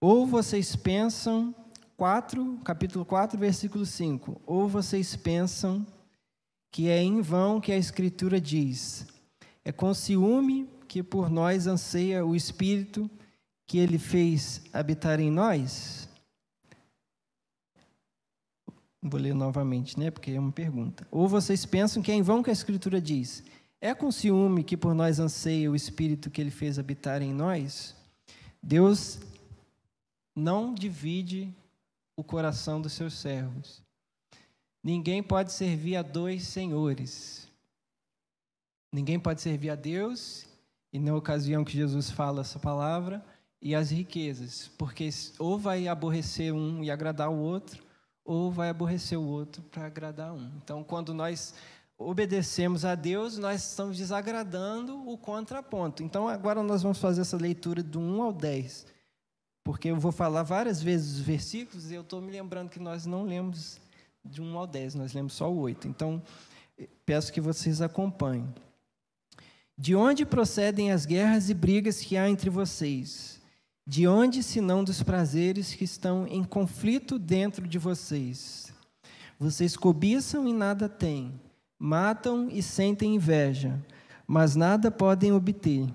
Ou 0.00 0.26
vocês 0.26 0.76
pensam 0.76 1.54
4, 2.02 2.58
capítulo 2.64 3.04
4, 3.04 3.38
versículo 3.38 3.86
5. 3.86 4.42
Ou 4.44 4.66
vocês 4.66 5.14
pensam 5.14 5.86
que 6.68 6.88
é 6.88 7.00
em 7.00 7.20
vão 7.20 7.60
que 7.60 7.70
a 7.70 7.76
Escritura 7.76 8.40
diz: 8.40 9.06
é 9.64 9.70
com 9.70 9.94
ciúme 9.94 10.68
que 10.88 11.00
por 11.00 11.30
nós 11.30 11.68
anseia 11.68 12.26
o 12.26 12.34
Espírito 12.34 13.08
que 13.68 13.78
ele 13.78 14.00
fez 14.00 14.62
habitar 14.72 15.20
em 15.20 15.30
nós? 15.30 16.08
Vou 19.00 19.20
ler 19.20 19.32
novamente, 19.32 19.96
né? 19.96 20.10
Porque 20.10 20.32
é 20.32 20.40
uma 20.40 20.50
pergunta. 20.50 21.06
Ou 21.08 21.28
vocês 21.28 21.64
pensam 21.64 22.02
que 22.02 22.10
é 22.10 22.16
em 22.16 22.22
vão 22.22 22.42
que 22.42 22.50
a 22.50 22.52
Escritura 22.52 23.00
diz: 23.00 23.44
é 23.80 23.94
com 23.94 24.10
ciúme 24.10 24.64
que 24.64 24.76
por 24.76 24.92
nós 24.92 25.20
anseia 25.20 25.70
o 25.70 25.76
Espírito 25.76 26.32
que 26.32 26.40
ele 26.40 26.50
fez 26.50 26.80
habitar 26.80 27.22
em 27.22 27.32
nós? 27.32 27.94
Deus 28.60 29.20
não 30.34 30.74
divide 30.74 31.54
o 32.16 32.22
coração 32.22 32.80
dos 32.80 32.92
seus 32.92 33.14
servos. 33.14 33.82
Ninguém 34.82 35.22
pode 35.22 35.52
servir 35.52 35.96
a 35.96 36.02
dois 36.02 36.44
senhores. 36.44 37.48
Ninguém 38.92 39.18
pode 39.18 39.40
servir 39.40 39.70
a 39.70 39.74
Deus, 39.74 40.46
e 40.92 40.98
na 40.98 41.14
ocasião 41.14 41.64
que 41.64 41.72
Jesus 41.72 42.10
fala 42.10 42.42
essa 42.42 42.58
palavra, 42.58 43.24
e 43.60 43.74
as 43.74 43.90
riquezas, 43.90 44.70
porque 44.76 45.08
ou 45.38 45.56
vai 45.56 45.86
aborrecer 45.86 46.52
um 46.52 46.82
e 46.82 46.90
agradar 46.90 47.30
o 47.30 47.38
outro, 47.38 47.82
ou 48.24 48.50
vai 48.50 48.68
aborrecer 48.68 49.18
o 49.18 49.24
outro 49.24 49.62
para 49.62 49.86
agradar 49.86 50.32
um. 50.32 50.50
Então, 50.62 50.82
quando 50.82 51.14
nós 51.14 51.54
obedecemos 51.96 52.84
a 52.84 52.94
Deus, 52.94 53.38
nós 53.38 53.70
estamos 53.70 53.96
desagradando 53.96 55.08
o 55.08 55.16
contraponto. 55.16 56.02
Então, 56.02 56.28
agora 56.28 56.62
nós 56.62 56.82
vamos 56.82 56.98
fazer 56.98 57.20
essa 57.20 57.36
leitura 57.36 57.82
do 57.82 58.00
1 58.00 58.22
ao 58.22 58.32
10 58.32 58.86
porque 59.64 59.88
eu 59.88 59.96
vou 59.96 60.12
falar 60.12 60.42
várias 60.42 60.82
vezes 60.82 61.18
os 61.18 61.20
versículos 61.20 61.90
e 61.90 61.94
eu 61.94 62.02
estou 62.02 62.20
me 62.20 62.32
lembrando 62.32 62.68
que 62.68 62.80
nós 62.80 63.06
não 63.06 63.24
lemos 63.24 63.80
de 64.24 64.40
1 64.40 64.58
ao 64.58 64.66
10, 64.66 64.94
nós 64.94 65.12
lemos 65.12 65.34
só 65.34 65.50
o 65.50 65.58
8. 65.60 65.88
Então, 65.88 66.22
peço 67.04 67.32
que 67.32 67.40
vocês 67.40 67.80
acompanhem. 67.80 68.48
De 69.76 69.94
onde 69.94 70.24
procedem 70.24 70.92
as 70.92 71.06
guerras 71.06 71.48
e 71.50 71.54
brigas 71.54 72.00
que 72.00 72.16
há 72.16 72.28
entre 72.28 72.50
vocês? 72.50 73.40
De 73.86 74.06
onde, 74.06 74.42
senão 74.42 74.84
dos 74.84 75.02
prazeres 75.02 75.74
que 75.74 75.84
estão 75.84 76.26
em 76.26 76.44
conflito 76.44 77.18
dentro 77.18 77.66
de 77.66 77.78
vocês? 77.78 78.72
Vocês 79.38 79.76
cobiçam 79.76 80.46
e 80.46 80.52
nada 80.52 80.88
têm, 80.88 81.32
matam 81.78 82.48
e 82.48 82.62
sentem 82.62 83.16
inveja, 83.16 83.76
mas 84.24 84.54
nada 84.54 84.88
podem 84.88 85.32
obter. 85.32 85.88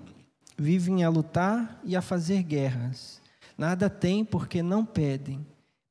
Vivem 0.56 1.02
a 1.02 1.08
lutar 1.08 1.80
e 1.82 1.96
a 1.96 2.02
fazer 2.02 2.42
guerras. 2.42 3.22
Nada 3.58 3.90
têm 3.90 4.24
porque 4.24 4.62
não 4.62 4.84
pedem. 4.84 5.44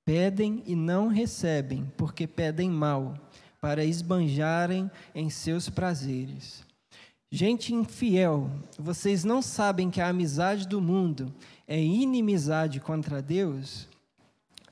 Pedem 0.05 0.63
e 0.65 0.73
não 0.73 1.09
recebem, 1.09 1.91
porque 1.97 2.25
pedem 2.25 2.69
mal, 2.69 3.13
para 3.59 3.83
esbanjarem 3.83 4.89
em 5.13 5.29
seus 5.29 5.69
prazeres. 5.69 6.65
Gente 7.29 7.73
infiel, 7.73 8.49
vocês 8.79 9.25
não 9.25 9.41
sabem 9.41 9.89
que 9.91 9.99
a 9.99 10.07
amizade 10.07 10.65
do 10.65 10.79
mundo 10.79 11.33
é 11.67 11.77
inimizade 11.77 12.79
contra 12.79 13.21
Deus? 13.21 13.89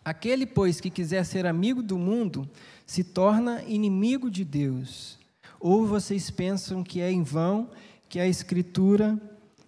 Aquele, 0.06 0.46
pois, 0.46 0.80
que 0.80 0.90
quiser 0.90 1.26
ser 1.26 1.46
amigo 1.46 1.84
do 1.84 1.98
mundo, 1.98 2.50
se 2.86 3.04
torna 3.04 3.62
inimigo 3.64 4.32
de 4.32 4.46
Deus. 4.46 5.20
Ou 5.60 5.86
vocês 5.86 6.32
pensam 6.32 6.82
que 6.82 7.02
é 7.02 7.12
em 7.12 7.24
vão 7.24 7.70
que 8.08 8.22
a 8.22 8.28
Escritura 8.28 9.20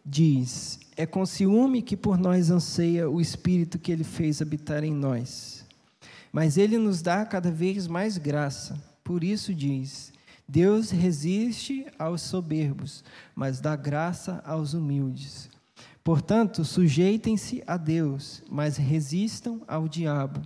diz: 0.06 0.80
É 1.00 1.06
com 1.06 1.28
ciúme 1.28 1.84
que 1.84 1.95
por 1.95 2.18
nós 2.18 2.50
anseia 2.50 3.08
o 3.08 3.22
Espírito 3.22 3.78
que 3.78 3.91
ele 3.91 4.04
fez 4.04 4.41
habitar 4.41 4.84
em 4.84 4.91
nós. 4.91 5.64
Mas 6.32 6.58
ele 6.58 6.78
nos 6.80 7.04
dá 7.04 7.24
cada 7.24 7.52
vez 7.52 7.86
mais 7.86 8.18
graça. 8.18 8.84
Por 9.04 9.24
isso 9.24 9.54
diz: 9.54 10.12
Deus 10.48 10.89
resiste 10.89 11.86
aos 12.00 12.22
soberbos, 12.22 13.04
mas 13.36 13.60
dá 13.60 13.76
graça 13.76 14.41
aos 14.43 14.74
humildes. 14.74 15.50
Portanto, 16.04 16.66
sujeitem-se 16.66 17.64
a 17.68 17.78
Deus, 17.78 18.41
mas 18.50 18.78
resistam 18.78 19.62
ao 19.68 19.88
diabo, 19.88 20.41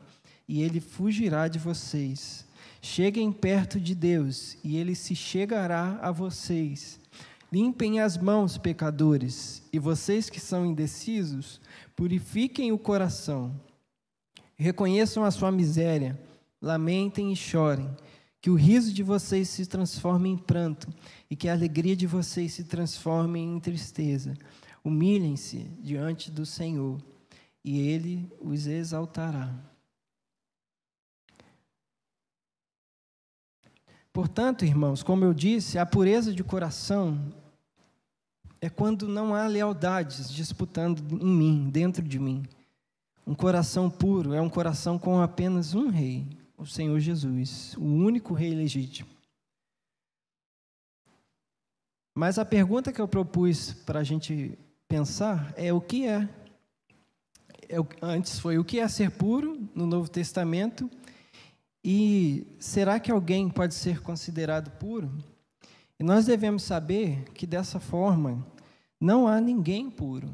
e 0.48 0.62
ele 0.62 0.82
fugirá 0.82 1.48
de 1.48 1.60
vocês. 1.60 2.46
Cheguem 2.82 3.32
perto 3.32 3.80
de 3.80 3.96
Deus, 3.96 4.58
e 4.64 4.76
ele 4.76 4.96
se 4.96 5.16
chegará 5.16 5.98
a 6.02 6.12
vocês. 6.12 7.00
Limpem 7.52 8.00
as 8.00 8.18
mãos, 8.18 8.58
pecadores, 8.58 9.62
e 9.74 9.78
vocês 9.78 10.30
que 10.30 10.40
são 10.40 10.66
indecisos, 10.66 11.60
purifiquem 11.98 12.72
o 12.72 12.80
coração. 12.80 13.60
Reconheçam 14.56 15.26
a 15.26 15.32
sua 15.32 15.52
miséria, 15.52 16.18
lamentem 16.62 17.34
e 17.34 17.36
chorem. 17.36 17.90
Que 18.40 18.50
o 18.50 18.56
riso 18.56 18.94
de 18.94 19.04
vocês 19.04 19.50
se 19.50 19.66
transforme 19.66 20.30
em 20.30 20.38
pranto 20.38 20.88
e 21.30 21.36
que 21.36 21.50
a 21.50 21.54
alegria 21.54 21.96
de 21.96 22.08
vocês 22.08 22.54
se 22.54 22.64
transforme 22.64 23.40
em 23.40 23.60
tristeza. 23.60 24.34
Humilhem-se 24.84 25.60
diante 25.80 26.32
do 26.32 26.46
Senhor 26.46 27.00
e 27.64 27.80
ele 27.80 28.32
os 28.40 28.66
exaltará. 28.66 29.54
Portanto, 34.12 34.66
irmãos, 34.66 35.04
como 35.04 35.24
eu 35.24 35.34
disse, 35.34 35.78
a 35.78 35.86
pureza 35.86 36.34
de 36.34 36.44
coração 36.44 37.34
é 38.62 38.70
quando 38.70 39.08
não 39.08 39.34
há 39.34 39.48
lealdades 39.48 40.32
disputando 40.32 41.02
em 41.20 41.26
mim, 41.26 41.70
dentro 41.70 42.04
de 42.04 42.20
mim. 42.20 42.46
Um 43.26 43.34
coração 43.34 43.90
puro 43.90 44.34
é 44.34 44.42
um 44.42 44.50
coração 44.50 45.00
com 45.00 45.20
apenas 45.20 45.74
um 45.74 45.90
rei, 45.90 46.28
o 46.56 46.66
Senhor 46.66 47.00
Jesus, 47.00 47.76
o 47.76 47.84
único 47.84 48.36
rei 48.36 48.54
legítimo. 48.54 49.10
Mas 52.14 52.38
a 52.38 52.46
pergunta 52.46 52.94
que 52.94 53.02
eu 53.02 53.08
propus 53.08 53.74
para 53.74 54.00
a 54.00 54.04
gente 54.04 54.58
pensar 54.88 55.54
é 55.58 55.74
o 55.74 55.82
que 55.82 56.06
é. 56.06 56.30
é. 57.68 57.78
Antes 58.02 58.38
foi 58.38 58.60
o 58.60 58.66
que 58.66 58.80
é 58.80 58.88
ser 58.88 59.10
puro 59.12 59.68
no 59.74 59.88
Novo 59.88 60.10
Testamento 60.10 60.90
e 61.84 62.46
será 62.60 63.00
que 63.00 63.12
alguém 63.12 63.50
pode 63.50 63.74
ser 63.74 64.02
considerado 64.02 64.70
puro? 64.78 65.12
E 66.02 66.04
nós 66.04 66.26
devemos 66.26 66.64
saber 66.64 67.26
que 67.32 67.46
dessa 67.46 67.80
forma 67.80 68.44
não 69.00 69.28
há 69.28 69.40
ninguém 69.40 69.88
puro. 69.88 70.34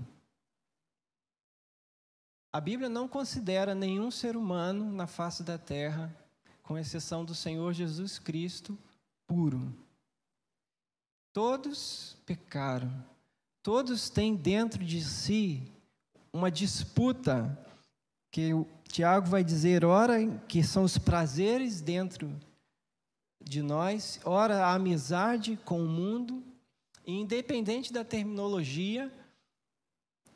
A 2.53 2.61
Bíblia 2.61 2.87
não 2.87 3.05
considera 3.05 3.75
nenhum 3.75 4.09
ser 4.09 4.37
humano 4.37 4.89
na 4.93 5.07
face 5.07 5.43
da 5.43 5.57
terra, 5.57 6.15
com 6.63 6.77
exceção 6.77 7.25
do 7.25 7.35
Senhor 7.35 7.73
Jesus 7.73 8.17
Cristo, 8.17 8.77
puro. 9.27 9.75
Todos 11.33 12.15
pecaram. 12.25 13.03
Todos 13.61 14.09
têm 14.09 14.37
dentro 14.37 14.85
de 14.85 15.03
si 15.03 15.69
uma 16.31 16.49
disputa 16.49 17.61
que 18.31 18.53
o 18.53 18.65
Tiago 18.87 19.27
vai 19.27 19.43
dizer, 19.43 19.83
ora 19.83 20.25
que 20.47 20.63
são 20.63 20.85
os 20.85 20.97
prazeres 20.97 21.81
dentro 21.81 22.33
de 23.41 23.61
nós, 23.61 24.19
ora 24.23 24.65
a 24.65 24.73
amizade 24.73 25.57
com 25.63 25.81
o 25.81 25.87
mundo, 25.87 26.43
e 27.05 27.13
independente 27.13 27.93
da 27.93 28.03
terminologia, 28.03 29.11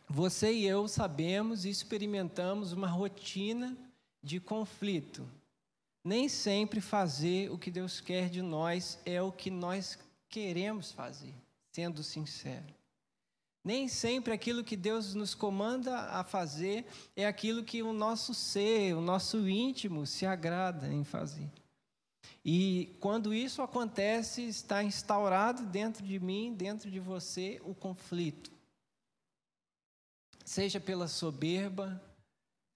você 0.07 0.53
e 0.53 0.65
eu 0.65 0.87
sabemos 0.87 1.65
e 1.65 1.69
experimentamos 1.69 2.71
uma 2.71 2.87
rotina 2.87 3.77
de 4.23 4.39
conflito. 4.39 5.27
Nem 6.03 6.27
sempre 6.27 6.81
fazer 6.81 7.51
o 7.51 7.57
que 7.57 7.69
Deus 7.69 8.01
quer 8.01 8.29
de 8.29 8.41
nós 8.41 8.99
é 9.05 9.21
o 9.21 9.31
que 9.31 9.51
nós 9.51 9.99
queremos 10.29 10.91
fazer, 10.91 11.33
sendo 11.71 12.03
sincero. 12.03 12.73
Nem 13.63 13.87
sempre 13.87 14.33
aquilo 14.33 14.63
que 14.63 14.75
Deus 14.75 15.13
nos 15.13 15.35
comanda 15.35 15.95
a 15.95 16.23
fazer 16.23 16.85
é 17.15 17.27
aquilo 17.27 17.63
que 17.63 17.83
o 17.83 17.93
nosso 17.93 18.33
ser, 18.33 18.95
o 18.95 19.01
nosso 19.01 19.47
íntimo 19.47 20.07
se 20.07 20.25
agrada 20.25 20.91
em 20.91 21.03
fazer. 21.03 21.49
E 22.43 22.95
quando 22.99 23.33
isso 23.33 23.61
acontece, 23.61 24.41
está 24.43 24.83
instaurado 24.83 25.63
dentro 25.63 26.03
de 26.03 26.19
mim, 26.19 26.53
dentro 26.53 26.89
de 26.89 26.99
você, 26.99 27.61
o 27.63 27.75
conflito. 27.75 28.51
Seja 30.43 30.79
pela 30.79 31.07
soberba, 31.07 32.01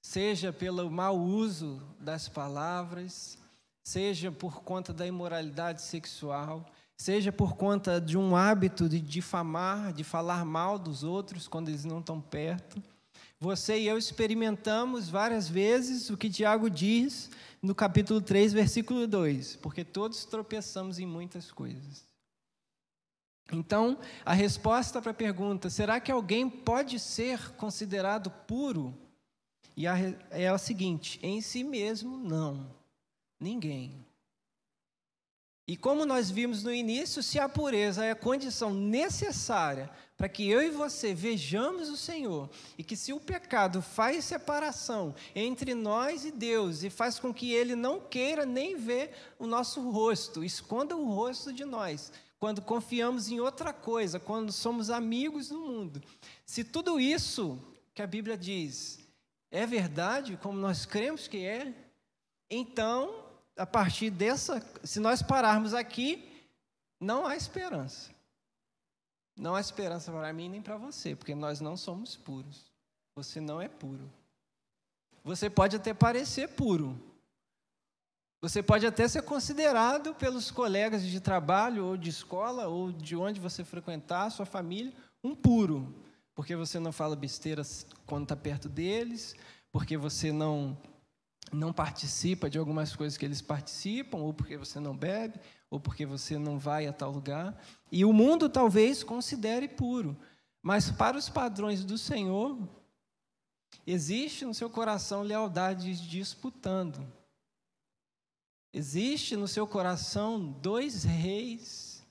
seja 0.03 0.53
pelo 0.53 0.89
mau 0.91 1.19
uso 1.19 1.81
das 1.99 2.29
palavras, 2.29 3.39
seja 3.83 4.31
por 4.31 4.61
conta 4.61 4.93
da 4.93 5.07
imoralidade 5.07 5.81
sexual, 5.81 6.63
seja 6.95 7.31
por 7.31 7.55
conta 7.55 7.99
de 7.99 8.17
um 8.17 8.35
hábito 8.35 8.87
de 8.87 9.01
difamar, 9.01 9.91
de 9.93 10.03
falar 10.03 10.45
mal 10.45 10.77
dos 10.77 11.03
outros 11.03 11.47
quando 11.47 11.69
eles 11.69 11.85
não 11.85 11.99
estão 11.99 12.21
perto. 12.21 12.81
Você 13.39 13.79
e 13.79 13.87
eu 13.87 13.97
experimentamos 13.97 15.09
várias 15.09 15.49
vezes 15.49 16.09
o 16.09 16.15
que 16.15 16.29
Tiago 16.29 16.69
diz 16.69 17.29
no 17.65 17.73
capítulo 17.73 18.21
3, 18.21 18.53
versículo 18.53 19.07
2, 19.07 19.57
porque 19.57 19.83
todos 19.83 20.23
tropeçamos 20.23 20.99
em 20.99 21.05
muitas 21.05 21.51
coisas. 21.51 22.05
Então, 23.51 23.97
a 24.23 24.33
resposta 24.33 25.01
para 25.01 25.11
a 25.11 25.15
pergunta, 25.15 25.69
será 25.69 25.99
que 25.99 26.11
alguém 26.11 26.49
pode 26.49 26.99
ser 26.99 27.51
considerado 27.53 28.29
puro? 28.29 28.97
E 29.75 29.87
a, 29.87 29.95
é 30.31 30.47
a 30.47 30.57
seguinte: 30.57 31.19
em 31.21 31.41
si 31.41 31.63
mesmo, 31.63 32.17
não. 32.17 32.73
Ninguém. 33.39 34.04
E 35.67 35.75
como 35.75 36.05
nós 36.05 36.29
vimos 36.29 36.63
no 36.63 36.71
início, 36.71 37.23
se 37.23 37.39
a 37.39 37.49
pureza 37.49 38.05
é 38.05 38.11
a 38.11 38.15
condição 38.15 38.71
necessária 38.71 39.89
para 40.15 40.29
que 40.29 40.47
eu 40.47 40.61
e 40.61 40.69
você 40.69 41.13
vejamos 41.13 41.89
o 41.89 41.97
Senhor, 41.97 42.49
e 42.77 42.83
que 42.83 42.95
se 42.95 43.11
o 43.11 43.19
pecado 43.19 43.81
faz 43.81 44.23
separação 44.23 45.13
entre 45.35 45.73
nós 45.73 46.23
e 46.23 46.31
Deus 46.31 46.83
e 46.83 46.89
faz 46.89 47.19
com 47.19 47.33
que 47.33 47.51
ele 47.51 47.75
não 47.75 47.99
queira 47.99 48.45
nem 48.45 48.77
ver 48.77 49.11
o 49.37 49.45
nosso 49.45 49.89
rosto, 49.89 50.43
esconda 50.43 50.95
o 50.95 51.13
rosto 51.13 51.51
de 51.51 51.65
nós, 51.65 52.13
quando 52.39 52.61
confiamos 52.61 53.29
em 53.29 53.39
outra 53.39 53.73
coisa, 53.73 54.19
quando 54.19 54.51
somos 54.51 54.89
amigos 54.89 55.49
do 55.49 55.59
mundo. 55.59 56.01
Se 56.45 56.63
tudo 56.63 56.99
isso 56.99 57.59
que 57.93 58.01
a 58.01 58.07
Bíblia 58.07 58.37
diz 58.37 58.99
é 59.51 59.65
verdade, 59.65 60.37
como 60.41 60.59
nós 60.59 60.85
cremos 60.85 61.27
que 61.27 61.45
é, 61.45 61.73
então 62.49 63.24
a 63.57 63.65
partir 63.65 64.09
dessa, 64.09 64.61
se 64.83 64.99
nós 64.99 65.21
pararmos 65.21 65.73
aqui, 65.73 66.47
não 66.99 67.25
há 67.25 67.35
esperança. 67.35 68.13
Não 69.37 69.55
há 69.55 69.59
esperança 69.59 70.11
para 70.11 70.31
mim 70.31 70.49
nem 70.49 70.61
para 70.61 70.77
você, 70.77 71.15
porque 71.15 71.35
nós 71.35 71.59
não 71.59 71.75
somos 71.75 72.15
puros. 72.15 72.71
Você 73.15 73.39
não 73.39 73.61
é 73.61 73.67
puro. 73.67 74.09
Você 75.23 75.49
pode 75.49 75.75
até 75.75 75.93
parecer 75.93 76.49
puro. 76.49 76.99
Você 78.41 78.61
pode 78.61 78.85
até 78.85 79.07
ser 79.07 79.23
considerado 79.23 80.13
pelos 80.13 80.51
colegas 80.51 81.03
de 81.03 81.19
trabalho 81.19 81.85
ou 81.85 81.97
de 81.97 82.09
escola 82.09 82.67
ou 82.67 82.91
de 82.91 83.15
onde 83.15 83.39
você 83.39 83.63
frequentar, 83.63 84.29
sua 84.29 84.45
família, 84.45 84.93
um 85.23 85.33
puro, 85.33 85.93
porque 86.35 86.55
você 86.55 86.77
não 86.77 86.91
fala 86.91 87.15
besteiras 87.15 87.87
quando 88.05 88.23
está 88.23 88.35
perto 88.35 88.69
deles, 88.69 89.35
porque 89.71 89.97
você 89.97 90.31
não 90.31 90.77
não 91.51 91.71
participa 91.71 92.49
de 92.49 92.57
algumas 92.57 92.95
coisas 92.95 93.17
que 93.17 93.25
eles 93.25 93.41
participam, 93.41 94.17
ou 94.17 94.33
porque 94.33 94.57
você 94.57 94.79
não 94.79 94.95
bebe, 94.95 95.39
ou 95.69 95.79
porque 95.79 96.05
você 96.05 96.37
não 96.37 96.57
vai 96.57 96.87
a 96.87 96.93
tal 96.93 97.11
lugar. 97.11 97.59
E 97.91 98.03
o 98.03 98.13
mundo 98.13 98.49
talvez 98.49 99.03
considere 99.03 99.67
puro, 99.67 100.17
mas 100.61 100.89
para 100.89 101.17
os 101.17 101.29
padrões 101.29 101.83
do 101.83 101.97
Senhor, 101.97 102.57
existe 103.85 104.45
no 104.45 104.53
seu 104.53 104.69
coração 104.69 105.21
lealdade 105.21 105.95
disputando. 106.07 107.05
Existe 108.73 109.37
no 109.37 109.47
seu 109.47 109.65
coração 109.65 110.51
dois 110.61 111.03
reis 111.03 112.03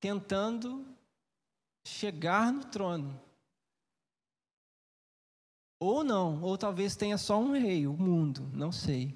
tentando 0.00 0.84
chegar 1.84 2.52
no 2.52 2.64
trono. 2.64 3.25
Ou 5.78 6.02
não, 6.02 6.42
ou 6.42 6.56
talvez 6.56 6.96
tenha 6.96 7.18
só 7.18 7.38
um 7.38 7.52
rei, 7.52 7.86
o 7.86 7.92
mundo, 7.92 8.48
não 8.52 8.72
sei. 8.72 9.14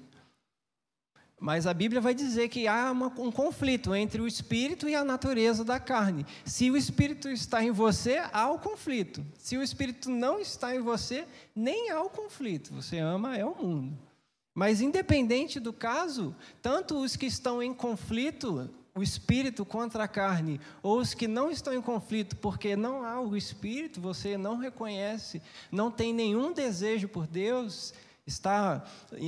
Mas 1.39 1.65
a 1.65 1.73
Bíblia 1.73 1.99
vai 1.99 2.13
dizer 2.13 2.49
que 2.49 2.67
há 2.67 2.91
uma, 2.91 3.07
um 3.07 3.31
conflito 3.31 3.95
entre 3.95 4.21
o 4.21 4.27
espírito 4.27 4.87
e 4.87 4.93
a 4.93 5.03
natureza 5.03 5.65
da 5.65 5.79
carne. 5.79 6.23
Se 6.45 6.69
o 6.69 6.77
espírito 6.77 7.27
está 7.29 7.63
em 7.63 7.71
você, 7.71 8.21
há 8.31 8.47
o 8.51 8.59
conflito. 8.59 9.25
Se 9.39 9.57
o 9.57 9.63
espírito 9.63 10.11
não 10.11 10.39
está 10.39 10.75
em 10.75 10.79
você, 10.79 11.27
nem 11.55 11.89
há 11.89 11.99
o 11.99 12.11
conflito. 12.11 12.71
Você 12.75 12.99
ama 12.99 13.35
é 13.35 13.43
o 13.43 13.55
mundo. 13.55 13.97
Mas, 14.53 14.81
independente 14.81 15.59
do 15.59 15.73
caso, 15.73 16.35
tanto 16.61 17.01
os 17.01 17.15
que 17.15 17.25
estão 17.25 17.63
em 17.63 17.73
conflito, 17.73 18.69
o 18.93 19.01
espírito 19.01 19.65
contra 19.65 20.03
a 20.03 20.07
carne, 20.07 20.59
ou 20.83 20.99
os 20.99 21.13
que 21.13 21.27
não 21.27 21.49
estão 21.49 21.73
em 21.73 21.81
conflito, 21.81 22.35
porque 22.37 22.75
não 22.75 23.03
há 23.03 23.21
o 23.21 23.37
espírito, 23.37 24.01
você 24.01 24.37
não 24.37 24.57
reconhece, 24.57 25.41
não 25.71 25.89
tem 25.89 26.13
nenhum 26.13 26.51
desejo 26.51 27.07
por 27.07 27.25
Deus, 27.25 27.93
está 28.25 28.83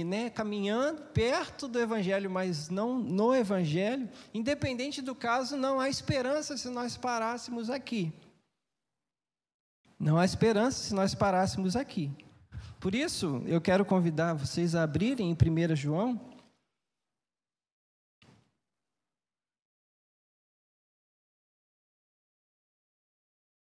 né, 0.05 0.29
caminhando 0.29 1.01
perto 1.13 1.67
do 1.67 1.79
Evangelho, 1.79 2.29
mas 2.29 2.69
não 2.69 2.99
no 2.99 3.33
Evangelho, 3.33 4.09
independente 4.33 5.01
do 5.01 5.15
caso, 5.15 5.55
não 5.55 5.79
há 5.79 5.89
esperança 5.89 6.57
se 6.57 6.69
nós 6.69 6.97
parássemos 6.97 7.69
aqui. 7.69 8.13
Não 9.99 10.17
há 10.17 10.25
esperança 10.25 10.83
se 10.83 10.93
nós 10.93 11.15
parássemos 11.15 11.75
aqui. 11.75 12.11
Por 12.79 12.93
isso, 12.93 13.41
eu 13.45 13.61
quero 13.61 13.85
convidar 13.85 14.33
vocês 14.33 14.75
a 14.75 14.83
abrirem 14.83 15.29
em 15.29 15.71
1 15.71 15.75
João. 15.75 16.19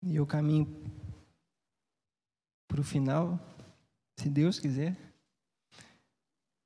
E 0.07 0.17
eu 0.17 0.27
caminho 0.27 0.67
para 2.69 2.79
o 2.79 2.85
final, 2.85 3.41
se 4.19 4.29
Deus 4.29 4.61
quiser. 4.61 4.95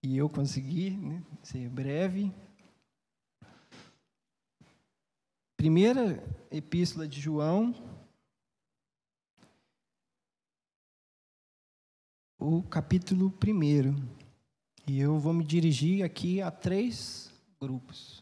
E 0.03 0.17
eu 0.17 0.29
conseguir 0.29 0.97
né, 0.97 1.23
ser 1.45 1.69
breve. 1.69 2.35
Primeira 5.57 6.21
epístola 6.51 7.07
de 7.07 7.21
João, 7.21 7.73
o 12.41 12.61
capítulo 12.65 13.29
1. 13.29 14.89
E 14.89 14.99
eu 14.99 15.17
vou 15.17 15.33
me 15.33 15.45
dirigir 15.45 16.03
aqui 16.03 16.43
a 16.43 16.51
três 16.51 17.33
grupos. 17.61 18.21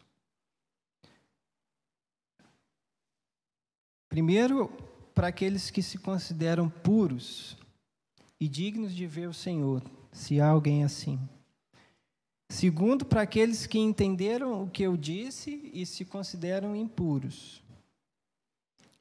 Primeiro, 4.09 4.86
para 5.17 5.29
aqueles 5.29 5.71
que 5.71 5.81
se 5.81 5.97
consideram 5.97 6.69
puros 6.69 7.57
e 8.39 8.47
dignos 8.47 8.93
de 8.93 9.07
ver 9.07 9.27
o 9.27 9.33
Senhor, 9.33 9.81
se 10.11 10.39
há 10.39 10.47
alguém 10.47 10.83
assim. 10.83 11.19
Segundo, 12.51 13.03
para 13.03 13.23
aqueles 13.23 13.65
que 13.65 13.79
entenderam 13.79 14.61
o 14.61 14.69
que 14.69 14.83
eu 14.83 14.95
disse 14.95 15.71
e 15.73 15.87
se 15.87 16.05
consideram 16.05 16.75
impuros. 16.75 17.63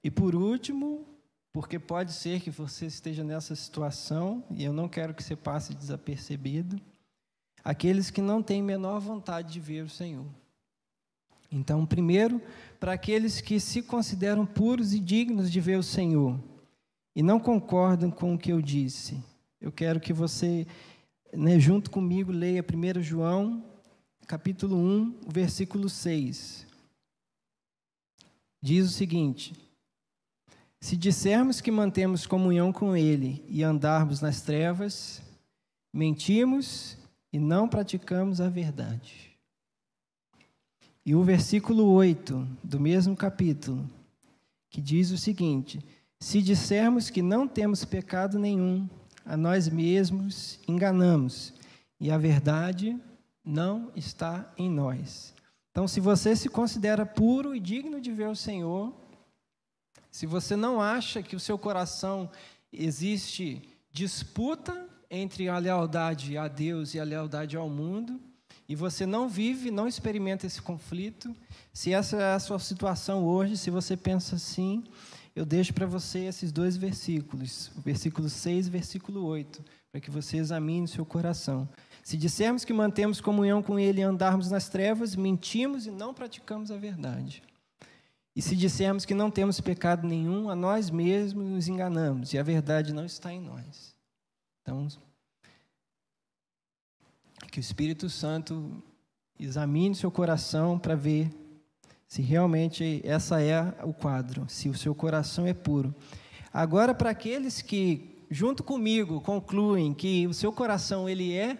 E 0.03 0.11
por 0.11 0.35
último, 0.35 1.07
porque 1.53 1.79
pode 1.79 2.15
ser 2.15 2.41
que 2.41 2.51
você 2.51 2.87
esteja 2.87 3.23
nessa 3.23 3.55
situação 3.55 4.43
e 4.51 4.65
eu 4.65 4.73
não 4.73 4.89
quero 4.89 5.13
que 5.13 5.23
você 5.23 5.37
passe 5.37 5.75
desapercebido. 5.75 6.81
Aqueles 7.63 8.11
que 8.11 8.23
não 8.23 8.43
têm 8.43 8.63
menor 8.63 9.01
vontade 9.01 9.53
de 9.53 9.61
ver 9.61 9.85
o 9.85 9.91
Senhor. 9.91 10.25
Então, 11.57 11.87
primeiro, 11.87 12.41
para 12.79 12.93
aqueles 12.93 13.41
que 13.41 13.59
se 13.59 13.81
consideram 13.83 14.45
puros 14.45 14.93
e 14.93 15.01
dignos 15.01 15.51
de 15.51 15.59
ver 15.59 15.79
o 15.79 15.83
Senhor 15.83 16.39
e 17.15 17.23
não 17.23 17.41
concordam 17.41 18.11
com 18.11 18.35
o 18.35 18.39
que 18.39 18.53
eu 18.53 18.61
disse, 18.61 19.23
eu 19.59 19.73
quero 19.73 19.99
que 19.99 20.13
você, 20.13 20.67
né, 21.33 21.59
junto 21.59 21.91
comigo, 21.91 22.31
leia 22.31 22.63
1 22.63 23.03
João, 23.03 23.65
capítulo 24.27 24.77
1, 24.77 25.21
versículo 25.29 25.89
6. 25.89 26.67
Diz 28.61 28.87
o 28.87 28.93
seguinte: 28.93 29.55
se 30.79 30.95
dissermos 30.95 31.63
que 31.63 31.71
mantemos 31.71 32.27
comunhão 32.27 32.71
com 32.71 32.95
Ele 32.95 33.43
e 33.49 33.65
andarmos 33.65 34.21
nas 34.21 34.43
trevas, 34.43 35.23
mentimos 35.91 36.99
e 37.33 37.39
não 37.39 37.67
praticamos 37.67 38.43
a 38.43 38.49
verdade. 38.51 39.36
E 41.07 41.15
o 41.15 41.23
versículo 41.23 41.89
8 41.93 42.45
do 42.65 42.81
mesmo 42.81 43.17
capítulo, 43.17 43.89
que 44.69 44.81
diz 44.81 45.13
o 45.13 45.17
seguinte: 45.17 45.79
Se 46.19 46.43
dissermos 46.43 47.11
que 47.11 47.23
não 47.23 47.47
temos 47.47 47.85
pecado 47.85 48.41
nenhum, 48.41 48.89
a 49.25 49.37
nós 49.37 49.69
mesmos 49.69 50.59
enganamos, 50.67 51.55
e 52.01 52.11
a 52.11 52.19
verdade 52.19 53.01
não 53.45 53.93
está 53.95 54.53
em 54.59 54.69
nós. 54.69 55.33
Então, 55.71 55.87
se 55.87 56.01
você 56.01 56.35
se 56.35 56.49
considera 56.49 57.07
puro 57.07 57.55
e 57.55 57.61
digno 57.61 58.01
de 58.01 58.11
ver 58.11 58.29
o 58.29 58.35
Senhor, 58.35 58.93
se 60.11 60.27
você 60.27 60.57
não 60.57 60.81
acha 60.81 61.23
que 61.23 61.37
o 61.37 61.41
seu 61.41 61.57
coração 61.57 62.29
existe 62.73 63.63
disputa 63.93 64.89
entre 65.09 65.49
a 65.49 65.57
lealdade 65.59 66.37
a 66.37 66.49
Deus 66.49 66.95
e 66.95 66.99
a 66.99 67.05
lealdade 67.05 67.57
ao 67.57 67.71
mundo, 67.71 68.21
e 68.69 68.75
você 68.75 69.07
não 69.07 69.29
vive, 69.29 69.71
não 69.71 69.87
experimenta 69.87 70.47
esse 70.47 70.61
conflito, 70.61 71.35
se 71.73 71.93
essa 71.93 72.17
é 72.17 72.35
a 72.35 72.39
sua 72.39 72.59
situação 72.59 73.25
hoje, 73.25 73.57
se 73.57 73.71
você 73.71 73.97
pensa 73.97 74.37
assim, 74.37 74.83
eu 75.35 75.45
deixo 75.45 75.73
para 75.75 75.87
você 75.87 76.21
esses 76.21 76.51
dois 76.51 76.77
versículos, 76.77 77.71
versículo 77.77 78.29
6 78.29 78.67
e 78.67 78.71
versículo 78.71 79.25
8, 79.25 79.63
para 79.93 80.01
que 80.01 80.11
você 80.11 80.39
examine 80.39 80.87
o 80.87 80.89
seu 80.89 81.05
coração. 81.05 81.69
Se 82.03 82.17
dissermos 82.17 82.65
que 82.65 82.73
mantemos 82.73 83.21
comunhão 83.21 83.63
com 83.63 83.79
Ele 83.79 84.01
e 84.01 84.05
andarmos 84.05 84.51
nas 84.51 84.69
trevas, 84.69 85.15
mentimos 85.15 85.87
e 85.87 85.91
não 85.91 86.15
praticamos 86.15 86.71
a 86.71 86.77
verdade. 86.77 87.43
E 88.35 88.43
se 88.43 88.55
dissermos 88.55 89.05
que 89.05 89.15
não 89.15 89.31
temos 89.31 89.61
pecado 89.61 90.07
nenhum, 90.07 90.51
a 90.51 90.55
nós 90.55 90.91
mesmos 90.91 91.47
nos 91.47 91.69
enganamos 91.69 92.33
e 92.33 92.39
a 92.39 92.43
verdade 92.43 92.93
não 92.93 93.05
está 93.05 93.33
em 93.33 93.41
nós. 93.41 93.95
Então, 94.63 94.87
que 97.57 97.61
o 97.61 97.63
Espírito 97.63 98.11
Santo 98.11 98.71
examine 99.41 99.95
seu 99.95 100.11
coração 100.11 100.79
para 100.79 100.95
ver 100.95 101.31
se 102.07 102.21
realmente 102.21 103.01
essa 103.03 103.41
é 103.41 103.75
o 103.83 103.95
quadro, 103.95 104.45
se 104.47 104.69
o 104.69 104.75
seu 104.75 104.95
coração 104.95 105.47
é 105.47 105.55
puro. 105.55 105.95
Agora, 106.53 106.95
para 106.95 107.09
aqueles 107.09 107.63
que, 107.63 108.23
junto 108.31 108.63
comigo, 108.63 109.23
concluem 109.23 109.95
que 109.95 110.27
o 110.27 110.35
seu 110.35 110.53
coração 110.53 111.09
ele 111.09 111.33
é 111.33 111.57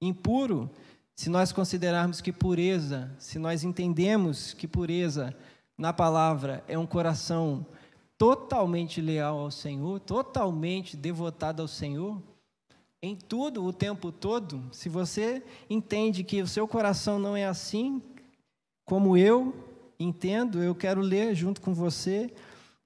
impuro, 0.00 0.70
se 1.16 1.28
nós 1.28 1.50
considerarmos 1.50 2.20
que 2.20 2.32
pureza, 2.32 3.10
se 3.18 3.40
nós 3.40 3.64
entendemos 3.64 4.54
que 4.54 4.68
pureza 4.68 5.34
na 5.76 5.92
palavra 5.92 6.62
é 6.68 6.78
um 6.78 6.86
coração 6.86 7.66
totalmente 8.16 9.00
leal 9.00 9.36
ao 9.36 9.50
Senhor, 9.50 9.98
totalmente 9.98 10.96
devotado 10.96 11.60
ao 11.60 11.66
Senhor, 11.66 12.22
em 13.02 13.14
tudo, 13.14 13.64
o 13.64 13.72
tempo 13.72 14.10
todo, 14.10 14.62
se 14.72 14.88
você 14.88 15.42
entende 15.68 16.24
que 16.24 16.42
o 16.42 16.48
seu 16.48 16.66
coração 16.66 17.18
não 17.18 17.36
é 17.36 17.46
assim, 17.46 18.02
como 18.84 19.16
eu 19.16 19.54
entendo, 19.98 20.62
eu 20.62 20.74
quero 20.74 21.00
ler 21.00 21.34
junto 21.34 21.60
com 21.60 21.72
você 21.72 22.32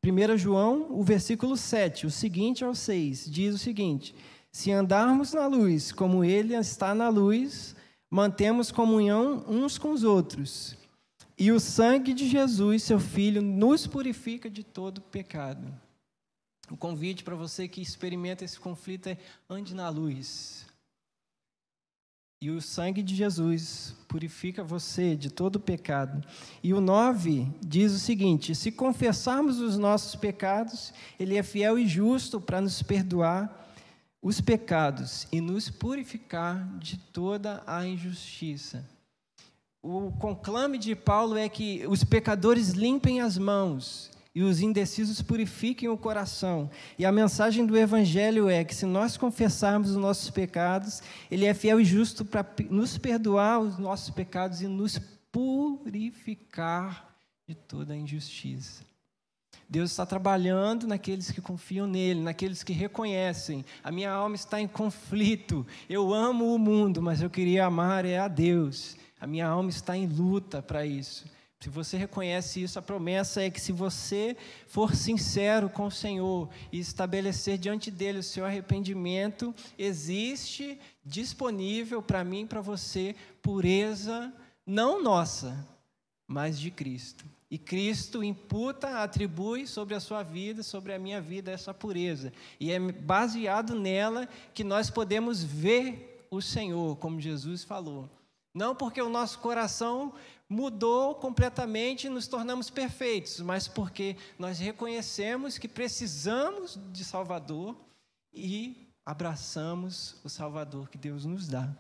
1 0.05 0.37
João, 0.37 0.87
o 0.91 1.03
versículo 1.03 1.57
7, 1.57 2.07
o 2.07 2.11
seguinte 2.11 2.65
ao 2.65 2.75
6, 2.75 3.31
diz 3.31 3.55
o 3.55 3.59
seguinte: 3.59 4.15
Se 4.51 4.73
andarmos 4.73 5.33
na 5.33 5.47
luz, 5.47 5.93
como 5.93 6.25
Ele 6.25 6.55
está 6.55 6.95
na 6.95 7.09
luz, 7.09 7.77
mantemos 8.11 8.73
comunhão 8.73 9.45
uns 9.49 9.79
com 9.79 9.93
os 9.93 10.03
outros 10.03 10.77
e 11.39 11.51
o 11.51 11.59
sangue 11.59 12.15
de 12.15 12.29
Jesus, 12.29 12.85
seu 12.85 13.01
Filho, 13.01 13.43
nos 13.43 13.87
purifica 13.87 14.49
de 14.49 14.63
todo 14.63 15.01
pecado. 15.01 15.67
O 16.73 16.77
convite 16.77 17.23
para 17.23 17.37
você 17.37 17.69
que 17.69 17.83
experimenta 17.83 18.45
esse 18.45 18.59
conflito 18.59 19.09
é 19.09 19.19
ande 19.49 19.75
na 19.75 19.91
luz. 19.91 20.65
E 22.41 22.51
o 22.51 22.63
sangue 22.63 23.03
de 23.03 23.15
Jesus 23.15 23.95
purifica 24.09 24.65
você 24.65 25.15
de 25.15 25.31
todo 25.31 25.61
pecado. 25.61 26.27
E 26.63 26.73
o 26.73 26.81
9 26.81 27.47
diz 27.61 27.93
o 27.93 27.99
seguinte: 27.99 28.55
se 28.55 28.73
confessarmos 28.73 29.61
os 29.61 29.77
nossos 29.77 30.17
pecados, 30.17 30.95
Ele 31.21 31.37
é 31.37 31.43
fiel 31.43 31.79
e 31.79 31.87
justo 31.87 32.41
para 32.41 32.61
nos 32.61 32.83
perdoar 32.83 33.71
os 34.23 34.41
pecados 34.41 35.29
e 35.31 35.41
nos 35.41 35.69
purificar 35.69 36.67
de 36.79 36.97
toda 36.97 37.63
a 37.67 37.87
injustiça 37.87 38.85
o 39.83 40.13
conclame 40.13 40.79
de 40.79 40.95
Paulo 40.95 41.37
é 41.37 41.49
que 41.49 41.85
os 41.89 42.05
pecadores 42.05 42.71
limpem 42.71 43.21
as 43.21 43.37
mãos 43.37 44.11
e 44.35 44.43
os 44.43 44.61
indecisos 44.61 45.21
purifiquem 45.21 45.89
o 45.89 45.97
coração. 45.97 46.71
E 46.99 47.05
a 47.05 47.13
mensagem 47.13 47.67
do 47.67 47.77
Evangelho 47.77 48.49
é 48.49 48.65
que 48.65 48.75
se 48.75 48.87
nós 48.87 49.17
confessarmos 49.17 49.91
os 49.91 49.97
nossos 49.97 50.31
pecados, 50.31 51.03
Ele 51.31 51.45
é 51.45 51.53
fiel 51.53 51.81
e 51.81 51.85
justo 51.85 52.25
para 52.25 52.47
nos 52.71 52.97
perdoar 52.97 53.61
os 53.61 53.79
nossos 53.79 54.11
pecados 54.11 54.63
e 54.63 54.67
nos 54.67 54.99
purificar 55.31 57.15
de 57.47 57.55
toda 57.55 57.93
a 57.93 57.97
injustiça. 57.97 58.83
Deus 59.69 59.91
está 59.91 60.05
trabalhando 60.05 60.87
naqueles 60.87 61.31
que 61.31 61.41
confiam 61.41 61.87
nele, 61.87 62.21
naqueles 62.21 62.63
que 62.63 62.75
reconhecem. 62.75 63.65
A 63.83 63.91
minha 63.91 64.11
alma 64.11 64.35
está 64.35 64.61
em 64.61 64.69
conflito. 64.69 65.67
Eu 65.89 66.13
amo 66.13 66.55
o 66.55 66.59
mundo, 66.59 67.01
mas 67.01 67.23
eu 67.23 67.31
queria 67.31 67.65
amar 67.65 68.05
é 68.05 68.19
a 68.19 68.29
Deus. 68.29 68.97
A 69.19 69.27
minha 69.27 69.47
alma 69.47 69.71
está 69.71 69.97
em 69.97 70.07
luta 70.07 70.61
para 70.61 70.85
isso, 70.85 71.25
Se 71.63 71.69
você 71.69 71.97
reconhece 71.97 72.61
isso, 72.61 72.77
a 72.77 72.83
promessa 72.83 73.41
é 73.41 73.49
que 73.49 73.61
se 73.61 73.71
você 73.71 74.37
for 74.67 74.97
sincero 74.97 75.71
com 75.71 75.87
o 75.87 75.93
Senhor 75.93 76.49
e 76.73 76.81
estabelecer 76.81 77.57
diante 77.57 77.89
dele 77.89 78.19
o 78.19 78.23
seu 78.23 78.45
arrependimento, 78.45 79.55
existe 79.79 80.77
disponível 81.05 82.03
para 82.03 82.25
mim 82.25 82.41
e 82.41 82.47
para 82.47 82.61
você 82.61 83.15
pureza 83.41 84.33
não 84.67 85.01
nossa, 85.01 85.57
mas 86.27 86.59
de 86.59 86.69
Cristo. 86.69 87.25
E 87.49 87.57
Cristo 87.57 88.25
imputa, 88.25 89.01
atribui 89.01 89.65
sobre 89.69 89.95
a 89.95 90.01
sua 90.01 90.25
vida, 90.25 90.65
sobre 90.65 90.93
a 90.93 90.99
minha 90.99 91.21
vida, 91.21 91.53
essa 91.53 91.73
pureza. 91.73 92.33
E 92.59 92.73
é 92.73 92.81
baseado 92.81 93.77
nela 93.77 94.29
que 94.53 94.65
nós 94.65 94.91
podemos 94.91 95.45
ver 95.45 96.27
o 96.29 96.43
Senhor, 96.43 96.97
como 96.97 97.21
Jesus 97.21 97.63
falou. 97.63 98.11
Não 98.55 98.75
porque 98.75 99.01
o 99.01 99.09
nosso 99.09 99.39
coração 99.39 100.13
mudou 100.49 101.15
completamente 101.15 102.07
e 102.07 102.11
nos 102.11 102.27
tornamos 102.27 102.69
perfeitos, 102.69 103.41
mas 103.41 103.67
porque 103.67 104.17
nós 104.39 104.59
reconhecemos 104.59 105.57
que 105.57 105.67
precisamos 105.67 106.79
de 106.93 107.05
Salvador 107.05 107.75
e 108.33 108.89
abraçamos 109.05 110.17
o 110.23 110.29
Salvador 110.29 110.89
que 110.89 110.99
Deus 110.99 111.25
nos 111.25 111.49
dá. 111.49 111.75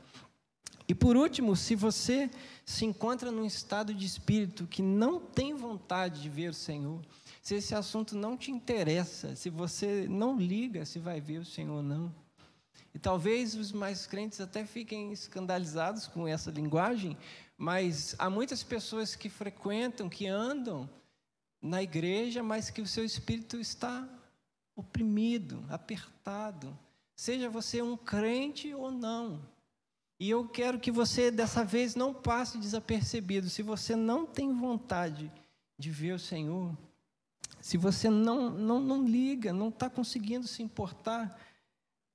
E 0.89 0.95
por 0.95 1.17
último, 1.17 1.55
se 1.55 1.75
você 1.75 2.31
se 2.65 2.85
encontra 2.85 3.31
num 3.31 3.45
estado 3.45 3.95
de 3.95 4.05
espírito 4.05 4.67
que 4.67 4.83
não 4.83 5.21
tem 5.21 5.55
vontade 5.55 6.21
de 6.21 6.29
ver 6.29 6.51
o 6.51 6.55
Senhor, 6.55 7.01
se 7.41 7.55
esse 7.55 7.75
assunto 7.75 8.17
não 8.17 8.37
te 8.37 8.51
interessa, 8.51 9.37
se 9.37 9.51
você 9.51 10.07
não 10.09 10.39
liga 10.39 10.85
se 10.85 10.99
vai 10.99 11.21
ver 11.21 11.39
o 11.39 11.45
Senhor 11.45 11.77
ou 11.77 11.83
não, 11.83 12.13
e 12.95 12.99
talvez 12.99 13.55
os 13.55 13.73
mais 13.73 14.07
crentes 14.07 14.41
até 14.41 14.65
fiquem 14.65 15.13
escandalizados 15.13 16.07
com 16.07 16.29
essa 16.29 16.51
linguagem, 16.51 17.17
mas 17.57 18.15
há 18.19 18.29
muitas 18.29 18.63
pessoas 18.63 19.15
que 19.15 19.29
frequentam, 19.29 20.09
que 20.09 20.27
andam 20.27 20.89
na 21.61 21.83
igreja, 21.83 22.43
mas 22.43 22.71
que 22.71 22.83
o 22.83 22.87
seu 22.87 23.05
espírito 23.05 23.59
está 23.59 24.07
oprimido, 24.75 25.65
apertado. 25.69 26.77
Seja 27.15 27.49
você 27.49 27.81
um 27.81 27.97
crente 27.97 28.75
ou 28.75 28.91
não. 28.91 29.41
E 30.19 30.29
eu 30.31 30.49
quero 30.49 30.79
que 30.79 30.91
você, 30.91 31.31
dessa 31.31 31.65
vez, 31.65 31.95
não 31.95 32.13
passe 32.13 32.59
desapercebido. 32.59 33.49
Se 33.49 33.63
você 33.63 33.97
não 33.97 34.27
tem 34.27 34.53
vontade 34.53 35.31
de 35.79 35.91
ver 35.91 36.13
o 36.13 36.19
Senhor, 36.19 36.77
se 37.61 37.77
você 37.77 38.11
não, 38.11 38.51
não, 38.51 38.81
não 38.81 39.05
liga, 39.05 39.53
não 39.53 39.69
está 39.69 39.89
conseguindo 39.89 40.47
se 40.47 40.63
importar, 40.63 41.39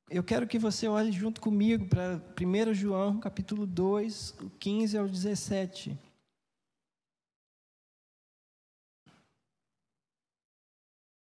eu 0.10 0.24
quero 0.24 0.48
que 0.48 0.58
você 0.58 0.88
olhe 0.88 1.12
junto 1.12 1.42
comigo 1.42 1.86
para 1.88 2.22
1 2.40 2.74
João, 2.74 3.20
capítulo 3.20 3.68
2, 3.68 4.36
15 4.58 4.98
ao 4.98 5.08
17. 5.08 5.98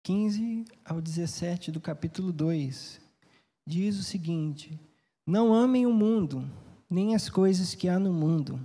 Quinze 0.03 0.65
ao 0.83 1.01
17 1.01 1.71
do 1.71 1.81
capítulo 1.81 2.31
2 2.31 3.01
diz 3.65 3.97
o 3.97 4.03
seguinte: 4.03 4.79
Não 5.25 5.53
amem 5.53 5.87
o 5.87 5.93
mundo, 5.93 6.47
nem 6.87 7.15
as 7.15 7.29
coisas 7.29 7.73
que 7.73 7.89
há 7.89 7.97
no 7.97 8.13
mundo. 8.13 8.59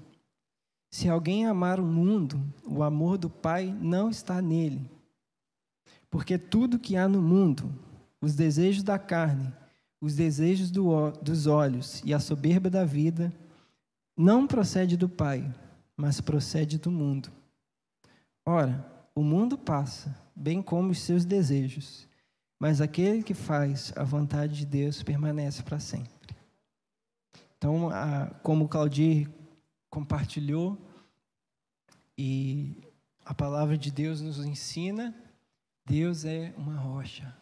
Se 0.90 1.08
alguém 1.08 1.46
amar 1.46 1.78
o 1.80 1.86
mundo, 1.86 2.38
o 2.66 2.82
amor 2.82 3.16
do 3.16 3.30
Pai 3.30 3.74
não 3.80 4.10
está 4.10 4.42
nele. 4.42 4.90
Porque 6.10 6.36
tudo 6.36 6.80
que 6.80 6.96
há 6.96 7.08
no 7.08 7.22
mundo, 7.22 7.72
os 8.20 8.34
desejos 8.34 8.82
da 8.82 8.98
carne, 8.98 9.50
os 10.00 10.14
desejos 10.16 10.70
do, 10.70 11.10
dos 11.22 11.46
olhos 11.46 12.02
e 12.04 12.14
a 12.14 12.20
soberba 12.20 12.70
da 12.70 12.84
vida 12.84 13.32
não 14.16 14.46
procede 14.46 14.96
do 14.96 15.08
Pai, 15.08 15.54
mas 15.96 16.20
procede 16.20 16.78
do 16.78 16.90
mundo. 16.90 17.30
Ora, 18.44 18.84
o 19.14 19.22
mundo 19.22 19.58
passa, 19.58 20.16
bem 20.34 20.62
como 20.62 20.90
os 20.90 21.00
seus 21.00 21.24
desejos, 21.24 22.08
mas 22.58 22.80
aquele 22.80 23.22
que 23.22 23.34
faz 23.34 23.92
a 23.96 24.04
vontade 24.04 24.58
de 24.58 24.66
Deus 24.66 25.02
permanece 25.02 25.62
para 25.62 25.78
sempre. 25.78 26.36
Então, 27.56 27.90
a, 27.90 28.26
como 28.42 28.68
Claudir 28.68 29.28
compartilhou, 29.90 30.78
e 32.22 32.76
a 33.24 33.32
palavra 33.32 33.78
de 33.78 33.90
Deus 33.90 34.20
nos 34.20 34.44
ensina, 34.44 35.14
Deus 35.86 36.26
é 36.26 36.52
uma 36.54 36.76
rocha. 36.76 37.34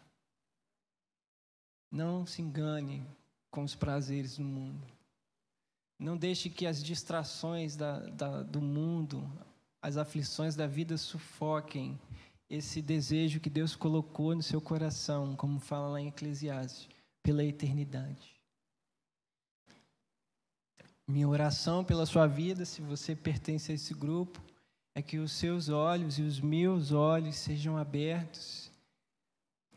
Não 1.91 2.27
se 2.27 2.43
engane 2.43 3.07
com 3.51 3.63
os 3.63 3.75
prazeres 3.75 4.37
do 4.37 4.45
mundo. 4.45 4.87
Não 5.99 6.17
deixe 6.17 6.49
que 6.49 6.67
as 6.67 6.83
distrações 6.83 7.75
da, 7.75 8.01
da, 8.01 8.43
do 8.43 8.61
mundo, 8.61 9.29
as 9.83 9.97
aflições 9.97 10.55
da 10.55 10.67
vida 10.67 10.97
sufoquem 10.97 11.99
esse 12.49 12.81
desejo 12.81 13.41
que 13.41 13.51
Deus 13.51 13.75
colocou 13.75 14.35
no 14.35 14.43
seu 14.43 14.61
coração, 14.61 15.35
como 15.35 15.59
fala 15.59 15.89
lá 15.89 16.01
em 16.01 16.09
Eclesiastes, 16.09 16.89
pela 17.23 17.45
eternidade. 17.45 18.39
Minha 21.07 21.29
oração 21.29 21.85
pela 21.85 22.07
sua 22.07 22.27
vida, 22.27 22.65
se 22.65 22.81
você 22.81 23.17
pertence 23.17 23.73
a 23.73 23.75
esse 23.75 23.93
grupo, 23.95 24.43
é 24.95 25.03
que 25.03 25.19
os 25.19 25.33
seus 25.33 25.69
olhos 25.69 26.19
e 26.19 26.23
os 26.23 26.41
meus 26.41 26.93
olhos 26.93 27.37
sejam 27.37 27.77
abertos 27.77 28.68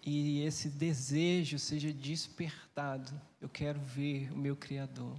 e 0.03 0.41
esse 0.41 0.69
desejo 0.69 1.59
seja 1.59 1.93
despertado. 1.93 3.11
Eu 3.39 3.49
quero 3.49 3.79
ver 3.79 4.31
o 4.31 4.37
meu 4.37 4.55
Criador. 4.55 5.17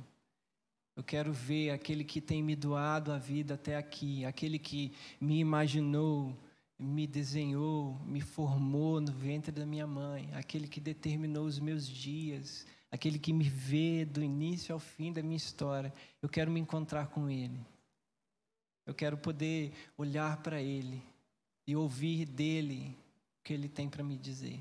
Eu 0.95 1.03
quero 1.03 1.33
ver 1.33 1.70
aquele 1.70 2.05
que 2.05 2.20
tem 2.20 2.43
me 2.43 2.55
doado 2.55 3.12
a 3.12 3.18
vida 3.18 3.55
até 3.55 3.76
aqui, 3.76 4.24
aquele 4.24 4.59
que 4.59 4.93
me 5.20 5.39
imaginou, 5.39 6.37
me 6.78 7.07
desenhou, 7.07 7.99
me 8.05 8.20
formou 8.20 9.01
no 9.01 9.12
ventre 9.12 9.51
da 9.51 9.64
minha 9.64 9.87
mãe, 9.87 10.28
aquele 10.35 10.68
que 10.68 10.80
determinou 10.80 11.47
os 11.47 11.59
meus 11.59 11.87
dias, 11.87 12.66
aquele 12.91 13.18
que 13.18 13.33
me 13.33 13.49
vê 13.49 14.05
do 14.05 14.22
início 14.22 14.74
ao 14.74 14.78
fim 14.78 15.12
da 15.12 15.22
minha 15.22 15.37
história. 15.37 15.95
Eu 16.20 16.28
quero 16.28 16.51
me 16.51 16.61
encontrar 16.61 17.07
com 17.07 17.30
Ele. 17.30 17.64
Eu 18.85 18.95
quero 18.95 19.16
poder 19.16 19.72
olhar 19.97 20.43
para 20.43 20.61
Ele 20.61 21.03
e 21.66 21.74
ouvir 21.74 22.26
dele 22.26 22.99
o 23.41 23.45
que 23.45 23.55
Ele 23.55 23.68
tem 23.68 23.89
para 23.89 24.05
me 24.05 24.18
dizer. 24.18 24.61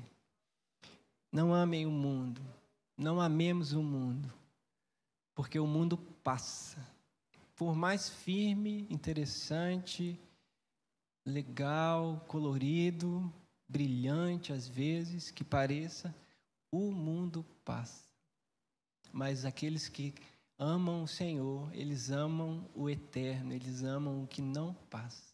Não 1.32 1.54
amem 1.54 1.86
o 1.86 1.90
mundo, 1.90 2.42
não 2.94 3.18
amemos 3.18 3.72
o 3.72 3.82
mundo, 3.82 4.30
porque 5.34 5.58
o 5.58 5.66
mundo 5.66 5.96
passa. 5.96 6.86
Por 7.56 7.74
mais 7.74 8.10
firme, 8.10 8.86
interessante, 8.90 10.20
legal, 11.24 12.22
colorido, 12.28 13.32
brilhante 13.66 14.52
às 14.52 14.68
vezes 14.68 15.30
que 15.30 15.42
pareça, 15.42 16.14
o 16.70 16.92
mundo 16.92 17.42
passa. 17.64 18.04
Mas 19.10 19.46
aqueles 19.46 19.88
que 19.88 20.12
amam 20.58 21.02
o 21.02 21.08
Senhor, 21.08 21.70
eles 21.74 22.10
amam 22.10 22.68
o 22.74 22.90
eterno, 22.90 23.54
eles 23.54 23.82
amam 23.82 24.22
o 24.22 24.26
que 24.26 24.42
não 24.42 24.74
passa. 24.90 25.32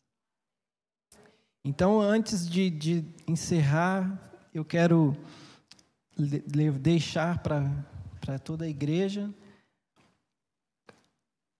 Então, 1.64 2.00
antes 2.00 2.48
de, 2.48 2.70
de 2.70 3.04
encerrar, 3.26 4.32
eu 4.54 4.64
quero 4.64 5.16
deixar 6.80 7.38
para 7.38 8.38
toda 8.38 8.64
a 8.64 8.68
igreja 8.68 9.32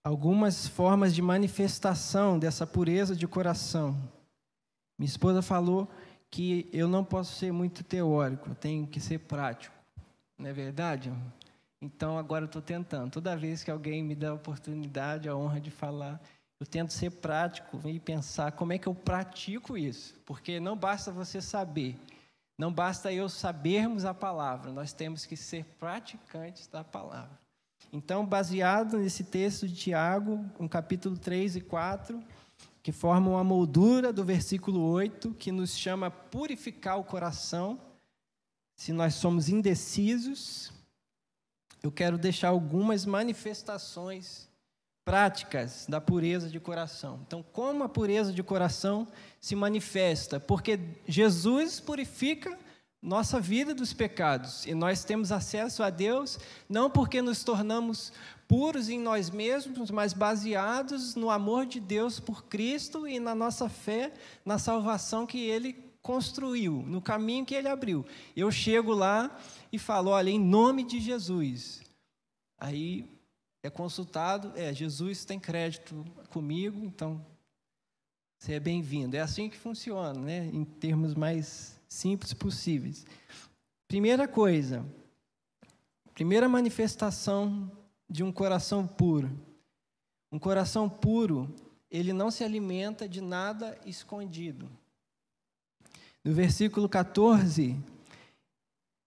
algumas 0.03 0.67
formas 0.67 1.13
de 1.13 1.21
manifestação 1.21 2.37
dessa 2.37 2.65
pureza 2.65 3.15
de 3.15 3.27
coração. 3.27 3.97
Minha 4.97 5.09
esposa 5.09 5.41
falou 5.41 5.89
que 6.29 6.69
eu 6.73 6.87
não 6.87 7.03
posso 7.03 7.35
ser 7.35 7.51
muito 7.51 7.83
teórico, 7.83 8.53
tenho 8.55 8.85
que 8.85 8.99
ser 8.99 9.19
prático. 9.19 9.75
Não 10.37 10.49
é 10.49 10.53
verdade? 10.53 11.11
Então 11.81 12.17
agora 12.17 12.43
eu 12.43 12.47
estou 12.47 12.61
tentando. 12.61 13.11
Toda 13.11 13.35
vez 13.35 13.63
que 13.63 13.71
alguém 13.71 14.03
me 14.03 14.15
dá 14.15 14.29
a 14.29 14.33
oportunidade, 14.33 15.29
a 15.29 15.35
honra 15.35 15.59
de 15.59 15.71
falar, 15.71 16.21
eu 16.59 16.65
tento 16.65 16.91
ser 16.91 17.11
prático 17.11 17.79
e 17.87 17.99
pensar 17.99 18.51
como 18.51 18.73
é 18.73 18.77
que 18.77 18.87
eu 18.87 18.93
pratico 18.93 19.77
isso. 19.77 20.19
Porque 20.25 20.59
não 20.59 20.75
basta 20.75 21.11
você 21.11 21.41
saber, 21.41 21.97
não 22.59 22.73
basta 22.73 23.09
eu 23.13 23.29
sabermos 23.29 24.03
a 24.03 24.13
palavra, 24.13 24.69
nós 24.69 24.91
temos 24.91 25.25
que 25.25 25.37
ser 25.37 25.63
praticantes 25.79 26.67
da 26.67 26.83
palavra. 26.83 27.39
Então, 27.91 28.25
baseado 28.25 28.97
nesse 28.97 29.23
texto 29.23 29.65
de 29.65 29.73
Tiago, 29.73 30.45
no 30.59 30.67
capítulo 30.67 31.17
3 31.17 31.55
e 31.55 31.61
4, 31.61 32.21
que 32.83 32.91
formam 32.91 33.37
a 33.37 33.45
moldura 33.45 34.11
do 34.11 34.25
versículo 34.25 34.81
8, 34.81 35.35
que 35.35 35.53
nos 35.53 35.77
chama 35.77 36.07
a 36.07 36.11
purificar 36.11 36.99
o 36.99 37.03
coração, 37.05 37.79
se 38.75 38.91
nós 38.91 39.13
somos 39.13 39.47
indecisos, 39.47 40.73
eu 41.81 41.93
quero 41.93 42.17
deixar 42.17 42.49
algumas 42.49 43.05
manifestações 43.05 44.48
práticas 45.09 45.87
da 45.89 45.99
pureza 45.99 46.47
de 46.47 46.59
coração. 46.59 47.19
Então, 47.25 47.41
como 47.41 47.83
a 47.83 47.89
pureza 47.89 48.31
de 48.31 48.43
coração 48.43 49.07
se 49.41 49.55
manifesta? 49.55 50.39
Porque 50.39 50.79
Jesus 51.07 51.79
purifica 51.79 52.55
nossa 53.01 53.39
vida 53.39 53.73
dos 53.73 53.91
pecados 53.91 54.67
e 54.67 54.75
nós 54.75 55.03
temos 55.03 55.31
acesso 55.31 55.81
a 55.81 55.89
Deus 55.89 56.37
não 56.69 56.91
porque 56.91 57.23
nos 57.23 57.43
tornamos 57.43 58.13
puros 58.47 58.87
em 58.87 58.99
nós 58.99 59.31
mesmos, 59.31 59.89
mas 59.89 60.13
baseados 60.13 61.15
no 61.15 61.31
amor 61.31 61.65
de 61.65 61.79
Deus 61.79 62.19
por 62.19 62.43
Cristo 62.43 63.07
e 63.07 63.19
na 63.19 63.33
nossa 63.33 63.67
fé 63.67 64.13
na 64.45 64.59
salvação 64.59 65.25
que 65.25 65.39
Ele 65.39 65.73
construiu, 66.03 66.83
no 66.85 67.01
caminho 67.01 67.47
que 67.47 67.55
Ele 67.55 67.67
abriu. 67.67 68.05
Eu 68.37 68.51
chego 68.51 68.93
lá 68.93 69.35
e 69.73 69.79
falo: 69.79 70.11
olha, 70.11 70.29
em 70.29 70.39
nome 70.39 70.83
de 70.83 70.99
Jesus. 70.99 71.81
Aí 72.59 73.18
é 73.61 73.69
consultado, 73.69 74.53
é, 74.55 74.73
Jesus 74.73 75.25
tem 75.25 75.39
crédito 75.39 76.05
comigo, 76.29 76.83
então 76.83 77.25
você 78.37 78.53
é 78.53 78.59
bem-vindo. 78.59 79.17
É 79.17 79.19
assim 79.19 79.49
que 79.49 79.57
funciona, 79.57 80.19
né? 80.19 80.45
em 80.53 80.63
termos 80.63 81.13
mais 81.13 81.79
simples 81.87 82.33
possíveis. 82.33 83.05
Primeira 83.87 84.27
coisa, 84.27 84.85
primeira 86.13 86.47
manifestação 86.47 87.69
de 88.09 88.23
um 88.23 88.31
coração 88.31 88.87
puro. 88.87 89.29
Um 90.31 90.39
coração 90.39 90.89
puro, 90.89 91.53
ele 91.91 92.13
não 92.13 92.31
se 92.31 92.43
alimenta 92.43 93.09
de 93.09 93.19
nada 93.19 93.77
escondido. 93.85 94.69
No 96.23 96.33
versículo 96.33 96.87
14, 96.87 97.75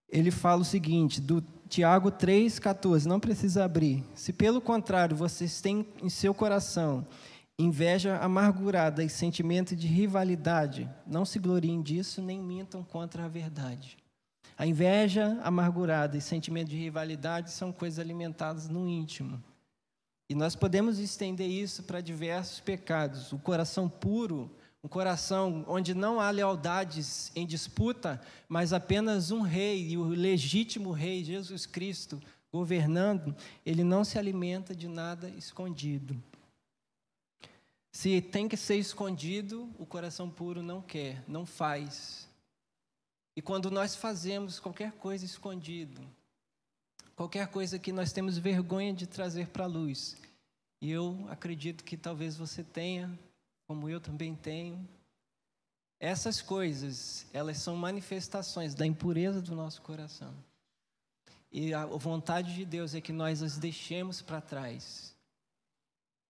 ele 0.08 0.30
fala 0.30 0.62
o 0.62 0.64
seguinte, 0.64 1.20
do 1.20 1.42
Tiago 1.72 2.12
3,14, 2.12 3.06
não 3.06 3.18
precisa 3.18 3.64
abrir. 3.64 4.04
Se 4.14 4.30
pelo 4.30 4.60
contrário 4.60 5.16
vocês 5.16 5.58
têm 5.62 5.86
em 6.02 6.10
seu 6.10 6.34
coração 6.34 7.06
inveja 7.58 8.18
amargurada 8.18 9.02
e 9.02 9.08
sentimento 9.08 9.74
de 9.74 9.86
rivalidade, 9.86 10.86
não 11.06 11.24
se 11.24 11.38
gloriem 11.38 11.80
disso 11.80 12.20
nem 12.20 12.38
mintam 12.38 12.84
contra 12.84 13.24
a 13.24 13.28
verdade. 13.28 13.96
A 14.58 14.66
inveja 14.66 15.40
amargurada 15.42 16.14
e 16.14 16.20
sentimento 16.20 16.68
de 16.68 16.76
rivalidade 16.76 17.50
são 17.50 17.72
coisas 17.72 17.98
alimentadas 17.98 18.68
no 18.68 18.86
íntimo. 18.86 19.42
E 20.28 20.34
nós 20.34 20.54
podemos 20.54 20.98
estender 20.98 21.48
isso 21.48 21.84
para 21.84 22.02
diversos 22.02 22.60
pecados. 22.60 23.32
O 23.32 23.38
coração 23.38 23.88
puro, 23.88 24.50
um 24.82 24.88
coração 24.88 25.64
onde 25.68 25.94
não 25.94 26.20
há 26.20 26.30
lealdades 26.30 27.30
em 27.36 27.46
disputa, 27.46 28.20
mas 28.48 28.72
apenas 28.72 29.30
um 29.30 29.40
rei, 29.40 29.90
e 29.90 29.96
o 29.96 30.08
legítimo 30.08 30.90
rei, 30.90 31.22
Jesus 31.22 31.66
Cristo, 31.66 32.20
governando, 32.52 33.34
ele 33.64 33.84
não 33.84 34.04
se 34.04 34.18
alimenta 34.18 34.74
de 34.74 34.88
nada 34.88 35.30
escondido. 35.30 36.20
Se 37.92 38.20
tem 38.20 38.48
que 38.48 38.56
ser 38.56 38.76
escondido, 38.76 39.70
o 39.78 39.86
coração 39.86 40.28
puro 40.28 40.62
não 40.62 40.82
quer, 40.82 41.22
não 41.28 41.46
faz. 41.46 42.28
E 43.36 43.40
quando 43.40 43.70
nós 43.70 43.94
fazemos 43.94 44.58
qualquer 44.58 44.92
coisa 44.92 45.24
escondido, 45.24 46.02
qualquer 47.14 47.46
coisa 47.48 47.78
que 47.78 47.92
nós 47.92 48.12
temos 48.12 48.36
vergonha 48.36 48.92
de 48.92 49.06
trazer 49.06 49.48
para 49.48 49.64
a 49.64 49.68
luz, 49.68 50.16
e 50.80 50.90
eu 50.90 51.24
acredito 51.30 51.84
que 51.84 51.96
talvez 51.96 52.36
você 52.36 52.64
tenha, 52.64 53.16
como 53.66 53.88
eu 53.88 54.00
também 54.00 54.34
tenho. 54.34 54.88
Essas 56.00 56.42
coisas, 56.42 57.26
elas 57.32 57.58
são 57.58 57.76
manifestações 57.76 58.74
da 58.74 58.84
impureza 58.84 59.40
do 59.40 59.54
nosso 59.54 59.82
coração. 59.82 60.34
E 61.50 61.72
a 61.72 61.86
vontade 61.86 62.54
de 62.54 62.64
Deus 62.64 62.94
é 62.94 63.00
que 63.00 63.12
nós 63.12 63.42
as 63.42 63.58
deixemos 63.58 64.20
para 64.22 64.40
trás. 64.40 65.14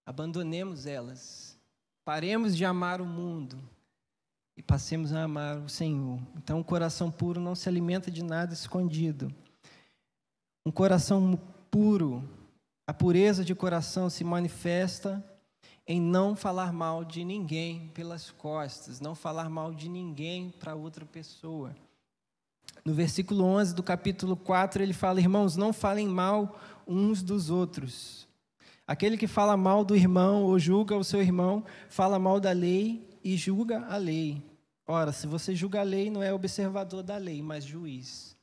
Abandonemos 0.04 0.84
elas. 0.84 1.56
Paremos 2.04 2.56
de 2.56 2.64
amar 2.64 3.00
o 3.00 3.06
mundo 3.06 3.58
e 4.56 4.62
passemos 4.62 5.12
a 5.12 5.22
amar 5.22 5.58
o 5.58 5.68
Senhor. 5.68 6.20
Então, 6.36 6.60
o 6.60 6.64
coração 6.64 7.10
puro 7.10 7.40
não 7.40 7.54
se 7.54 7.68
alimenta 7.68 8.10
de 8.10 8.22
nada 8.22 8.52
escondido. 8.52 9.32
Um 10.66 10.70
coração 10.70 11.40
puro, 11.70 12.28
a 12.86 12.92
pureza 12.92 13.44
de 13.44 13.54
coração 13.54 14.10
se 14.10 14.22
manifesta 14.24 15.24
em 15.86 16.00
não 16.00 16.36
falar 16.36 16.72
mal 16.72 17.04
de 17.04 17.24
ninguém 17.24 17.88
pelas 17.88 18.30
costas, 18.30 19.00
não 19.00 19.14
falar 19.14 19.48
mal 19.50 19.74
de 19.74 19.88
ninguém 19.88 20.50
para 20.50 20.74
outra 20.74 21.04
pessoa. 21.04 21.74
No 22.84 22.94
versículo 22.94 23.44
11 23.44 23.74
do 23.74 23.82
capítulo 23.82 24.36
4, 24.36 24.82
ele 24.82 24.92
fala: 24.92 25.20
Irmãos, 25.20 25.56
não 25.56 25.72
falem 25.72 26.08
mal 26.08 26.58
uns 26.86 27.22
dos 27.22 27.50
outros. 27.50 28.26
Aquele 28.86 29.16
que 29.16 29.26
fala 29.26 29.56
mal 29.56 29.84
do 29.84 29.94
irmão 29.94 30.44
ou 30.44 30.58
julga 30.58 30.96
o 30.96 31.04
seu 31.04 31.20
irmão, 31.20 31.64
fala 31.88 32.18
mal 32.18 32.40
da 32.40 32.52
lei 32.52 33.08
e 33.22 33.36
julga 33.36 33.86
a 33.86 33.96
lei. 33.96 34.42
Ora, 34.86 35.12
se 35.12 35.26
você 35.26 35.54
julga 35.54 35.80
a 35.80 35.84
lei, 35.84 36.10
não 36.10 36.22
é 36.22 36.32
observador 36.32 37.02
da 37.02 37.16
lei, 37.16 37.40
mas 37.40 37.64
juiz. 37.64 38.36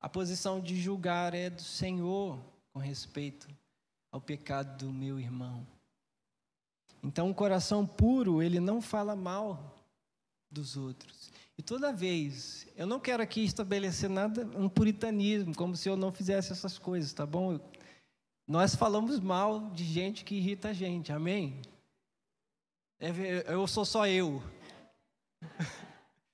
A 0.00 0.08
posição 0.08 0.60
de 0.60 0.80
julgar 0.80 1.34
é 1.34 1.50
do 1.50 1.62
Senhor 1.62 2.38
com 2.72 2.78
respeito 2.78 3.48
ao 4.10 4.20
pecado 4.20 4.86
do 4.86 4.92
meu 4.92 5.18
irmão. 5.18 5.66
Então, 7.02 7.28
um 7.28 7.34
coração 7.34 7.86
puro, 7.86 8.42
ele 8.42 8.60
não 8.60 8.80
fala 8.80 9.16
mal 9.16 9.74
dos 10.50 10.76
outros. 10.76 11.30
E 11.56 11.62
toda 11.62 11.92
vez, 11.92 12.66
eu 12.76 12.86
não 12.86 12.98
quero 12.98 13.22
aqui 13.22 13.44
estabelecer 13.44 14.08
nada, 14.08 14.46
um 14.56 14.68
puritanismo, 14.68 15.54
como 15.54 15.76
se 15.76 15.88
eu 15.88 15.96
não 15.96 16.12
fizesse 16.12 16.52
essas 16.52 16.78
coisas, 16.78 17.12
tá 17.12 17.24
bom? 17.24 17.60
Nós 18.46 18.74
falamos 18.74 19.20
mal 19.20 19.70
de 19.70 19.84
gente 19.84 20.24
que 20.24 20.34
irrita 20.34 20.70
a 20.70 20.72
gente, 20.72 21.12
amém? 21.12 21.60
É, 22.98 23.10
eu 23.52 23.66
sou 23.66 23.84
só 23.84 24.06
eu. 24.06 24.42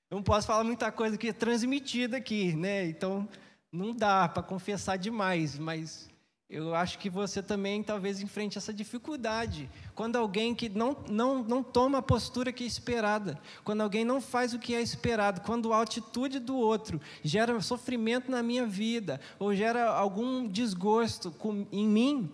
Eu 0.09 0.15
não 0.15 0.23
posso 0.23 0.47
falar 0.47 0.63
muita 0.63 0.89
coisa 0.89 1.17
que 1.17 1.27
é 1.27 1.33
transmitida 1.33 2.15
aqui, 2.15 2.55
né? 2.55 2.87
Então, 2.87 3.27
não 3.69 3.93
dá 3.93 4.29
para 4.29 4.41
confessar 4.41 4.95
demais, 4.95 5.59
mas 5.59 6.09
eu 6.49 6.73
acho 6.73 6.97
que 6.97 7.09
você 7.09 7.43
também 7.43 7.83
talvez 7.83 8.21
enfrente 8.21 8.57
essa 8.57 8.73
dificuldade. 8.73 9.69
Quando 9.93 10.15
alguém 10.15 10.55
que 10.55 10.69
não, 10.69 10.95
não, 11.09 11.43
não 11.43 11.61
toma 11.61 11.97
a 11.97 12.01
postura 12.01 12.53
que 12.53 12.63
é 12.63 12.67
esperada, 12.67 13.37
quando 13.65 13.81
alguém 13.81 14.05
não 14.05 14.21
faz 14.21 14.53
o 14.53 14.59
que 14.59 14.73
é 14.73 14.81
esperado, 14.81 15.41
quando 15.41 15.73
a 15.73 15.81
atitude 15.81 16.39
do 16.39 16.55
outro 16.55 17.01
gera 17.21 17.59
sofrimento 17.59 18.31
na 18.31 18.41
minha 18.41 18.65
vida, 18.65 19.19
ou 19.37 19.53
gera 19.53 19.89
algum 19.89 20.47
desgosto 20.47 21.31
com, 21.31 21.67
em 21.69 21.85
mim, 21.85 22.31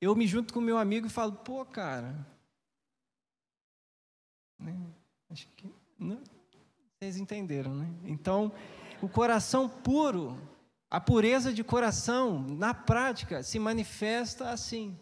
eu 0.00 0.16
me 0.16 0.26
junto 0.26 0.54
com 0.54 0.60
meu 0.60 0.78
amigo 0.78 1.06
e 1.06 1.10
falo, 1.10 1.32
pô, 1.32 1.66
cara. 1.66 2.26
Né? 4.58 4.74
Acho 5.28 5.46
que. 5.54 5.68
Não, 5.98 6.18
vocês 6.98 7.18
entenderam, 7.18 7.74
né? 7.74 7.90
Então, 8.04 8.50
o 9.02 9.08
coração 9.08 9.68
puro 9.68 10.38
a 10.94 11.00
pureza 11.00 11.52
de 11.52 11.64
coração, 11.64 12.38
na 12.38 12.72
prática, 12.72 13.42
se 13.42 13.58
manifesta 13.58 14.50
assim: 14.50 14.96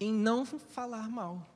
em 0.00 0.12
não 0.12 0.44
falar 0.44 1.08
mal. 1.08 1.46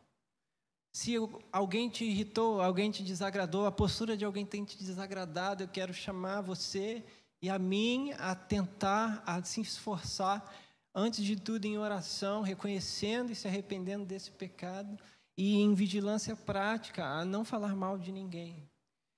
Se 0.93 1.17
alguém 1.51 1.89
te 1.89 2.05
irritou, 2.05 2.63
alguém 2.63 2.89
te 2.89 3.03
desagradou, 3.03 3.67
a 3.67 3.73
postura 3.73 4.17
de 4.17 4.25
alguém 4.25 4.47
tem 4.47 4.65
te 4.65 4.79
desagradado, 4.79 5.65
eu 5.65 5.69
quero 5.69 5.93
chamar 5.93 6.41
você 6.41 7.03
e 7.43 7.51
a 7.51 7.59
mim 7.59 8.13
a 8.17 8.33
tentar, 8.37 9.25
a 9.27 9.43
se 9.43 9.61
esforçar, 9.61 10.49
antes 10.95 11.25
de 11.25 11.35
tudo 11.35 11.65
em 11.65 11.77
oração, 11.77 12.43
reconhecendo 12.43 13.33
e 13.33 13.35
se 13.35 13.49
arrependendo 13.49 14.05
desse 14.05 14.31
pecado, 14.31 14.97
e 15.37 15.57
em 15.57 15.75
vigilância 15.75 16.37
prática, 16.37 17.05
a 17.05 17.25
não 17.25 17.45
falar 17.45 17.75
mal 17.75 17.99
de 17.99 18.13
ninguém. 18.13 18.71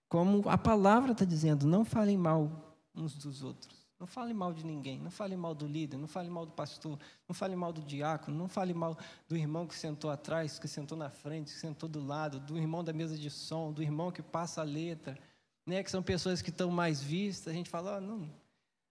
Como 0.08 0.48
a 0.48 0.56
palavra 0.56 1.12
está 1.12 1.26
dizendo, 1.26 1.66
não 1.66 1.84
falem 1.84 2.16
mal 2.16 2.67
uns 2.98 3.14
dos 3.14 3.42
outros. 3.42 3.88
Não 3.98 4.06
fale 4.06 4.32
mal 4.32 4.52
de 4.52 4.64
ninguém, 4.64 5.00
não 5.00 5.10
fale 5.10 5.36
mal 5.36 5.54
do 5.54 5.66
líder, 5.66 5.96
não 5.96 6.06
fale 6.06 6.30
mal 6.30 6.46
do 6.46 6.52
pastor, 6.52 6.98
não 7.28 7.34
fale 7.34 7.56
mal 7.56 7.72
do 7.72 7.82
diácono, 7.82 8.36
não 8.36 8.48
fale 8.48 8.72
mal 8.72 8.96
do 9.28 9.36
irmão 9.36 9.66
que 9.66 9.74
sentou 9.74 10.08
atrás, 10.08 10.56
que 10.58 10.68
sentou 10.68 10.96
na 10.96 11.10
frente, 11.10 11.52
que 11.52 11.58
sentou 11.58 11.88
do 11.88 12.00
lado, 12.00 12.38
do 12.38 12.56
irmão 12.56 12.84
da 12.84 12.92
mesa 12.92 13.18
de 13.18 13.28
som, 13.28 13.72
do 13.72 13.82
irmão 13.82 14.12
que 14.12 14.22
passa 14.22 14.60
a 14.60 14.64
letra, 14.64 15.18
né, 15.66 15.82
que 15.82 15.90
são 15.90 16.00
pessoas 16.00 16.40
que 16.40 16.50
estão 16.50 16.70
mais 16.70 17.02
vistas. 17.02 17.52
A 17.52 17.56
gente 17.56 17.68
fala, 17.68 17.96
oh, 17.96 18.00
não, 18.00 18.30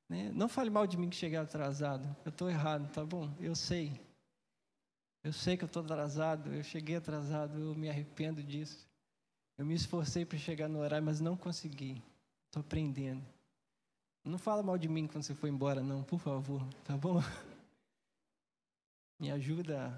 né, 0.09 0.29
não 0.33 0.49
fale 0.49 0.69
mal 0.69 0.85
de 0.85 0.97
mim 0.97 1.09
que 1.09 1.15
cheguei 1.15 1.37
atrasado, 1.37 2.13
eu 2.25 2.29
estou 2.29 2.49
errado, 2.49 2.91
tá 2.91 3.05
bom? 3.05 3.33
Eu 3.39 3.55
sei. 3.55 3.97
Eu 5.23 5.31
sei 5.31 5.55
que 5.55 5.63
eu 5.63 5.67
estou 5.67 5.83
atrasado, 5.83 6.53
eu 6.53 6.63
cheguei 6.63 6.97
atrasado, 6.97 7.57
eu 7.57 7.75
me 7.75 7.89
arrependo 7.89 8.43
disso. 8.43 8.85
Eu 9.57 9.65
me 9.65 9.73
esforcei 9.73 10.25
para 10.25 10.37
chegar 10.37 10.67
no 10.67 10.79
horário, 10.79 11.05
mas 11.05 11.19
não 11.19 11.35
consegui. 11.35 12.01
Estou 12.45 12.61
aprendendo. 12.61 13.23
Não 14.27 14.37
fala 14.37 14.61
mal 14.61 14.77
de 14.77 14.89
mim 14.89 15.07
quando 15.07 15.23
você 15.23 15.33
for 15.33 15.47
embora, 15.47 15.81
não, 15.81 16.03
por 16.03 16.19
favor, 16.19 16.61
tá 16.83 16.97
bom? 16.97 17.23
Me 19.17 19.31
ajuda. 19.31 19.97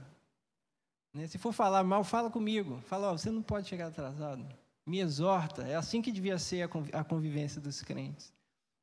Né? 1.13 1.25
Se 1.27 1.39
for 1.39 1.51
falar 1.51 1.83
mal, 1.83 2.03
fala 2.03 2.29
comigo. 2.29 2.79
Fala, 2.81 3.11
ó, 3.11 3.17
você 3.17 3.31
não 3.31 3.41
pode 3.41 3.67
chegar 3.67 3.87
atrasado. 3.87 4.45
Me 4.85 4.99
exorta. 4.99 5.63
É 5.63 5.75
assim 5.75 6.01
que 6.01 6.11
devia 6.11 6.37
ser 6.37 6.69
a 6.93 7.03
convivência 7.03 7.59
dos 7.59 7.81
crentes. 7.81 8.31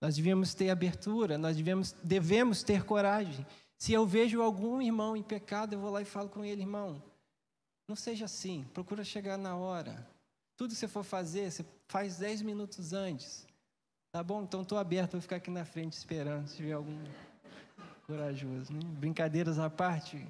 Nós 0.00 0.16
devemos 0.16 0.52
ter 0.52 0.68
abertura, 0.68 1.38
nós 1.38 1.56
devemos, 1.56 1.92
devemos 2.02 2.62
ter 2.62 2.84
coragem. 2.84 3.46
Se 3.78 3.92
eu 3.92 4.04
vejo 4.04 4.42
algum 4.42 4.82
irmão 4.82 5.16
em 5.16 5.22
pecado, 5.22 5.74
eu 5.74 5.80
vou 5.80 5.90
lá 5.90 6.02
e 6.02 6.04
falo 6.04 6.28
com 6.28 6.44
ele, 6.44 6.62
irmão, 6.62 7.02
não 7.88 7.96
seja 7.96 8.24
assim, 8.24 8.64
procura 8.74 9.04
chegar 9.04 9.38
na 9.38 9.56
hora. 9.56 10.06
Tudo 10.56 10.70
que 10.70 10.76
você 10.76 10.88
for 10.88 11.04
fazer, 11.04 11.50
você 11.50 11.64
faz 11.88 12.18
dez 12.18 12.42
minutos 12.42 12.92
antes. 12.92 13.45
Tá 14.16 14.22
bom? 14.22 14.42
Então 14.42 14.62
estou 14.62 14.78
aberto, 14.78 15.12
vou 15.12 15.20
ficar 15.20 15.36
aqui 15.36 15.50
na 15.50 15.66
frente 15.66 15.92
esperando 15.92 16.48
se 16.48 16.56
tiver 16.56 16.72
algum 16.72 17.04
corajoso, 18.06 18.72
né? 18.72 18.80
Brincadeiras 18.98 19.58
à 19.58 19.68
parte, 19.68 20.26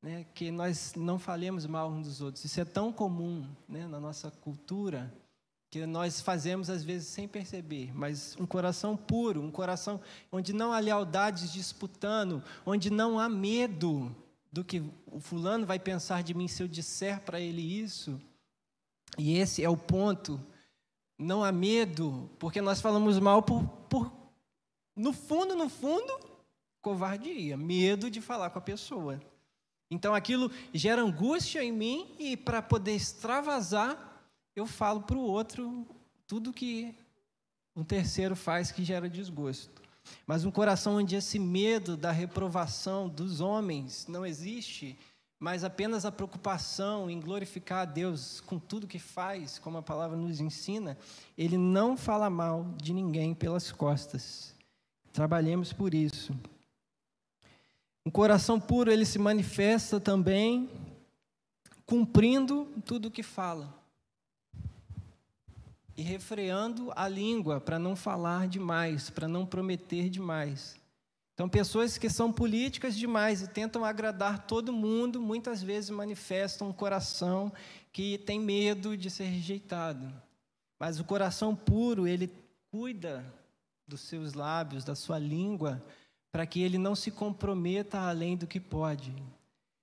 né? 0.00 0.24
Que 0.32 0.50
nós 0.50 0.94
não 0.96 1.18
falemos 1.18 1.66
mal 1.66 1.90
uns 1.90 2.06
dos 2.06 2.22
outros. 2.22 2.42
Isso 2.46 2.58
é 2.58 2.64
tão 2.64 2.90
comum, 2.90 3.46
né? 3.68 3.86
Na 3.86 4.00
nossa 4.00 4.30
cultura 4.30 5.12
que 5.68 5.84
nós 5.84 6.22
fazemos 6.22 6.70
às 6.70 6.82
vezes 6.82 7.08
sem 7.08 7.28
perceber, 7.28 7.94
mas 7.94 8.34
um 8.40 8.46
coração 8.46 8.96
puro, 8.96 9.42
um 9.42 9.50
coração 9.50 10.00
onde 10.32 10.54
não 10.54 10.72
há 10.72 10.78
lealdades 10.78 11.52
disputando, 11.52 12.42
onde 12.64 12.88
não 12.88 13.20
há 13.20 13.28
medo 13.28 14.16
do 14.50 14.64
que 14.64 14.82
o 15.04 15.20
fulano 15.20 15.66
vai 15.66 15.78
pensar 15.78 16.22
de 16.22 16.32
mim 16.32 16.48
se 16.48 16.62
eu 16.62 16.66
disser 16.66 17.20
para 17.20 17.38
ele 17.38 17.60
isso. 17.60 18.18
E 19.18 19.36
esse 19.36 19.62
é 19.62 19.68
o 19.68 19.76
ponto. 19.76 20.40
Não 21.20 21.44
há 21.44 21.52
medo, 21.52 22.30
porque 22.38 22.62
nós 22.62 22.80
falamos 22.80 23.18
mal 23.18 23.42
por, 23.42 23.62
por 23.90 24.10
no 24.96 25.12
fundo, 25.12 25.54
no 25.54 25.68
fundo, 25.68 26.18
covardia, 26.80 27.58
medo 27.58 28.10
de 28.10 28.22
falar 28.22 28.48
com 28.48 28.58
a 28.58 28.62
pessoa. 28.62 29.20
Então 29.90 30.14
aquilo 30.14 30.50
gera 30.72 31.02
angústia 31.02 31.62
em 31.62 31.72
mim 31.72 32.14
e 32.18 32.38
para 32.38 32.62
poder 32.62 32.94
extravasar, 32.94 34.22
eu 34.56 34.66
falo 34.66 35.02
para 35.02 35.18
o 35.18 35.20
outro 35.20 35.86
tudo 36.26 36.54
que 36.54 36.94
um 37.76 37.84
terceiro 37.84 38.34
faz 38.34 38.72
que 38.72 38.82
gera 38.82 39.06
desgosto. 39.06 39.82
Mas 40.26 40.46
um 40.46 40.50
coração 40.50 40.96
onde 40.96 41.16
esse 41.16 41.38
medo 41.38 41.98
da 41.98 42.10
reprovação 42.10 43.10
dos 43.10 43.42
homens 43.42 44.06
não 44.06 44.24
existe, 44.24 44.98
mas 45.40 45.64
apenas 45.64 46.04
a 46.04 46.12
preocupação 46.12 47.08
em 47.08 47.18
glorificar 47.18 47.80
a 47.80 47.84
Deus 47.86 48.42
com 48.42 48.58
tudo 48.58 48.86
que 48.86 48.98
faz, 48.98 49.58
como 49.58 49.78
a 49.78 49.82
palavra 49.82 50.14
nos 50.14 50.38
ensina, 50.38 50.98
ele 51.36 51.56
não 51.56 51.96
fala 51.96 52.28
mal 52.28 52.74
de 52.76 52.92
ninguém 52.92 53.34
pelas 53.34 53.72
costas. 53.72 54.54
Trabalhemos 55.14 55.72
por 55.72 55.94
isso. 55.94 56.38
Um 58.04 58.10
coração 58.10 58.60
puro, 58.60 58.92
ele 58.92 59.06
se 59.06 59.18
manifesta 59.18 59.98
também 59.98 60.68
cumprindo 61.86 62.66
tudo 62.84 63.08
o 63.08 63.10
que 63.10 63.22
fala 63.22 63.74
e 65.96 66.02
refreando 66.02 66.90
a 66.96 67.06
língua 67.06 67.60
para 67.60 67.78
não 67.78 67.94
falar 67.94 68.48
demais, 68.48 69.10
para 69.10 69.28
não 69.28 69.44
prometer 69.44 70.08
demais. 70.08 70.79
Então, 71.40 71.48
pessoas 71.48 71.96
que 71.96 72.10
são 72.10 72.30
políticas 72.30 72.94
demais 72.94 73.40
e 73.40 73.48
tentam 73.48 73.82
agradar 73.82 74.46
todo 74.46 74.74
mundo, 74.74 75.22
muitas 75.22 75.62
vezes 75.62 75.88
manifestam 75.88 76.68
um 76.68 76.72
coração 76.72 77.50
que 77.90 78.18
tem 78.18 78.38
medo 78.38 78.94
de 78.94 79.08
ser 79.08 79.24
rejeitado. 79.24 80.12
Mas 80.78 81.00
o 81.00 81.04
coração 81.04 81.56
puro, 81.56 82.06
ele 82.06 82.30
cuida 82.70 83.24
dos 83.88 84.02
seus 84.02 84.34
lábios, 84.34 84.84
da 84.84 84.94
sua 84.94 85.18
língua, 85.18 85.82
para 86.30 86.44
que 86.44 86.60
ele 86.60 86.76
não 86.76 86.94
se 86.94 87.10
comprometa 87.10 88.00
além 88.00 88.36
do 88.36 88.46
que 88.46 88.60
pode. 88.60 89.10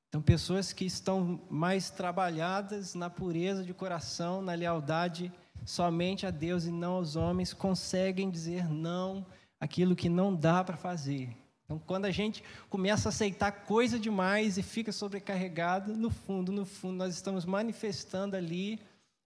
Então, 0.09 0.21
pessoas 0.21 0.71
que 0.71 0.85
estão 0.85 1.41
mais 1.49 1.89
trabalhadas 1.89 2.93
na 2.93 3.09
pureza 3.09 3.63
de 3.63 3.73
coração, 3.73 4.43
na 4.43 4.53
lealdade 4.53 5.33
somente 5.65 6.23
a 6.27 6.29
Deus 6.29 6.65
e 6.65 6.71
não 6.71 6.97
aos 6.97 7.15
homens 7.15 7.51
conseguem 7.51 8.29
dizer 8.29 8.69
não 8.69 9.25
aquilo 9.59 9.95
que 9.95 10.07
não 10.07 10.35
dá 10.35 10.63
para 10.63 10.77
fazer. 10.77 11.35
Então, 11.67 11.77
quando 11.79 12.05
a 12.05 12.11
gente 12.11 12.41
começa 12.69 13.09
a 13.09 13.11
aceitar 13.11 13.51
coisa 13.51 13.99
demais 13.99 14.57
e 14.57 14.63
fica 14.63 14.93
sobrecarregado, 14.93 15.97
no 15.97 16.09
fundo, 16.09 16.49
no 16.49 16.65
fundo, 16.65 16.95
nós 16.95 17.13
estamos 17.13 17.43
manifestando 17.43 18.37
ali 18.37 18.79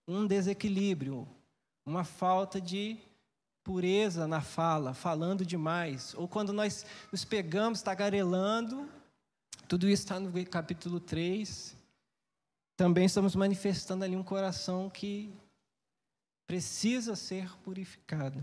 um 0.08 0.26
desequilíbrio, 0.26 1.28
uma 1.86 2.02
falta 2.02 2.60
de 2.60 2.98
pureza 3.62 4.26
na 4.26 4.40
fala, 4.40 4.92
falando 4.92 5.46
demais. 5.46 6.14
Ou 6.14 6.26
quando 6.26 6.52
nós 6.52 6.84
nos 7.12 7.24
pegamos 7.24 7.80
tagarelando, 7.80 8.88
tudo 9.68 9.88
isso 9.88 10.02
está 10.02 10.18
no 10.18 10.44
capítulo 10.46 10.98
3, 10.98 11.76
também 12.76 13.04
estamos 13.04 13.36
manifestando 13.36 14.04
ali 14.04 14.16
um 14.16 14.24
coração 14.24 14.90
que 14.90 15.32
precisa 16.44 17.14
ser 17.14 17.56
purificado. 17.58 18.42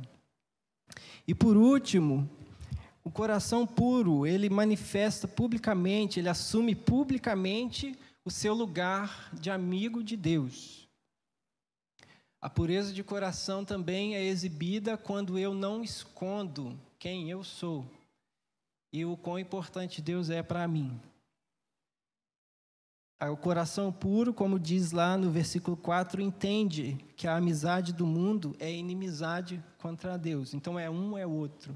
E 1.28 1.36
por 1.36 1.58
último, 1.58 2.30
o 3.04 3.12
coração 3.12 3.66
puro, 3.66 4.26
ele 4.26 4.50
manifesta 4.50 5.28
publicamente, 5.28 6.20
ele 6.20 6.30
assume 6.30 6.76
publicamente 6.76 7.98
o 8.26 8.32
seu 8.32 8.54
lugar 8.54 9.30
de 9.34 9.50
amigo 9.50 10.04
de 10.04 10.16
Deus. 10.16 10.88
A 12.42 12.50
pureza 12.50 12.94
de 12.94 13.04
coração 13.04 13.66
também 13.66 14.16
é 14.16 14.24
exibida 14.24 14.98
quando 14.98 15.38
eu 15.38 15.54
não 15.54 15.84
escondo 15.84 16.80
quem 16.98 17.30
eu 17.30 17.44
sou 17.44 17.86
e 18.92 19.06
o 19.06 19.18
quão 19.18 19.38
importante 19.38 20.02
Deus 20.02 20.30
é 20.30 20.42
para 20.42 20.68
mim. 20.68 21.00
O 23.22 23.36
coração 23.36 23.92
puro, 23.92 24.34
como 24.34 24.58
diz 24.58 24.94
lá 24.94 25.18
no 25.18 25.30
versículo 25.30 25.76
4, 25.76 26.22
entende 26.22 26.98
que 27.18 27.28
a 27.28 27.36
amizade 27.36 27.92
do 27.92 28.08
mundo 28.08 28.56
é 28.58 28.72
inimizade 28.72 29.62
contra 29.78 30.18
Deus. 30.18 30.54
Então 30.54 30.80
é 30.80 30.90
um, 30.90 31.18
é 31.18 31.28
outro. 31.28 31.76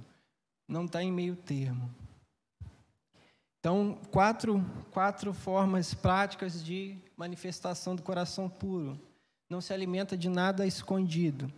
Não 0.74 0.86
está 0.86 1.04
em 1.04 1.12
meio 1.12 1.36
termo. 1.36 1.94
Então, 3.60 3.96
quatro, 4.10 4.66
quatro 4.90 5.32
formas 5.32 5.94
práticas 5.94 6.66
de 6.66 6.98
manifestação 7.16 7.96
do 7.96 8.02
coração 8.02 8.50
puro. 8.50 9.00
Não 9.48 9.62
se 9.62 9.72
alimenta 9.72 10.18
de 10.18 10.28
nada 10.28 10.66
escondido. 10.66 11.54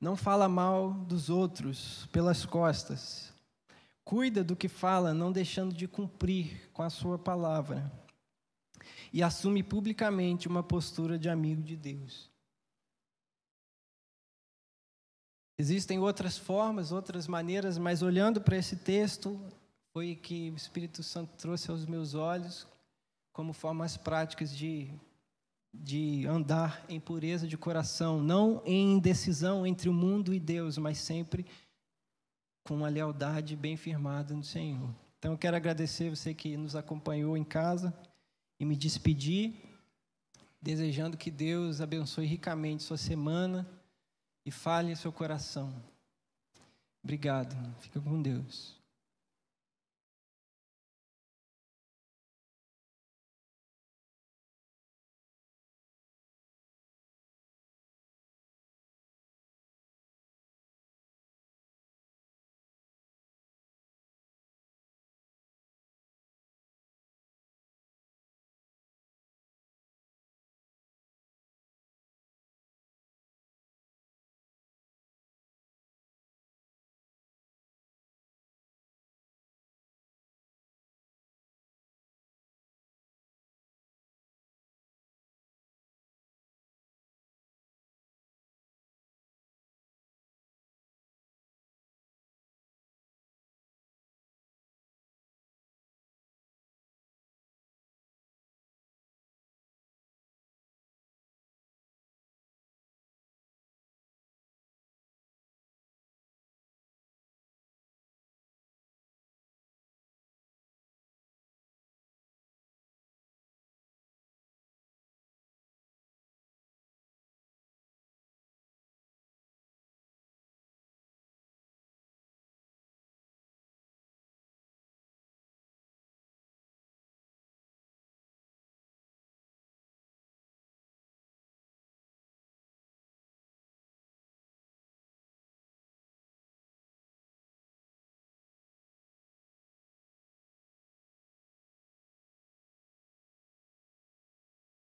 Não 0.00 0.16
fala 0.16 0.48
mal 0.48 0.94
dos 0.94 1.30
outros 1.30 2.08
pelas 2.10 2.44
costas. 2.44 3.32
Cuida 4.04 4.42
do 4.42 4.56
que 4.56 4.66
fala, 4.66 5.14
não 5.14 5.30
deixando 5.30 5.72
de 5.72 5.86
cumprir 5.86 6.68
com 6.72 6.82
a 6.82 6.90
sua 6.90 7.16
palavra 7.16 7.88
e 9.12 9.22
assume 9.22 9.62
publicamente 9.62 10.48
uma 10.48 10.64
postura 10.64 11.16
de 11.16 11.28
amigo 11.28 11.62
de 11.62 11.76
Deus. 11.76 12.28
Existem 15.58 15.98
outras 15.98 16.36
formas, 16.36 16.92
outras 16.92 17.26
maneiras, 17.26 17.78
mas 17.78 18.02
olhando 18.02 18.42
para 18.42 18.58
esse 18.58 18.76
texto, 18.76 19.40
foi 19.90 20.14
que 20.14 20.50
o 20.50 20.56
Espírito 20.56 21.02
Santo 21.02 21.34
trouxe 21.38 21.70
aos 21.70 21.86
meus 21.86 22.14
olhos 22.14 22.66
como 23.32 23.54
formas 23.54 23.96
práticas 23.96 24.54
de, 24.54 24.90
de 25.72 26.26
andar 26.26 26.84
em 26.90 27.00
pureza 27.00 27.48
de 27.48 27.56
coração, 27.56 28.20
não 28.20 28.62
em 28.66 28.92
indecisão 28.92 29.66
entre 29.66 29.88
o 29.88 29.94
mundo 29.94 30.34
e 30.34 30.38
Deus, 30.38 30.76
mas 30.76 30.98
sempre 30.98 31.46
com 32.64 32.76
uma 32.76 32.90
lealdade 32.90 33.56
bem 33.56 33.78
firmada 33.78 34.34
no 34.34 34.44
Senhor. 34.44 34.94
Então 35.18 35.32
eu 35.32 35.38
quero 35.38 35.56
agradecer 35.56 36.10
você 36.10 36.34
que 36.34 36.54
nos 36.58 36.76
acompanhou 36.76 37.34
em 37.34 37.44
casa 37.44 37.94
e 38.60 38.64
me 38.66 38.76
despedir, 38.76 39.54
desejando 40.60 41.16
que 41.16 41.30
Deus 41.30 41.80
abençoe 41.80 42.26
ricamente 42.26 42.82
sua 42.82 42.98
semana 42.98 43.66
e 44.46 44.50
fale 44.52 44.94
seu 44.94 45.12
coração. 45.12 45.74
Obrigado. 47.02 47.54
Fica 47.80 48.00
com 48.00 48.22
Deus. 48.22 48.75